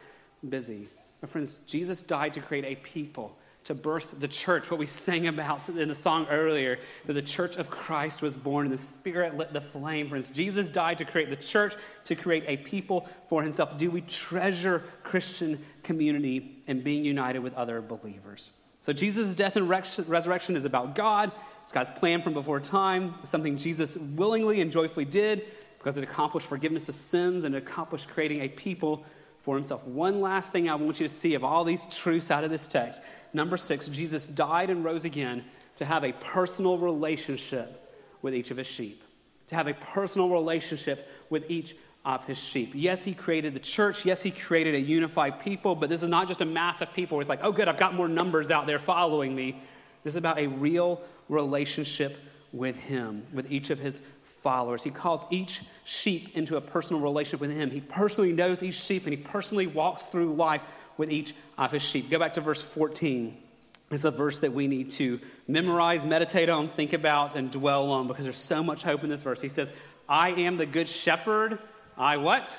busy. 0.48 0.88
But 1.22 1.30
friends, 1.30 1.60
Jesus 1.66 2.02
died 2.02 2.34
to 2.34 2.42
create 2.42 2.66
a 2.66 2.76
people 2.76 3.38
to 3.66 3.74
birth 3.74 4.14
the 4.20 4.28
church, 4.28 4.70
what 4.70 4.80
we 4.80 4.86
sang 4.86 5.28
about 5.28 5.68
in 5.70 5.88
the 5.88 5.96
song 5.96 6.28
earlier, 6.30 6.78
that 7.08 7.14
the 7.14 7.22
church 7.22 7.58
of 7.58 7.70
Christ 7.70 8.22
was 8.22 8.38
born 8.38 8.68
and 8.68 8.74
the 8.74 8.78
Spirit 8.78 9.36
lit 9.36 9.54
the 9.54 9.62
flame. 9.62 10.08
Friends, 10.08 10.30
Jesus 10.30 10.70
died 10.70 11.00
to 11.00 11.06
create 11.06 11.32
the 11.32 11.36
church, 11.36 11.76
to 12.04 12.16
create 12.16 12.44
a 12.48 12.58
people 12.58 13.08
for 13.28 13.42
himself. 13.42 13.76
Do 13.76 13.90
we 13.90 14.02
treasure 14.02 14.84
Christian 15.04 15.60
community 15.82 16.64
and 16.68 16.84
being 16.84 17.04
united 17.04 17.40
with 17.40 17.56
other 17.56 17.82
believers? 17.82 18.52
So, 18.82 18.94
Jesus' 18.94 19.34
death 19.34 19.56
and 19.56 19.68
resurrection 19.68 20.56
is 20.56 20.66
about 20.66 20.94
God. 20.94 21.32
It's 21.64 21.72
God's 21.72 21.90
plan 21.90 22.22
from 22.22 22.34
before 22.34 22.60
time. 22.60 23.16
Something 23.24 23.58
Jesus 23.58 23.98
willingly 23.98 24.62
and 24.62 24.72
joyfully 24.72 25.06
did 25.06 25.44
because 25.80 25.98
it 25.98 26.04
accomplished 26.04 26.46
forgiveness 26.46 26.88
of 26.88 26.94
sins 26.94 27.46
and 27.46 27.56
accomplished 27.56 28.10
creating 28.10 28.42
a 28.42 28.48
people 28.48 29.04
for 29.46 29.56
himself. 29.56 29.86
One 29.86 30.22
last 30.22 30.52
thing 30.52 30.68
I 30.68 30.74
want 30.74 31.00
you 31.00 31.08
to 31.08 31.14
see 31.14 31.36
of 31.36 31.44
all 31.44 31.64
these 31.64 31.86
truths 31.92 32.32
out 32.32 32.44
of 32.44 32.50
this 32.50 32.66
text 32.66 33.00
Number 33.36 33.58
six, 33.58 33.90
Jesus 33.90 34.28
died 34.28 34.70
and 34.70 34.86
rose 34.86 35.04
again 35.04 35.44
to 35.76 35.84
have 35.84 36.06
a 36.06 36.14
personal 36.14 36.78
relationship 36.78 37.94
with 38.22 38.34
each 38.34 38.50
of 38.50 38.56
his 38.56 38.66
sheep. 38.66 39.04
To 39.48 39.56
have 39.56 39.68
a 39.68 39.74
personal 39.74 40.30
relationship 40.30 41.10
with 41.30 41.52
each 41.52 41.76
of 42.06 42.24
his 42.24 42.38
sheep. 42.38 42.72
Yes, 42.74 43.04
he 43.04 43.14
created 43.14 43.54
the 43.54 43.60
church. 43.60 44.06
Yes, 44.06 44.22
he 44.22 44.32
created 44.32 44.74
a 44.74 44.80
unified 44.80 45.42
people, 45.42 45.76
but 45.76 45.90
this 45.90 46.02
is 46.02 46.08
not 46.08 46.30
just 46.30 46.40
a 46.40 46.46
mass 46.46 46.80
of 46.80 46.94
people 46.94 47.20
it's 47.20 47.28
like, 47.28 47.42
oh, 47.44 47.52
good, 47.52 47.68
I've 47.68 47.78
got 47.78 47.94
more 47.94 48.08
numbers 48.08 48.52
out 48.52 48.68
there 48.68 48.80
following 48.80 49.36
me. 49.36 49.62
This 50.06 50.14
is 50.14 50.18
about 50.18 50.40
a 50.40 50.48
real 50.48 51.02
relationship 51.28 52.18
with 52.54 52.78
him, 52.78 53.26
with 53.34 53.52
each 53.52 53.70
of 53.70 53.80
his 53.80 54.00
followers. 54.24 54.82
He 54.82 54.92
calls 54.92 55.26
each 55.30 55.62
sheep 55.84 56.38
into 56.38 56.56
a 56.56 56.62
personal 56.62 57.02
relationship 57.02 57.42
with 57.42 57.52
him. 57.52 57.70
He 57.70 57.82
personally 57.82 58.32
knows 58.32 58.64
each 58.64 58.76
sheep 58.76 59.04
and 59.06 59.12
he 59.12 59.22
personally 59.22 59.68
walks 59.68 60.06
through 60.06 60.36
life 60.36 60.62
with 60.98 61.12
each 61.12 61.34
of 61.58 61.72
his 61.72 61.82
sheep. 61.82 62.10
Go 62.10 62.20
back 62.20 62.34
to 62.34 62.42
verse 62.42 62.62
14. 62.62 63.38
It's 63.92 64.04
a 64.04 64.12
verse 64.12 64.40
that 64.40 64.54
we 64.54 64.68
need 64.68 64.90
to 64.92 65.20
memorize, 65.48 66.06
meditate 66.06 66.50
on, 66.50 66.70
think 66.70 66.94
about, 66.94 67.36
and 67.36 67.52
dwell 67.52 67.92
on 67.92 68.08
because 68.08 68.24
there's 68.26 68.38
so 68.38 68.64
much 68.64 68.84
hope 68.84 69.04
in 69.04 69.10
this 69.10 69.22
verse. 69.22 69.40
He 69.40 69.50
says, 69.50 69.72
I 70.10 70.32
am 70.32 70.58
the 70.58 70.66
good 70.66 70.88
shepherd. 70.88 71.60
I 71.98 72.18
what? 72.18 72.58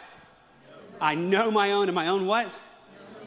I 1.01 1.15
know 1.15 1.51
my 1.51 1.73
own, 1.73 1.89
and 1.89 1.95
my 1.95 2.09
own 2.09 2.27
what? 2.27 2.59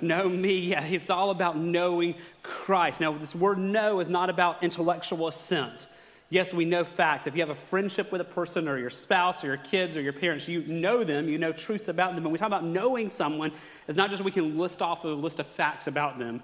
Know 0.01 0.29
me. 0.29 0.59
Yeah, 0.59 0.83
it's 0.83 1.09
all 1.09 1.29
about 1.29 1.57
knowing 1.57 2.15
Christ. 2.41 3.01
Now, 3.01 3.11
this 3.11 3.35
word 3.35 3.57
know 3.57 3.99
is 3.99 4.09
not 4.09 4.29
about 4.29 4.63
intellectual 4.63 5.27
assent. 5.27 5.87
Yes, 6.31 6.53
we 6.53 6.63
know 6.63 6.83
facts. 6.83 7.25
If 7.25 7.33
you 7.35 7.41
have 7.41 7.49
a 7.49 7.55
friendship 7.55 8.11
with 8.11 8.21
a 8.21 8.25
person 8.25 8.67
or 8.67 8.77
your 8.77 8.91
spouse 8.91 9.43
or 9.43 9.47
your 9.47 9.57
kids 9.57 9.97
or 9.97 10.01
your 10.01 10.13
parents, 10.13 10.47
you 10.47 10.61
know 10.67 11.03
them, 11.03 11.27
you 11.27 11.39
know 11.39 11.51
truths 11.51 11.87
about 11.87 12.13
them. 12.13 12.23
When 12.23 12.31
we 12.31 12.37
talk 12.37 12.47
about 12.47 12.63
knowing 12.63 13.09
someone, 13.09 13.51
it's 13.87 13.97
not 13.97 14.11
just 14.11 14.23
we 14.23 14.31
can 14.31 14.55
list 14.57 14.81
off 14.81 15.03
a 15.05 15.07
list 15.07 15.39
of 15.39 15.47
facts 15.47 15.87
about 15.87 16.19
them. 16.19 16.43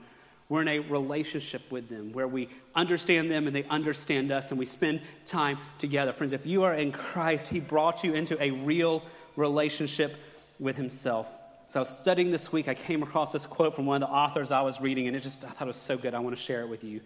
We're 0.50 0.64
in 0.64 0.68
a 0.68 0.80
relationship 0.80 1.72
with 1.72 1.88
them 1.88 2.14
where 2.14 2.28
we 2.28 2.50
understand 2.76 3.30
them 3.30 3.46
and 3.46 3.56
they 3.56 3.64
understand 3.66 4.32
us 4.32 4.50
and 4.50 4.60
we 4.60 4.66
spend 4.66 5.02
time 5.26 5.60
together. 5.78 6.14
Friends, 6.14 6.34
if 6.34 6.48
you 6.48 6.64
are 6.64 6.74
in 6.74 6.92
Christ, 6.92 7.50
He 7.50 7.60
brought 7.60 8.04
you 8.04 8.14
into 8.14 8.42
a 8.42 8.52
real 8.52 9.04
relationship 9.36 10.16
with 10.60 10.78
Himself. 10.78 11.32
So 11.68 11.80
I 11.80 11.82
was 11.82 11.90
studying 11.90 12.32
this 12.32 12.52
week, 12.52 12.68
I 12.68 12.76
came 12.76 13.04
across 13.04 13.32
this 13.32 13.46
quote 13.46 13.76
from 13.76 13.86
one 13.86 14.02
of 14.02 14.10
the 14.10 14.14
authors 14.14 14.52
I 14.52 14.62
was 14.62 14.80
reading, 14.80 15.08
and 15.08 15.16
it 15.16 15.22
just, 15.22 15.44
I 15.44 15.50
thought 15.50 15.64
it 15.64 15.68
was 15.68 15.78
so 15.78 15.98
good. 15.98 16.14
I 16.14 16.20
want 16.20 16.36
to 16.36 16.42
share 16.42 16.62
it 16.62 16.70
with 16.70 16.84
you. 16.84 17.02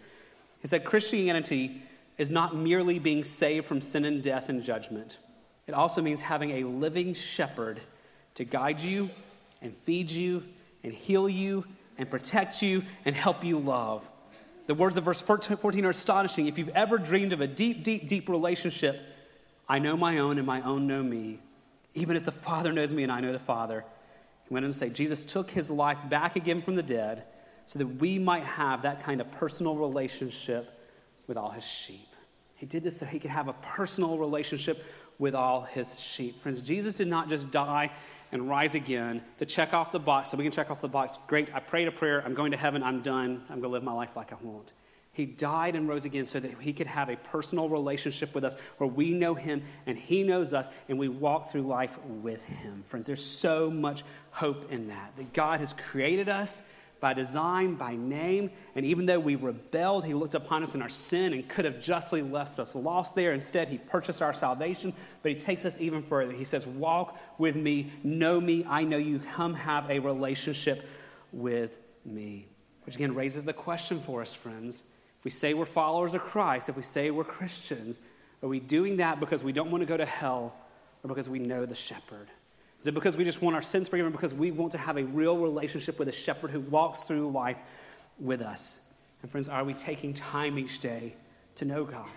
He 0.61 0.67
said, 0.67 0.83
Christianity 0.83 1.81
is 2.19 2.29
not 2.29 2.55
merely 2.55 2.99
being 2.99 3.23
saved 3.23 3.65
from 3.65 3.81
sin 3.81 4.05
and 4.05 4.21
death 4.21 4.49
and 4.49 4.61
judgment, 4.61 5.17
it 5.65 5.73
also 5.73 6.01
means 6.01 6.19
having 6.19 6.51
a 6.51 6.63
living 6.65 7.13
shepherd 7.13 7.79
to 8.35 8.43
guide 8.43 8.81
you 8.81 9.09
and 9.61 9.75
feed 9.75 10.11
you 10.11 10.43
and 10.83 10.93
heal 10.93 11.29
you 11.29 11.65
and 11.97 12.09
protect 12.09 12.61
you 12.61 12.83
and 13.05 13.15
help 13.15 13.43
you 13.43 13.57
love. 13.57 14.07
The 14.67 14.75
words 14.75 14.97
of 14.97 15.05
verse 15.05 15.21
14 15.21 15.85
are 15.85 15.89
astonishing. 15.89 16.47
If 16.47 16.57
you've 16.57 16.69
ever 16.69 16.97
dreamed 16.97 17.33
of 17.33 17.41
a 17.41 17.47
deep, 17.47 17.83
deep, 17.83 18.07
deep 18.07 18.29
relationship, 18.29 18.99
I 19.67 19.79
know 19.79 19.95
my 19.95 20.19
own 20.19 20.37
and 20.37 20.45
my 20.45 20.61
own 20.61 20.87
know 20.87 21.01
me. 21.01 21.39
Even 21.93 22.15
as 22.15 22.25
the 22.25 22.31
Father 22.31 22.73
knows 22.73 22.93
me 22.93 23.03
and 23.03 23.11
I 23.11 23.21
know 23.21 23.31
the 23.31 23.39
Father. 23.39 23.85
He 24.47 24.53
went 24.53 24.65
on 24.65 24.71
to 24.71 24.77
say, 24.77 24.89
Jesus 24.89 25.23
took 25.23 25.49
his 25.49 25.69
life 25.69 25.99
back 26.09 26.35
again 26.35 26.61
from 26.61 26.75
the 26.75 26.83
dead 26.83 27.23
so 27.65 27.79
that 27.79 27.87
we 27.87 28.19
might 28.19 28.43
have 28.43 28.81
that 28.81 29.03
kind 29.03 29.21
of 29.21 29.31
personal 29.31 29.75
relationship 29.75 30.79
with 31.27 31.37
all 31.37 31.51
his 31.51 31.63
sheep. 31.63 32.08
He 32.59 32.65
did 32.65 32.83
this 32.83 32.97
so 32.97 33.05
he 33.05 33.19
could 33.19 33.31
have 33.31 33.47
a 33.47 33.53
personal 33.53 34.17
relationship 34.17 34.83
with 35.17 35.33
all 35.33 35.61
his 35.61 35.97
sheep. 35.97 36.41
Friends, 36.41 36.61
Jesus 36.61 36.93
did 36.93 37.07
not 37.07 37.29
just 37.29 37.51
die 37.51 37.89
and 38.33 38.49
rise 38.49 38.75
again 38.75 39.21
to 39.37 39.45
check 39.45 39.73
off 39.73 39.93
the 39.93 39.99
box 39.99 40.29
so 40.29 40.37
we 40.37 40.43
can 40.43 40.51
check 40.51 40.69
off 40.69 40.81
the 40.81 40.87
box. 40.89 41.17
Great, 41.27 41.53
I 41.55 41.61
prayed 41.61 41.87
a 41.87 41.91
prayer. 41.91 42.21
I'm 42.25 42.33
going 42.33 42.51
to 42.51 42.57
heaven. 42.57 42.83
I'm 42.83 43.01
done. 43.01 43.43
I'm 43.49 43.61
going 43.61 43.63
to 43.63 43.69
live 43.69 43.83
my 43.83 43.93
life 43.93 44.17
like 44.17 44.33
I 44.33 44.35
want. 44.41 44.73
He 45.13 45.25
died 45.25 45.75
and 45.75 45.87
rose 45.87 46.03
again 46.03 46.25
so 46.25 46.39
that 46.41 46.51
he 46.59 46.73
could 46.73 46.87
have 46.87 47.09
a 47.09 47.15
personal 47.15 47.69
relationship 47.69 48.35
with 48.35 48.43
us 48.43 48.55
where 48.77 48.89
we 48.89 49.11
know 49.11 49.33
him 49.33 49.63
and 49.85 49.97
he 49.97 50.23
knows 50.23 50.53
us 50.53 50.67
and 50.89 50.99
we 50.99 51.07
walk 51.07 51.51
through 51.51 51.63
life 51.63 51.97
with 52.05 52.43
him. 52.43 52.83
Friends, 52.85 53.05
there's 53.05 53.23
so 53.23 53.69
much 53.69 54.03
hope 54.31 54.69
in 54.69 54.89
that. 54.89 55.13
That 55.15 55.31
God 55.31 55.61
has 55.61 55.73
created 55.73 56.27
us 56.27 56.61
by 56.99 57.13
design, 57.13 57.75
by 57.75 57.95
name, 57.95 58.49
and 58.75 58.85
even 58.85 59.05
though 59.05 59.19
we 59.19 59.35
rebelled, 59.35 60.05
he 60.05 60.13
looked 60.13 60.35
upon 60.35 60.63
us 60.63 60.75
in 60.75 60.81
our 60.81 60.89
sin 60.89 61.33
and 61.33 61.47
could 61.47 61.65
have 61.65 61.79
justly 61.79 62.21
left 62.21 62.59
us 62.59 62.75
lost 62.75 63.15
there. 63.15 63.31
Instead, 63.33 63.69
he 63.69 63.77
purchased 63.77 64.21
our 64.21 64.33
salvation, 64.33 64.93
but 65.21 65.31
he 65.31 65.37
takes 65.37 65.65
us 65.65 65.77
even 65.79 66.01
further. 66.03 66.33
He 66.33 66.45
says, 66.45 66.67
Walk 66.67 67.17
with 67.37 67.55
me, 67.55 67.91
know 68.03 68.41
me, 68.41 68.65
I 68.67 68.83
know 68.83 68.97
you, 68.97 69.19
come 69.19 69.53
have 69.53 69.89
a 69.89 69.99
relationship 69.99 70.85
with 71.31 71.77
me. 72.05 72.47
Which 72.85 72.95
again 72.95 73.15
raises 73.15 73.45
the 73.45 73.53
question 73.53 73.99
for 74.01 74.21
us, 74.21 74.33
friends 74.33 74.83
if 75.19 75.25
we 75.25 75.31
say 75.31 75.53
we're 75.53 75.65
followers 75.65 76.13
of 76.13 76.21
Christ, 76.21 76.69
if 76.69 76.77
we 76.77 76.81
say 76.81 77.11
we're 77.11 77.25
Christians, 77.25 77.99
are 78.41 78.47
we 78.47 78.61
doing 78.61 78.97
that 78.97 79.19
because 79.19 79.43
we 79.43 79.51
don't 79.51 79.69
want 79.69 79.81
to 79.81 79.85
go 79.85 79.97
to 79.97 80.05
hell 80.05 80.55
or 81.03 81.09
because 81.09 81.27
we 81.27 81.39
know 81.39 81.65
the 81.65 81.75
shepherd? 81.75 82.29
Is 82.79 82.87
it 82.87 82.93
because 82.93 83.17
we 83.17 83.23
just 83.25 83.41
want 83.41 83.55
our 83.55 83.61
sins 83.61 83.89
forgiven, 83.89 84.11
because 84.11 84.33
we 84.33 84.51
want 84.51 84.71
to 84.71 84.77
have 84.77 84.97
a 84.97 85.03
real 85.03 85.37
relationship 85.37 85.99
with 85.99 86.07
a 86.07 86.13
shepherd 86.13 86.51
who 86.51 86.61
walks 86.61 87.01
through 87.03 87.29
life 87.31 87.59
with 88.19 88.41
us? 88.41 88.79
And 89.21 89.29
friends, 89.29 89.49
are 89.49 89.63
we 89.63 89.73
taking 89.73 90.13
time 90.13 90.57
each 90.57 90.79
day 90.79 91.13
to 91.55 91.65
know 91.65 91.83
God, 91.83 92.07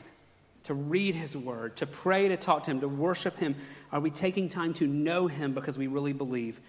to 0.65 0.75
read 0.75 1.17
His 1.17 1.37
Word, 1.37 1.77
to 1.79 1.87
pray, 1.87 2.29
to 2.29 2.37
talk 2.37 2.63
to 2.65 2.71
Him, 2.71 2.81
to 2.81 2.89
worship 2.89 3.37
Him? 3.39 3.57
Are 3.91 3.99
we 3.99 4.11
taking 4.11 4.49
time 4.49 4.73
to 4.75 4.87
know 4.87 5.27
Him 5.27 5.53
because 5.53 5.77
we 5.77 5.89
really 5.89 6.13
believe 6.13 6.61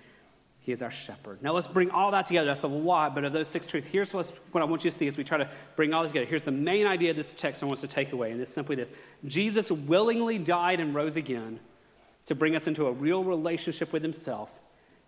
he 0.64 0.72
is 0.72 0.82
our 0.82 0.92
shepherd. 0.92 1.44
Now 1.44 1.52
let's 1.52 1.68
bring 1.68 1.92
all 1.92 2.12
that 2.12 2.26
together. 2.26 2.48
That's 2.48 2.64
a 2.64 2.70
lot, 2.70 3.14
but 3.14 3.26
of 3.26 3.34
those 3.34 3.50
six 3.50 3.68
truths, 3.68 3.86
here's 3.92 4.14
what 4.14 4.32
I 4.56 4.64
want 4.64 4.86
you 4.86 4.92
to 4.92 4.96
see 4.96 5.08
as 5.08 5.18
we 5.18 5.26
try 5.26 5.38
to 5.38 5.50
bring 5.76 5.94
all 5.94 6.04
this 6.04 6.14
together. 6.14 6.26
Here's 6.26 6.44
the 6.44 6.52
main 6.52 6.88
idea 6.88 7.12
of 7.12 7.18
this 7.18 7.34
text 7.34 7.62
I 7.62 7.66
want 7.66 7.80
us 7.80 7.82
to 7.82 7.88
take 7.88 8.14
away, 8.14 8.32
and 8.32 8.40
it's 8.40 8.54
simply 8.54 8.78
this 8.78 8.94
Jesus 9.26 9.70
willingly 9.72 10.38
died 10.38 10.80
and 10.80 10.96
rose 10.96 11.18
again 11.18 11.60
to 12.26 12.36
bring 12.36 12.56
us 12.56 12.68
into 12.68 12.88
a 12.88 12.92
real 12.92 13.24
relationship 13.24 13.92
with 13.92 14.04
himself 14.04 14.60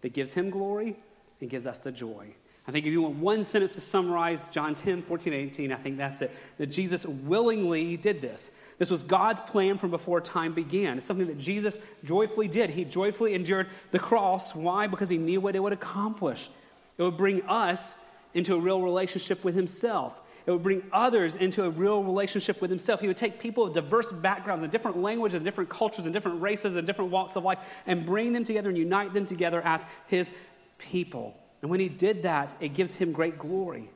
that 0.01 0.13
gives 0.13 0.33
him 0.33 0.49
glory 0.49 0.95
and 1.41 1.49
gives 1.49 1.67
us 1.67 1.79
the 1.79 1.91
joy. 1.91 2.27
I 2.67 2.71
think 2.71 2.85
if 2.85 2.91
you 2.91 3.03
want 3.03 3.17
one 3.17 3.45
sentence 3.45 3.75
to 3.75 3.81
summarize 3.81 4.47
John 4.47 4.73
10, 4.73 5.03
14, 5.03 5.33
18, 5.33 5.71
I 5.71 5.75
think 5.75 5.97
that's 5.97 6.21
it. 6.21 6.31
That 6.57 6.67
Jesus 6.67 7.05
willingly 7.05 7.95
did 7.95 8.21
this. 8.21 8.49
This 8.79 8.89
was 8.89 9.03
God's 9.03 9.39
plan 9.39 9.77
from 9.77 9.91
before 9.91 10.19
time 10.19 10.53
began. 10.53 10.97
It's 10.97 11.05
something 11.05 11.27
that 11.27 11.37
Jesus 11.37 11.77
joyfully 12.03 12.47
did. 12.47 12.71
He 12.71 12.83
joyfully 12.83 13.35
endured 13.35 13.67
the 13.91 13.99
cross. 13.99 14.55
Why? 14.55 14.87
Because 14.87 15.09
he 15.09 15.17
knew 15.17 15.39
what 15.39 15.55
it 15.55 15.59
would 15.59 15.73
accomplish. 15.73 16.49
It 16.97 17.03
would 17.03 17.17
bring 17.17 17.43
us 17.43 17.95
into 18.33 18.55
a 18.55 18.59
real 18.59 18.81
relationship 18.81 19.43
with 19.43 19.55
himself. 19.55 20.19
It 20.45 20.51
would 20.51 20.63
bring 20.63 20.83
others 20.93 21.35
into 21.35 21.63
a 21.63 21.69
real 21.69 22.03
relationship 22.03 22.61
with 22.61 22.69
himself. 22.69 22.99
He 22.99 23.07
would 23.07 23.17
take 23.17 23.39
people 23.39 23.63
of 23.65 23.73
diverse 23.73 24.11
backgrounds 24.11 24.63
and 24.63 24.71
different 24.71 25.01
languages 25.01 25.35
and 25.35 25.43
different 25.43 25.69
cultures 25.69 26.05
and 26.05 26.13
different 26.13 26.41
races 26.41 26.75
and 26.75 26.85
different 26.85 27.09
walks 27.09 27.35
of 27.35 27.43
life 27.43 27.59
and 27.87 28.05
bring 28.05 28.31
them 28.31 28.43
together 28.43 28.69
and 28.69 28.77
unite 28.77 29.13
them 29.13 29.25
together 29.25 29.61
as 29.65 29.85
his 30.05 30.31
people. 30.77 31.35
And 31.61 31.71
when 31.71 31.79
he 31.79 31.89
did 31.89 32.21
that, 32.23 32.55
it 32.59 32.73
gives 32.73 32.93
him 32.93 33.11
great 33.11 33.39
glory 33.39 33.89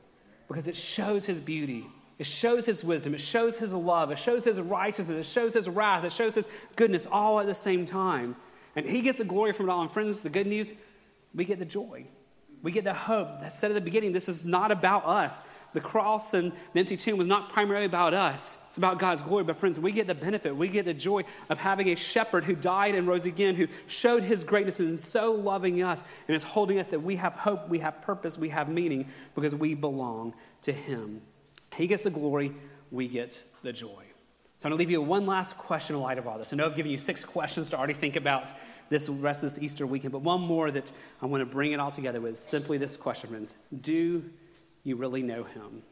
because 0.48 0.66
it 0.66 0.74
shows 0.74 1.24
his 1.24 1.40
beauty. 1.40 1.86
It 2.18 2.26
shows 2.26 2.66
his 2.66 2.82
wisdom. 2.82 3.14
It 3.14 3.20
shows 3.20 3.56
his 3.56 3.72
love. 3.72 4.10
It 4.10 4.18
shows 4.18 4.44
his 4.44 4.60
righteousness. 4.60 5.26
It 5.26 5.30
shows 5.30 5.54
his 5.54 5.68
wrath. 5.68 6.04
It 6.04 6.12
shows 6.12 6.34
his 6.34 6.48
goodness 6.74 7.06
all 7.10 7.38
at 7.38 7.46
the 7.46 7.54
same 7.54 7.86
time. 7.86 8.34
And 8.74 8.84
he 8.84 9.02
gets 9.02 9.18
the 9.18 9.24
glory 9.24 9.52
from 9.52 9.68
it 9.68 9.72
all. 9.72 9.82
And 9.82 9.90
friends, 9.90 10.20
the 10.20 10.28
good 10.28 10.46
news, 10.46 10.72
we 11.32 11.44
get 11.44 11.60
the 11.60 11.64
joy. 11.64 12.06
We 12.62 12.72
get 12.72 12.84
the 12.84 12.92
hope. 12.92 13.28
I 13.40 13.48
said 13.48 13.70
at 13.70 13.74
the 13.74 13.80
beginning, 13.80 14.12
this 14.12 14.28
is 14.28 14.44
not 14.44 14.70
about 14.70 15.06
us. 15.06 15.40
The 15.72 15.80
cross 15.80 16.34
and 16.34 16.52
the 16.72 16.80
empty 16.80 16.96
tomb 16.96 17.16
was 17.16 17.28
not 17.28 17.48
primarily 17.48 17.86
about 17.86 18.12
us. 18.12 18.56
It's 18.68 18.78
about 18.78 18.98
God's 18.98 19.22
glory. 19.22 19.44
But 19.44 19.56
friends, 19.56 19.78
we 19.78 19.92
get 19.92 20.06
the 20.06 20.14
benefit. 20.14 20.54
We 20.54 20.68
get 20.68 20.84
the 20.84 20.94
joy 20.94 21.24
of 21.48 21.58
having 21.58 21.90
a 21.90 21.96
shepherd 21.96 22.44
who 22.44 22.54
died 22.54 22.94
and 22.94 23.06
rose 23.06 23.24
again, 23.24 23.54
who 23.54 23.68
showed 23.86 24.22
his 24.22 24.42
greatness 24.42 24.80
and 24.80 24.98
so 24.98 25.32
loving 25.32 25.82
us 25.82 26.02
and 26.26 26.36
is 26.36 26.42
holding 26.42 26.78
us 26.78 26.88
that 26.88 27.00
we 27.00 27.16
have 27.16 27.34
hope, 27.34 27.68
we 27.68 27.78
have 27.78 28.02
purpose, 28.02 28.36
we 28.36 28.48
have 28.48 28.68
meaning 28.68 29.08
because 29.34 29.54
we 29.54 29.74
belong 29.74 30.34
to 30.62 30.72
him. 30.72 31.22
He 31.76 31.86
gets 31.86 32.02
the 32.02 32.10
glory, 32.10 32.52
we 32.90 33.06
get 33.06 33.40
the 33.62 33.72
joy. 33.72 34.04
So 34.60 34.66
I'm 34.66 34.72
going 34.72 34.78
to 34.78 34.78
leave 34.78 34.90
you 34.90 35.00
one 35.00 35.24
last 35.24 35.56
question 35.56 35.96
in 35.96 36.02
light 36.02 36.18
of 36.18 36.26
all 36.26 36.36
this. 36.36 36.52
I 36.52 36.56
know 36.56 36.66
I've 36.66 36.76
given 36.76 36.92
you 36.92 36.98
six 36.98 37.24
questions 37.24 37.70
to 37.70 37.78
already 37.78 37.94
think 37.94 38.16
about 38.16 38.52
this 38.90 39.08
rest 39.08 39.42
of 39.42 39.54
this 39.54 39.62
Easter 39.62 39.86
weekend, 39.86 40.12
but 40.12 40.20
one 40.20 40.40
more 40.40 40.70
that 40.70 40.92
I 41.22 41.26
want 41.26 41.40
to 41.40 41.46
bring 41.46 41.72
it 41.72 41.80
all 41.80 41.90
together 41.90 42.20
with 42.20 42.36
simply 42.36 42.76
this 42.76 42.96
question, 42.96 43.30
friends. 43.30 43.54
Do 43.80 44.22
you 44.84 44.96
really 44.96 45.22
know 45.22 45.44
him? 45.44 45.82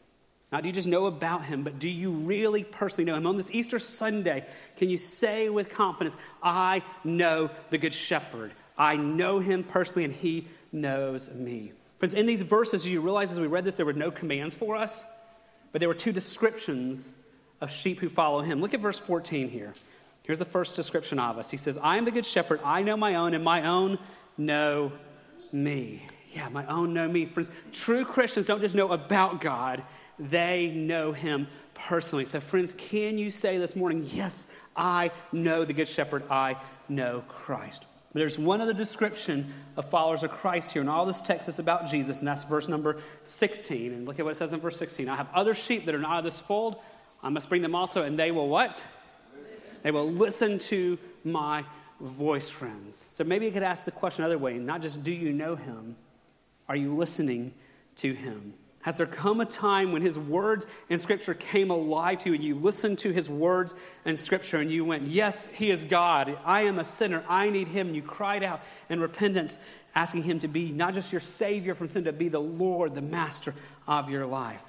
Not 0.51 0.63
do 0.63 0.69
you 0.69 0.75
just 0.75 0.89
know 0.89 1.07
about 1.07 1.45
him, 1.45 1.63
but 1.63 1.79
do 1.79 1.89
you 1.89 2.11
really 2.11 2.65
personally 2.65 3.05
know 3.05 3.17
him? 3.17 3.27
On 3.27 3.37
this 3.37 3.51
Easter 3.51 3.79
Sunday, 3.79 4.47
can 4.77 4.89
you 4.89 4.97
say 4.97 5.51
with 5.51 5.71
confidence, 5.71 6.17
I 6.43 6.83
know 7.05 7.51
the 7.69 7.79
Good 7.79 7.93
Shepherd? 7.93 8.53
I 8.77 8.97
know 8.97 9.41
him 9.41 9.63
personally, 9.63 10.05
and 10.05 10.15
he 10.15 10.49
knows 10.73 11.29
me. 11.31 11.73
Friends, 11.99 12.15
in 12.15 12.27
these 12.27 12.43
verses, 12.43 12.87
you 12.87 13.01
realize 13.01 13.31
as 13.31 13.41
we 13.41 13.47
read 13.47 13.65
this, 13.65 13.75
there 13.75 13.85
were 13.85 13.93
no 13.93 14.11
commands 14.11 14.55
for 14.55 14.77
us, 14.77 15.05
but 15.73 15.81
there 15.81 15.89
were 15.89 15.95
two 15.95 16.13
descriptions 16.13 17.13
of 17.61 17.71
sheep 17.71 17.99
who 17.99 18.09
follow 18.09 18.41
him. 18.41 18.61
Look 18.61 18.73
at 18.73 18.81
verse 18.81 18.99
14 18.99 19.51
here. 19.51 19.75
Here's 20.23 20.39
the 20.39 20.45
first 20.45 20.77
description 20.77 21.19
of 21.19 21.39
us. 21.39 21.51
He 21.51 21.57
says, 21.57 21.77
I 21.77 21.97
am 21.97 22.05
the 22.05 22.11
good 22.11 22.27
shepherd. 22.27 22.61
I 22.65 22.83
know 22.83 22.97
my 22.97 23.17
own, 23.17 23.35
and 23.35 23.43
my 23.43 23.67
own 23.67 23.99
know 24.39 24.93
me. 25.53 26.07
Yeah, 26.35 26.49
my 26.49 26.67
own 26.67 26.93
know 26.95 27.09
me. 27.09 27.27
Friends, 27.27 27.51
true 27.73 28.05
Christians 28.05 28.47
don't 28.47 28.61
just 28.61 28.75
know 28.75 28.93
about 28.93 29.41
God, 29.41 29.83
they 30.19 30.69
know 30.69 31.13
him 31.13 31.49
personally. 31.75 32.25
So, 32.25 32.41
friends, 32.41 32.75
can 32.77 33.19
you 33.19 33.31
say 33.31 33.59
this 33.59 33.77
morning, 33.77 34.09
Yes, 34.13 34.47
I 34.77 35.11
know 35.33 35.65
the 35.65 35.73
good 35.73 35.89
shepherd. 35.89 36.25
I 36.31 36.57
know 36.89 37.23
Christ. 37.29 37.87
There's 38.15 38.39
one 38.39 38.61
other 38.61 38.73
description 38.73 39.53
of 39.77 39.89
followers 39.89 40.23
of 40.23 40.31
Christ 40.31 40.73
here, 40.73 40.81
and 40.81 40.91
all 40.91 41.05
this 41.05 41.21
text 41.21 41.49
is 41.49 41.59
about 41.59 41.89
Jesus, 41.89 42.19
and 42.19 42.27
that's 42.27 42.43
verse 42.45 42.67
number 42.67 42.99
16. 43.25 43.93
And 43.93 44.07
look 44.07 44.19
at 44.19 44.25
what 44.25 44.33
it 44.33 44.37
says 44.37 44.53
in 44.53 44.61
verse 44.61 44.79
16. 44.79 45.09
I 45.09 45.17
have 45.17 45.29
other 45.35 45.55
sheep 45.55 45.85
that 45.87 45.95
are 45.95 46.01
not 46.01 46.19
of 46.19 46.25
this 46.25 46.41
fold. 46.41 46.77
I 47.23 47.29
must 47.29 47.49
bring 47.49 47.63
them 47.63 47.75
also, 47.75 48.03
and 48.03 48.19
they 48.19 48.31
will 48.31 48.49
what? 48.49 48.85
They 49.83 49.91
will 49.91 50.11
listen 50.11 50.59
to 50.59 50.99
my 51.23 51.65
voice, 52.01 52.49
friends. 52.49 53.05
So 53.11 53.25
maybe 53.25 53.47
you 53.47 53.53
could 53.53 53.63
ask 53.63 53.85
the 53.85 53.91
question 53.91 54.25
another 54.25 54.39
way, 54.39 54.59
not 54.59 54.83
just 54.83 55.03
do 55.03 55.13
you 55.13 55.33
know 55.33 55.55
him, 55.55 55.97
are 56.69 56.77
you 56.77 56.95
listening 56.95 57.55
to 57.97 58.13
him? 58.13 58.55
Has 58.83 58.97
there 58.97 59.07
come 59.07 59.41
a 59.41 59.45
time 59.45 59.93
when 59.93 60.03
his 60.03 60.19
words 60.19 60.67
in 60.89 60.99
Scripture 60.99 61.35
came 61.35 61.71
alive 61.71 62.21
to 62.21 62.31
you 62.31 62.35
and 62.35 62.45
you 62.45 62.55
listened 62.55 62.99
to 63.01 63.11
his 63.11 63.29
words 63.29 63.75
in 64.05 64.17
Scripture 64.17 64.59
and 64.59 64.71
you 64.71 64.85
went, 64.85 65.09
Yes, 65.09 65.47
he 65.53 65.71
is 65.71 65.83
God. 65.83 66.39
I 66.45 66.63
am 66.63 66.79
a 66.79 66.85
sinner. 66.85 67.25
I 67.29 67.51
need 67.51 67.69
him. 67.69 67.89
And 67.89 67.97
you 67.97 68.03
cried 68.03 68.43
out 68.43 68.63
in 68.89 69.01
repentance, 69.01 69.59
asking 69.95 70.23
him 70.23 70.39
to 70.39 70.49
be 70.49 70.71
not 70.71 70.95
just 70.95 71.13
your 71.13 71.21
Savior 71.21 71.75
from 71.75 71.89
sin, 71.89 72.05
but 72.05 72.19
be 72.19 72.29
the 72.29 72.41
Lord, 72.41 72.95
the 72.95 73.03
Master 73.03 73.55
of 73.87 74.11
your 74.11 74.27
life. 74.27 74.63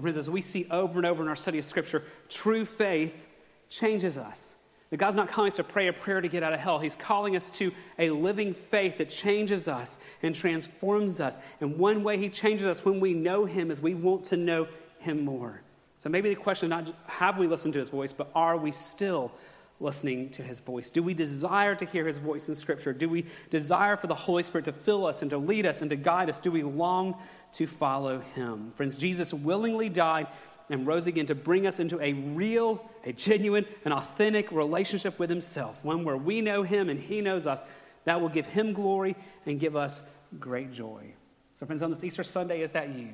friends, 0.00 0.16
as 0.16 0.30
we 0.30 0.40
see 0.40 0.66
over 0.70 0.98
and 0.98 1.06
over 1.06 1.22
in 1.22 1.28
our 1.28 1.36
study 1.36 1.58
of 1.58 1.64
Scripture, 1.64 2.02
true 2.28 2.64
faith 2.64 3.26
changes 3.68 4.16
us. 4.16 4.54
That 4.90 4.96
God's 4.96 5.16
not 5.16 5.28
calling 5.28 5.48
us 5.48 5.56
to 5.56 5.64
pray 5.64 5.86
a 5.86 5.92
prayer 5.92 6.20
to 6.20 6.28
get 6.28 6.42
out 6.42 6.52
of 6.52 6.58
hell. 6.58 6.80
He's 6.80 6.96
calling 6.96 7.36
us 7.36 7.48
to 7.50 7.72
a 7.98 8.10
living 8.10 8.52
faith 8.52 8.98
that 8.98 9.08
changes 9.08 9.68
us 9.68 9.98
and 10.22 10.34
transforms 10.34 11.20
us. 11.20 11.38
And 11.60 11.78
one 11.78 12.02
way 12.02 12.18
He 12.18 12.28
changes 12.28 12.66
us 12.66 12.84
when 12.84 12.98
we 12.98 13.14
know 13.14 13.44
Him 13.44 13.70
is 13.70 13.80
we 13.80 13.94
want 13.94 14.24
to 14.26 14.36
know 14.36 14.66
Him 14.98 15.24
more. 15.24 15.62
So 15.96 16.08
maybe 16.08 16.28
the 16.28 16.40
question 16.40 16.66
is 16.66 16.70
not 16.70 16.94
have 17.06 17.38
we 17.38 17.46
listened 17.46 17.74
to 17.74 17.78
His 17.78 17.88
voice, 17.88 18.12
but 18.12 18.30
are 18.34 18.56
we 18.56 18.72
still 18.72 19.30
listening 19.78 20.28
to 20.30 20.42
His 20.42 20.58
voice? 20.58 20.90
Do 20.90 21.04
we 21.04 21.14
desire 21.14 21.76
to 21.76 21.84
hear 21.84 22.06
His 22.06 22.18
voice 22.18 22.48
in 22.48 22.56
Scripture? 22.56 22.92
Do 22.92 23.08
we 23.08 23.26
desire 23.48 23.96
for 23.96 24.08
the 24.08 24.14
Holy 24.14 24.42
Spirit 24.42 24.64
to 24.64 24.72
fill 24.72 25.06
us 25.06 25.22
and 25.22 25.30
to 25.30 25.38
lead 25.38 25.66
us 25.66 25.82
and 25.82 25.90
to 25.90 25.96
guide 25.96 26.28
us? 26.28 26.40
Do 26.40 26.50
we 26.50 26.64
long 26.64 27.14
to 27.52 27.66
follow 27.68 28.20
Him? 28.34 28.72
Friends, 28.74 28.96
Jesus 28.96 29.32
willingly 29.32 29.88
died 29.88 30.26
and 30.70 30.86
rose 30.86 31.06
again 31.06 31.26
to 31.26 31.34
bring 31.34 31.66
us 31.66 31.80
into 31.80 32.00
a 32.00 32.12
real, 32.12 32.88
a 33.04 33.12
genuine, 33.12 33.66
an 33.84 33.92
authentic 33.92 34.50
relationship 34.52 35.18
with 35.18 35.28
Himself, 35.28 35.84
one 35.84 36.04
where 36.04 36.16
we 36.16 36.40
know 36.40 36.62
Him 36.62 36.88
and 36.88 36.98
He 36.98 37.20
knows 37.20 37.46
us. 37.46 37.62
That 38.04 38.20
will 38.20 38.28
give 38.28 38.46
Him 38.46 38.72
glory 38.72 39.16
and 39.46 39.60
give 39.60 39.76
us 39.76 40.00
great 40.38 40.72
joy. 40.72 41.12
So, 41.54 41.66
friends, 41.66 41.82
on 41.82 41.90
this 41.90 42.02
Easter 42.02 42.22
Sunday, 42.22 42.62
is 42.62 42.72
that 42.72 42.94
you? 42.94 43.10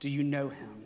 Do 0.00 0.08
you 0.08 0.22
know 0.22 0.48
Him? 0.48 0.84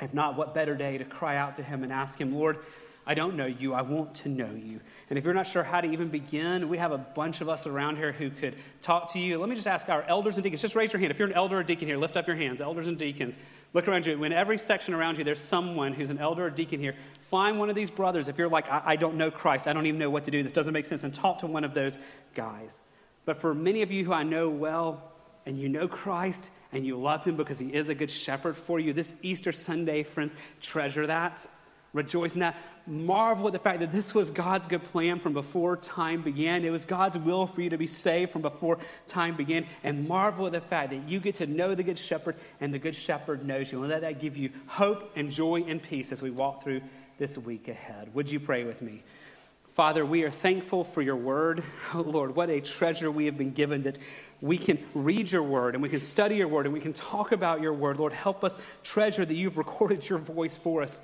If 0.00 0.14
not, 0.14 0.36
what 0.36 0.54
better 0.54 0.74
day 0.74 0.96
to 0.96 1.04
cry 1.04 1.36
out 1.36 1.56
to 1.56 1.62
Him 1.62 1.82
and 1.82 1.92
ask 1.92 2.18
Him, 2.18 2.34
Lord, 2.34 2.58
I 3.06 3.14
don't 3.14 3.34
know 3.34 3.46
you. 3.46 3.72
I 3.72 3.82
want 3.82 4.14
to 4.16 4.28
know 4.28 4.50
you. 4.50 4.78
And 5.08 5.18
if 5.18 5.24
you're 5.24 5.34
not 5.34 5.46
sure 5.46 5.62
how 5.62 5.80
to 5.80 5.90
even 5.90 6.08
begin, 6.08 6.68
we 6.68 6.78
have 6.78 6.92
a 6.92 6.98
bunch 6.98 7.40
of 7.40 7.48
us 7.48 7.66
around 7.66 7.96
here 7.96 8.12
who 8.12 8.30
could 8.30 8.56
talk 8.82 9.12
to 9.14 9.18
you. 9.18 9.38
Let 9.38 9.48
me 9.48 9.56
just 9.56 9.66
ask 9.66 9.88
our 9.88 10.04
elders 10.04 10.36
and 10.36 10.44
deacons, 10.44 10.62
just 10.62 10.76
raise 10.76 10.92
your 10.92 11.00
hand. 11.00 11.10
If 11.10 11.18
you're 11.18 11.28
an 11.28 11.34
elder 11.34 11.58
or 11.58 11.62
deacon 11.62 11.88
here, 11.88 11.96
lift 11.96 12.16
up 12.16 12.26
your 12.26 12.36
hands. 12.36 12.60
Elders 12.60 12.86
and 12.86 12.96
deacons, 12.96 13.36
look 13.72 13.88
around 13.88 14.06
you. 14.06 14.22
In 14.24 14.32
every 14.32 14.58
section 14.58 14.94
around 14.94 15.18
you, 15.18 15.24
there's 15.24 15.40
someone 15.40 15.92
who's 15.92 16.10
an 16.10 16.18
elder 16.18 16.46
or 16.46 16.50
deacon 16.50 16.80
here. 16.80 16.94
Find 17.20 17.58
one 17.58 17.68
of 17.68 17.76
these 17.76 17.90
brothers. 17.90 18.28
If 18.28 18.38
you're 18.38 18.48
like, 18.48 18.70
I, 18.70 18.82
I 18.84 18.96
don't 18.96 19.16
know 19.16 19.30
Christ, 19.30 19.66
I 19.66 19.72
don't 19.72 19.86
even 19.86 19.98
know 19.98 20.10
what 20.10 20.24
to 20.24 20.30
do, 20.30 20.42
this 20.42 20.52
doesn't 20.52 20.72
make 20.72 20.86
sense, 20.86 21.04
and 21.04 21.12
talk 21.12 21.38
to 21.38 21.46
one 21.46 21.64
of 21.64 21.74
those 21.74 21.98
guys. 22.34 22.80
But 23.24 23.36
for 23.36 23.54
many 23.54 23.82
of 23.82 23.92
you 23.92 24.04
who 24.04 24.12
I 24.12 24.22
know 24.22 24.48
well, 24.48 25.10
and 25.46 25.58
you 25.58 25.68
know 25.68 25.88
Christ 25.88 26.50
and 26.72 26.86
you 26.86 26.98
love 26.98 27.24
him 27.24 27.36
because 27.36 27.58
he 27.58 27.74
is 27.74 27.88
a 27.88 27.94
good 27.94 28.10
shepherd 28.10 28.56
for 28.56 28.78
you, 28.78 28.92
this 28.92 29.14
Easter 29.22 29.52
Sunday, 29.52 30.02
friends, 30.02 30.34
treasure 30.60 31.06
that. 31.06 31.46
Rejoice 31.92 32.34
in 32.34 32.40
that. 32.40 32.56
Marvel 32.86 33.48
at 33.48 33.52
the 33.52 33.58
fact 33.58 33.80
that 33.80 33.90
this 33.90 34.14
was 34.14 34.30
God's 34.30 34.66
good 34.66 34.82
plan 34.92 35.18
from 35.18 35.32
before 35.32 35.76
time 35.76 36.22
began. 36.22 36.64
It 36.64 36.70
was 36.70 36.84
God's 36.84 37.18
will 37.18 37.46
for 37.46 37.62
you 37.62 37.70
to 37.70 37.78
be 37.78 37.86
saved 37.86 38.30
from 38.30 38.42
before 38.42 38.78
time 39.06 39.36
began. 39.36 39.66
And 39.82 40.06
marvel 40.06 40.46
at 40.46 40.52
the 40.52 40.60
fact 40.60 40.90
that 40.90 41.08
you 41.08 41.18
get 41.18 41.36
to 41.36 41.46
know 41.46 41.74
the 41.74 41.82
Good 41.82 41.98
Shepherd 41.98 42.36
and 42.60 42.72
the 42.72 42.78
Good 42.78 42.94
Shepherd 42.94 43.44
knows 43.44 43.72
you. 43.72 43.80
And 43.80 43.90
let 43.90 44.02
that 44.02 44.20
give 44.20 44.36
you 44.36 44.50
hope 44.66 45.12
and 45.16 45.30
joy 45.30 45.64
and 45.66 45.82
peace 45.82 46.12
as 46.12 46.22
we 46.22 46.30
walk 46.30 46.62
through 46.62 46.80
this 47.18 47.36
week 47.36 47.68
ahead. 47.68 48.14
Would 48.14 48.30
you 48.30 48.38
pray 48.38 48.64
with 48.64 48.80
me? 48.82 49.02
Father, 49.74 50.04
we 50.04 50.24
are 50.24 50.30
thankful 50.30 50.84
for 50.84 51.00
your 51.02 51.16
word. 51.16 51.62
Oh, 51.94 52.02
Lord, 52.02 52.36
what 52.36 52.50
a 52.50 52.60
treasure 52.60 53.10
we 53.10 53.26
have 53.26 53.38
been 53.38 53.52
given 53.52 53.82
that 53.84 53.98
we 54.40 54.58
can 54.58 54.78
read 54.94 55.30
your 55.30 55.42
word 55.42 55.74
and 55.74 55.82
we 55.82 55.88
can 55.88 56.00
study 56.00 56.36
your 56.36 56.48
word 56.48 56.66
and 56.66 56.72
we 56.72 56.80
can 56.80 56.92
talk 56.92 57.32
about 57.32 57.60
your 57.60 57.72
word. 57.72 57.98
Lord, 57.98 58.12
help 58.12 58.44
us 58.44 58.58
treasure 58.82 59.24
that 59.24 59.34
you've 59.34 59.58
recorded 59.58 60.08
your 60.08 60.18
voice 60.18 60.56
for 60.56 60.82
us 60.82 61.00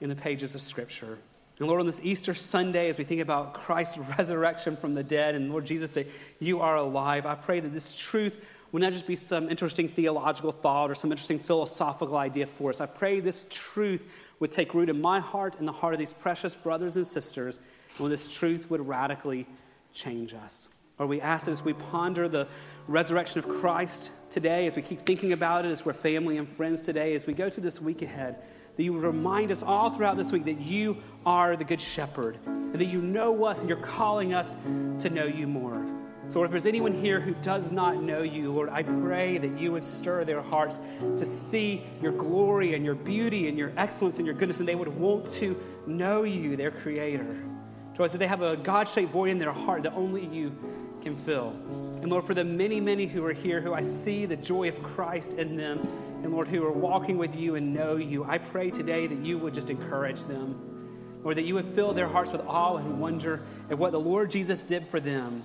in 0.00 0.08
the 0.08 0.16
pages 0.16 0.54
of 0.54 0.62
Scripture. 0.62 1.18
And 1.58 1.68
Lord, 1.68 1.80
on 1.80 1.86
this 1.86 2.00
Easter 2.02 2.32
Sunday, 2.32 2.88
as 2.88 2.96
we 2.96 3.04
think 3.04 3.20
about 3.20 3.52
Christ's 3.52 3.98
resurrection 4.18 4.76
from 4.76 4.94
the 4.94 5.04
dead, 5.04 5.34
and 5.34 5.50
Lord 5.50 5.66
Jesus, 5.66 5.92
that 5.92 6.08
you 6.38 6.60
are 6.60 6.76
alive, 6.76 7.26
I 7.26 7.34
pray 7.34 7.60
that 7.60 7.72
this 7.72 7.94
truth 7.94 8.42
would 8.72 8.82
not 8.82 8.92
just 8.92 9.06
be 9.06 9.16
some 9.16 9.48
interesting 9.48 9.88
theological 9.88 10.52
thought 10.52 10.90
or 10.90 10.94
some 10.94 11.10
interesting 11.10 11.38
philosophical 11.38 12.16
idea 12.16 12.46
for 12.46 12.70
us. 12.70 12.80
I 12.80 12.86
pray 12.86 13.20
this 13.20 13.44
truth 13.50 14.10
would 14.38 14.52
take 14.52 14.74
root 14.74 14.88
in 14.88 15.00
my 15.00 15.20
heart 15.20 15.56
and 15.58 15.68
the 15.68 15.72
heart 15.72 15.92
of 15.92 15.98
these 15.98 16.12
precious 16.12 16.56
brothers 16.56 16.96
and 16.96 17.06
sisters, 17.06 17.58
and 17.98 18.10
this 18.10 18.28
truth 18.28 18.70
would 18.70 18.86
radically 18.86 19.46
change 19.92 20.34
us. 20.34 20.68
Or 20.98 21.06
we 21.06 21.20
ask 21.20 21.46
that 21.46 21.52
as 21.52 21.64
we 21.64 21.72
ponder 21.72 22.28
the 22.28 22.46
resurrection 22.86 23.38
of 23.38 23.48
Christ 23.48 24.10
today, 24.30 24.66
as 24.66 24.76
we 24.76 24.82
keep 24.82 25.04
thinking 25.04 25.32
about 25.32 25.64
it, 25.64 25.70
as 25.70 25.84
we're 25.84 25.92
family 25.92 26.36
and 26.36 26.48
friends 26.48 26.82
today, 26.82 27.14
as 27.14 27.26
we 27.26 27.32
go 27.32 27.50
through 27.50 27.62
this 27.64 27.80
week 27.80 28.02
ahead, 28.02 28.36
that 28.80 28.84
you 28.84 28.94
would 28.94 29.02
remind 29.02 29.52
us 29.52 29.62
all 29.62 29.90
throughout 29.90 30.16
this 30.16 30.32
week 30.32 30.46
that 30.46 30.58
you 30.58 30.96
are 31.26 31.54
the 31.54 31.64
Good 31.64 31.82
Shepherd 31.82 32.38
and 32.46 32.76
that 32.76 32.86
you 32.86 33.02
know 33.02 33.44
us 33.44 33.60
and 33.60 33.68
you're 33.68 33.76
calling 33.76 34.32
us 34.32 34.56
to 35.00 35.10
know 35.10 35.26
you 35.26 35.46
more. 35.46 35.86
So, 36.28 36.42
if 36.44 36.50
there's 36.50 36.64
anyone 36.64 36.94
here 36.94 37.20
who 37.20 37.34
does 37.42 37.72
not 37.72 38.02
know 38.02 38.22
you, 38.22 38.50
Lord, 38.50 38.70
I 38.70 38.82
pray 38.82 39.36
that 39.36 39.58
you 39.60 39.72
would 39.72 39.84
stir 39.84 40.24
their 40.24 40.40
hearts 40.40 40.80
to 41.18 41.26
see 41.26 41.82
your 42.00 42.12
glory 42.12 42.72
and 42.72 42.82
your 42.82 42.94
beauty 42.94 43.48
and 43.48 43.58
your 43.58 43.70
excellence 43.76 44.16
and 44.16 44.24
your 44.24 44.34
goodness, 44.34 44.60
and 44.60 44.66
they 44.66 44.76
would 44.76 44.98
want 44.98 45.26
to 45.32 45.60
know 45.86 46.22
you, 46.22 46.56
their 46.56 46.70
Creator. 46.70 47.36
So, 47.98 48.06
that 48.06 48.16
they 48.16 48.26
have 48.26 48.40
a 48.40 48.56
God 48.56 48.88
shaped 48.88 49.12
void 49.12 49.28
in 49.28 49.38
their 49.38 49.52
heart 49.52 49.82
that 49.82 49.92
only 49.92 50.24
you 50.24 50.56
can 51.00 51.16
fill. 51.16 51.50
And 52.02 52.10
Lord, 52.10 52.24
for 52.24 52.34
the 52.34 52.44
many, 52.44 52.80
many 52.80 53.06
who 53.06 53.24
are 53.24 53.32
here 53.32 53.60
who 53.60 53.74
I 53.74 53.80
see 53.80 54.26
the 54.26 54.36
joy 54.36 54.68
of 54.68 54.82
Christ 54.82 55.34
in 55.34 55.56
them, 55.56 55.78
and 56.22 56.32
Lord, 56.32 56.48
who 56.48 56.64
are 56.64 56.72
walking 56.72 57.18
with 57.18 57.34
you 57.36 57.54
and 57.54 57.72
know 57.74 57.96
you, 57.96 58.24
I 58.24 58.38
pray 58.38 58.70
today 58.70 59.06
that 59.06 59.18
you 59.18 59.38
would 59.38 59.54
just 59.54 59.70
encourage 59.70 60.22
them, 60.24 61.20
or 61.24 61.34
that 61.34 61.42
you 61.42 61.54
would 61.54 61.66
fill 61.66 61.92
their 61.92 62.08
hearts 62.08 62.32
with 62.32 62.42
awe 62.42 62.76
and 62.76 63.00
wonder 63.00 63.42
at 63.70 63.78
what 63.78 63.92
the 63.92 64.00
Lord 64.00 64.30
Jesus 64.30 64.62
did 64.62 64.86
for 64.86 65.00
them. 65.00 65.42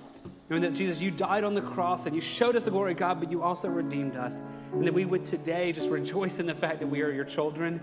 Knowing 0.48 0.62
that 0.62 0.74
Jesus, 0.74 1.00
you 1.00 1.10
died 1.10 1.42
on 1.42 1.54
the 1.54 1.62
cross 1.62 2.06
and 2.06 2.14
you 2.14 2.20
showed 2.20 2.54
us 2.54 2.66
the 2.66 2.70
glory 2.70 2.92
of 2.92 2.98
God, 2.98 3.18
but 3.18 3.30
you 3.30 3.42
also 3.42 3.68
redeemed 3.68 4.16
us. 4.16 4.42
And 4.72 4.86
that 4.86 4.94
we 4.94 5.04
would 5.04 5.24
today 5.24 5.72
just 5.72 5.90
rejoice 5.90 6.38
in 6.38 6.46
the 6.46 6.54
fact 6.54 6.78
that 6.80 6.86
we 6.86 7.02
are 7.02 7.10
your 7.10 7.24
children. 7.24 7.80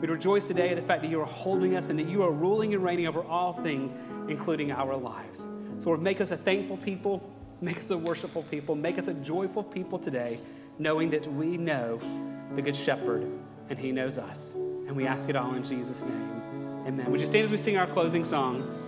We'd 0.00 0.10
rejoice 0.10 0.46
today 0.46 0.70
in 0.70 0.76
the 0.76 0.82
fact 0.82 1.02
that 1.02 1.10
you 1.10 1.20
are 1.20 1.26
holding 1.26 1.76
us 1.76 1.88
and 1.88 1.98
that 1.98 2.08
you 2.08 2.22
are 2.22 2.30
ruling 2.30 2.72
and 2.72 2.84
reigning 2.84 3.08
over 3.08 3.24
all 3.24 3.54
things, 3.54 3.94
including 4.28 4.70
our 4.70 4.96
lives. 4.96 5.48
So, 5.84 5.90
Lord, 5.90 6.00
make 6.00 6.22
us 6.22 6.30
a 6.30 6.38
thankful 6.38 6.78
people, 6.78 7.22
make 7.60 7.76
us 7.76 7.90
a 7.90 7.98
worshipful 7.98 8.44
people, 8.44 8.74
make 8.74 8.98
us 8.98 9.06
a 9.08 9.12
joyful 9.12 9.62
people 9.62 9.98
today, 9.98 10.40
knowing 10.78 11.10
that 11.10 11.30
we 11.30 11.58
know 11.58 12.00
the 12.54 12.62
Good 12.62 12.74
Shepherd, 12.74 13.30
and 13.68 13.78
He 13.78 13.92
knows 13.92 14.16
us. 14.16 14.54
And 14.54 14.96
we 14.96 15.06
ask 15.06 15.28
it 15.28 15.36
all 15.36 15.52
in 15.52 15.62
Jesus' 15.62 16.02
name. 16.04 16.42
Amen. 16.86 17.10
Would 17.10 17.20
you 17.20 17.26
stand 17.26 17.44
as 17.44 17.50
we 17.50 17.58
sing 17.58 17.76
our 17.76 17.86
closing 17.86 18.24
song? 18.24 18.83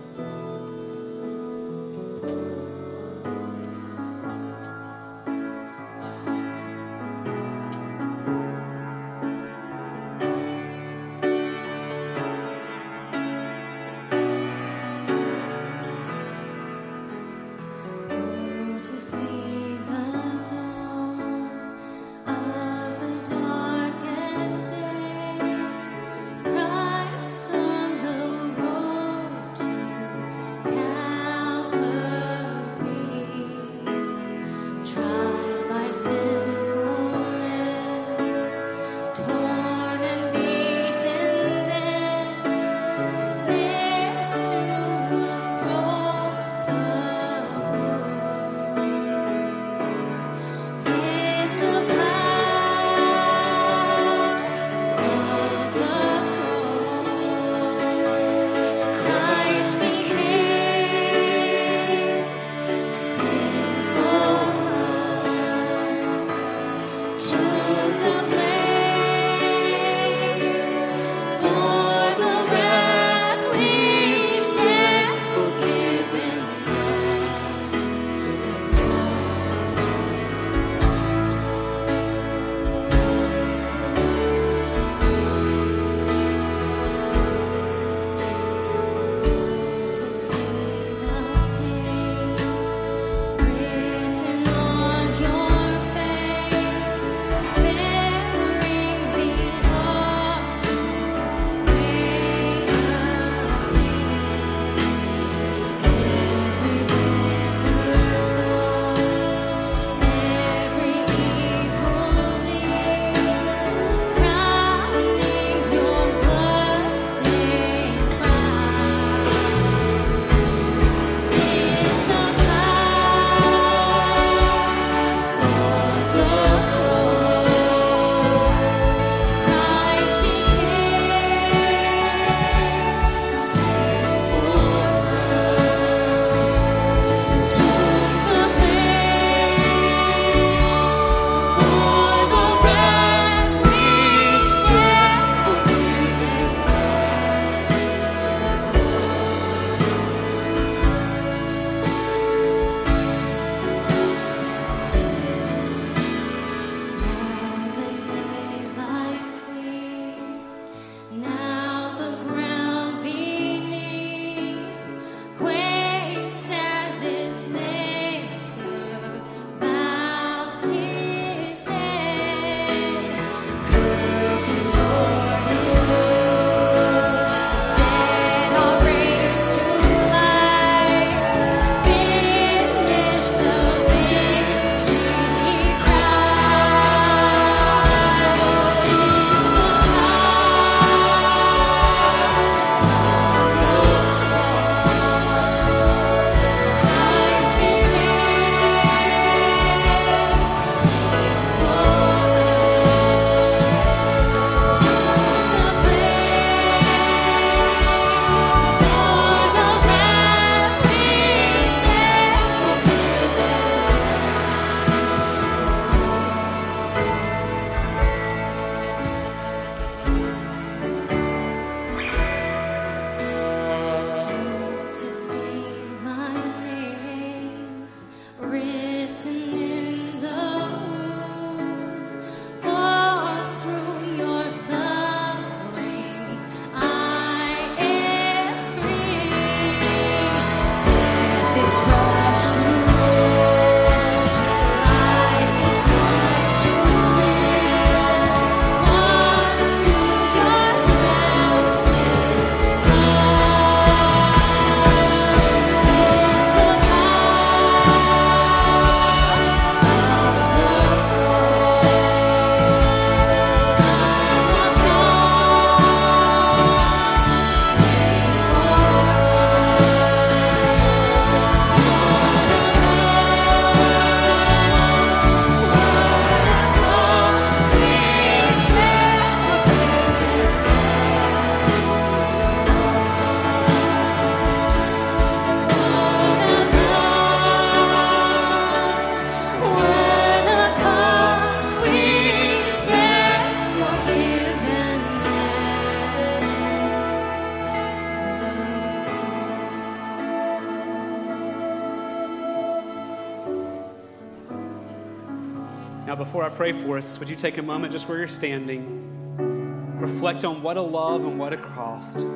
Before 306.27 306.43
I 306.43 306.49
pray 306.49 306.73
for 306.73 306.97
us, 306.97 307.17
would 307.19 307.29
you 307.29 307.37
take 307.37 307.57
a 307.57 307.61
moment 307.61 307.93
just 307.93 308.09
where 308.09 308.17
you're 308.17 308.27
standing? 308.27 309.97
Reflect 309.97 310.43
on 310.43 310.61
what 310.61 310.75
a 310.75 310.81
love 310.81 311.23
and 311.23 311.39
what 311.39 311.53
a 311.53 311.57
cost. 311.57 312.27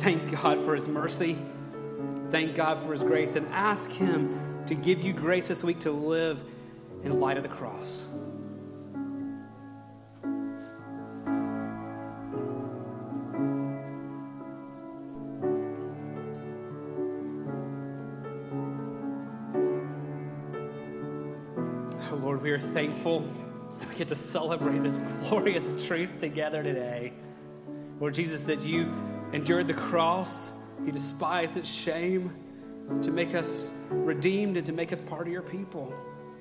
Thank 0.00 0.32
God 0.32 0.64
for 0.64 0.74
His 0.74 0.88
mercy. 0.88 1.38
Thank 2.32 2.56
God 2.56 2.82
for 2.82 2.90
His 2.90 3.04
grace. 3.04 3.36
And 3.36 3.46
ask 3.52 3.88
Him 3.88 4.64
to 4.66 4.74
give 4.74 5.00
you 5.00 5.12
grace 5.12 5.46
this 5.46 5.62
week 5.62 5.78
to 5.80 5.92
live 5.92 6.42
in 7.04 7.20
light 7.20 7.36
of 7.36 7.44
the 7.44 7.48
cross. 7.48 8.08
Thankful 22.72 23.28
that 23.78 23.88
we 23.88 23.94
get 23.94 24.08
to 24.08 24.14
celebrate 24.14 24.82
this 24.82 24.98
glorious 25.28 25.74
truth 25.86 26.18
together 26.18 26.62
today. 26.62 27.12
Lord 28.00 28.14
Jesus, 28.14 28.44
that 28.44 28.62
you 28.62 28.92
endured 29.32 29.68
the 29.68 29.74
cross, 29.74 30.50
you 30.84 30.92
despised 30.92 31.56
its 31.56 31.68
shame 31.68 32.34
to 33.02 33.10
make 33.10 33.34
us 33.34 33.72
redeemed 33.90 34.56
and 34.56 34.64
to 34.66 34.72
make 34.72 34.92
us 34.92 35.00
part 35.00 35.26
of 35.26 35.32
your 35.32 35.42
people. 35.42 35.92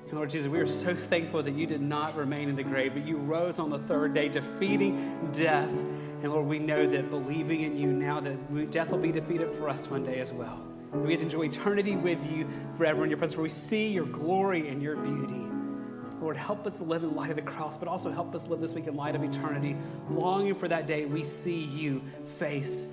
And 0.08 0.14
Lord 0.14 0.30
Jesus, 0.30 0.48
we 0.48 0.60
are 0.60 0.66
so 0.66 0.96
thankful 0.96 1.44
that 1.44 1.54
you 1.54 1.68
did 1.68 1.82
not 1.82 2.16
remain 2.16 2.48
in 2.48 2.56
the 2.56 2.64
grave, 2.64 2.94
but 2.94 3.06
you 3.06 3.18
rose 3.18 3.60
on 3.60 3.70
the 3.70 3.80
third 3.80 4.14
day, 4.14 4.30
defeating 4.30 5.30
death. 5.34 5.70
And 5.70 6.32
Lord, 6.32 6.46
we 6.46 6.60
know 6.60 6.88
that 6.88 7.10
believing 7.10 7.64
in 7.64 7.76
you 7.76 7.88
now, 7.88 8.22
that 8.22 8.72
death 8.72 8.90
will 8.90 9.00
be 9.00 9.12
defeated 9.12 9.54
for 9.56 9.68
us 9.68 9.90
one 9.90 10.06
day 10.06 10.20
as 10.20 10.32
well. 10.32 10.66
We 10.94 11.10
get 11.10 11.18
to 11.18 11.24
enjoy 11.24 11.46
eternity 11.46 11.98
with 11.98 12.32
you 12.32 12.48
forever 12.78 13.04
in 13.04 13.10
your 13.10 13.18
presence, 13.18 13.36
where 13.36 13.44
we 13.44 13.50
see 13.50 13.90
your 13.90 14.06
glory 14.06 14.70
and 14.70 14.82
your 14.82 14.96
beauty. 14.96 15.44
Lord, 16.28 16.36
help 16.36 16.68
us 16.68 16.82
live 16.82 17.04
in 17.04 17.16
light 17.16 17.30
of 17.30 17.38
the 17.38 17.42
cross, 17.42 17.78
but 17.78 17.88
also 17.88 18.12
help 18.12 18.36
us 18.36 18.50
live 18.50 18.60
this 18.60 18.74
week 18.74 18.88
in 18.88 18.98
light 18.98 19.16
of 19.16 19.24
eternity, 19.24 19.78
longing 20.10 20.56
for 20.56 20.68
that 20.68 20.86
day 20.86 21.06
we 21.06 21.24
see 21.24 21.64
you 21.64 22.02
face 22.26 22.88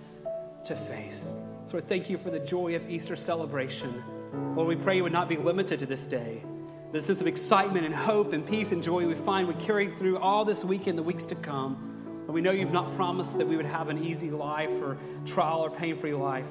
to 0.64 0.76
face. 0.76 1.34
So, 1.66 1.72
Lord, 1.72 1.88
thank 1.88 2.08
you 2.08 2.16
for 2.16 2.30
the 2.30 2.38
joy 2.38 2.76
of 2.76 2.88
Easter 2.88 3.16
celebration. 3.16 4.04
Lord, 4.54 4.68
we 4.68 4.76
pray 4.76 4.98
you 4.98 5.02
would 5.02 5.10
not 5.12 5.28
be 5.28 5.36
limited 5.36 5.80
to 5.80 5.86
this 5.86 6.06
day. 6.06 6.44
The 6.92 7.02
sense 7.02 7.20
of 7.20 7.26
excitement 7.26 7.84
and 7.84 7.92
hope 7.92 8.34
and 8.34 8.46
peace 8.46 8.70
and 8.70 8.80
joy 8.80 9.04
we 9.04 9.16
find 9.16 9.48
would 9.48 9.58
carry 9.58 9.88
through 9.88 10.18
all 10.18 10.44
this 10.44 10.64
week 10.64 10.86
and 10.86 10.96
the 10.96 11.02
weeks 11.02 11.26
to 11.26 11.34
come. 11.34 11.93
And 12.26 12.34
we 12.34 12.40
know 12.40 12.52
you've 12.52 12.72
not 12.72 12.94
promised 12.96 13.36
that 13.38 13.46
we 13.46 13.56
would 13.56 13.66
have 13.66 13.88
an 13.88 14.02
easy 14.02 14.30
life 14.30 14.70
or 14.82 14.96
trial 15.26 15.60
or 15.60 15.70
pain 15.70 15.96
free 15.96 16.14
life. 16.14 16.46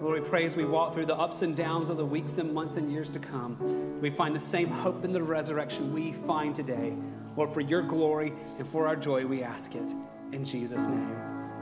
Lord, 0.00 0.22
we 0.22 0.28
pray 0.28 0.44
as 0.44 0.56
we 0.56 0.64
walk 0.64 0.92
through 0.92 1.06
the 1.06 1.16
ups 1.16 1.42
and 1.42 1.56
downs 1.56 1.88
of 1.88 1.96
the 1.96 2.04
weeks 2.04 2.36
and 2.38 2.52
months 2.52 2.76
and 2.76 2.92
years 2.92 3.08
to 3.10 3.18
come, 3.18 4.00
we 4.00 4.10
find 4.10 4.36
the 4.36 4.40
same 4.40 4.68
hope 4.68 5.04
in 5.04 5.12
the 5.12 5.22
resurrection 5.22 5.92
we 5.92 6.12
find 6.12 6.54
today. 6.54 6.94
Lord, 7.36 7.52
for 7.52 7.60
your 7.60 7.82
glory 7.82 8.32
and 8.58 8.68
for 8.68 8.86
our 8.86 8.96
joy, 8.96 9.26
we 9.26 9.42
ask 9.42 9.74
it. 9.74 9.94
In 10.32 10.44
Jesus' 10.44 10.86
name, 10.88 11.16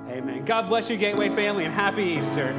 amen. 0.08 0.44
God 0.44 0.68
bless 0.68 0.90
you, 0.90 0.96
Gateway 0.96 1.28
family, 1.28 1.64
and 1.64 1.72
happy 1.72 2.02
Easter. 2.02 2.52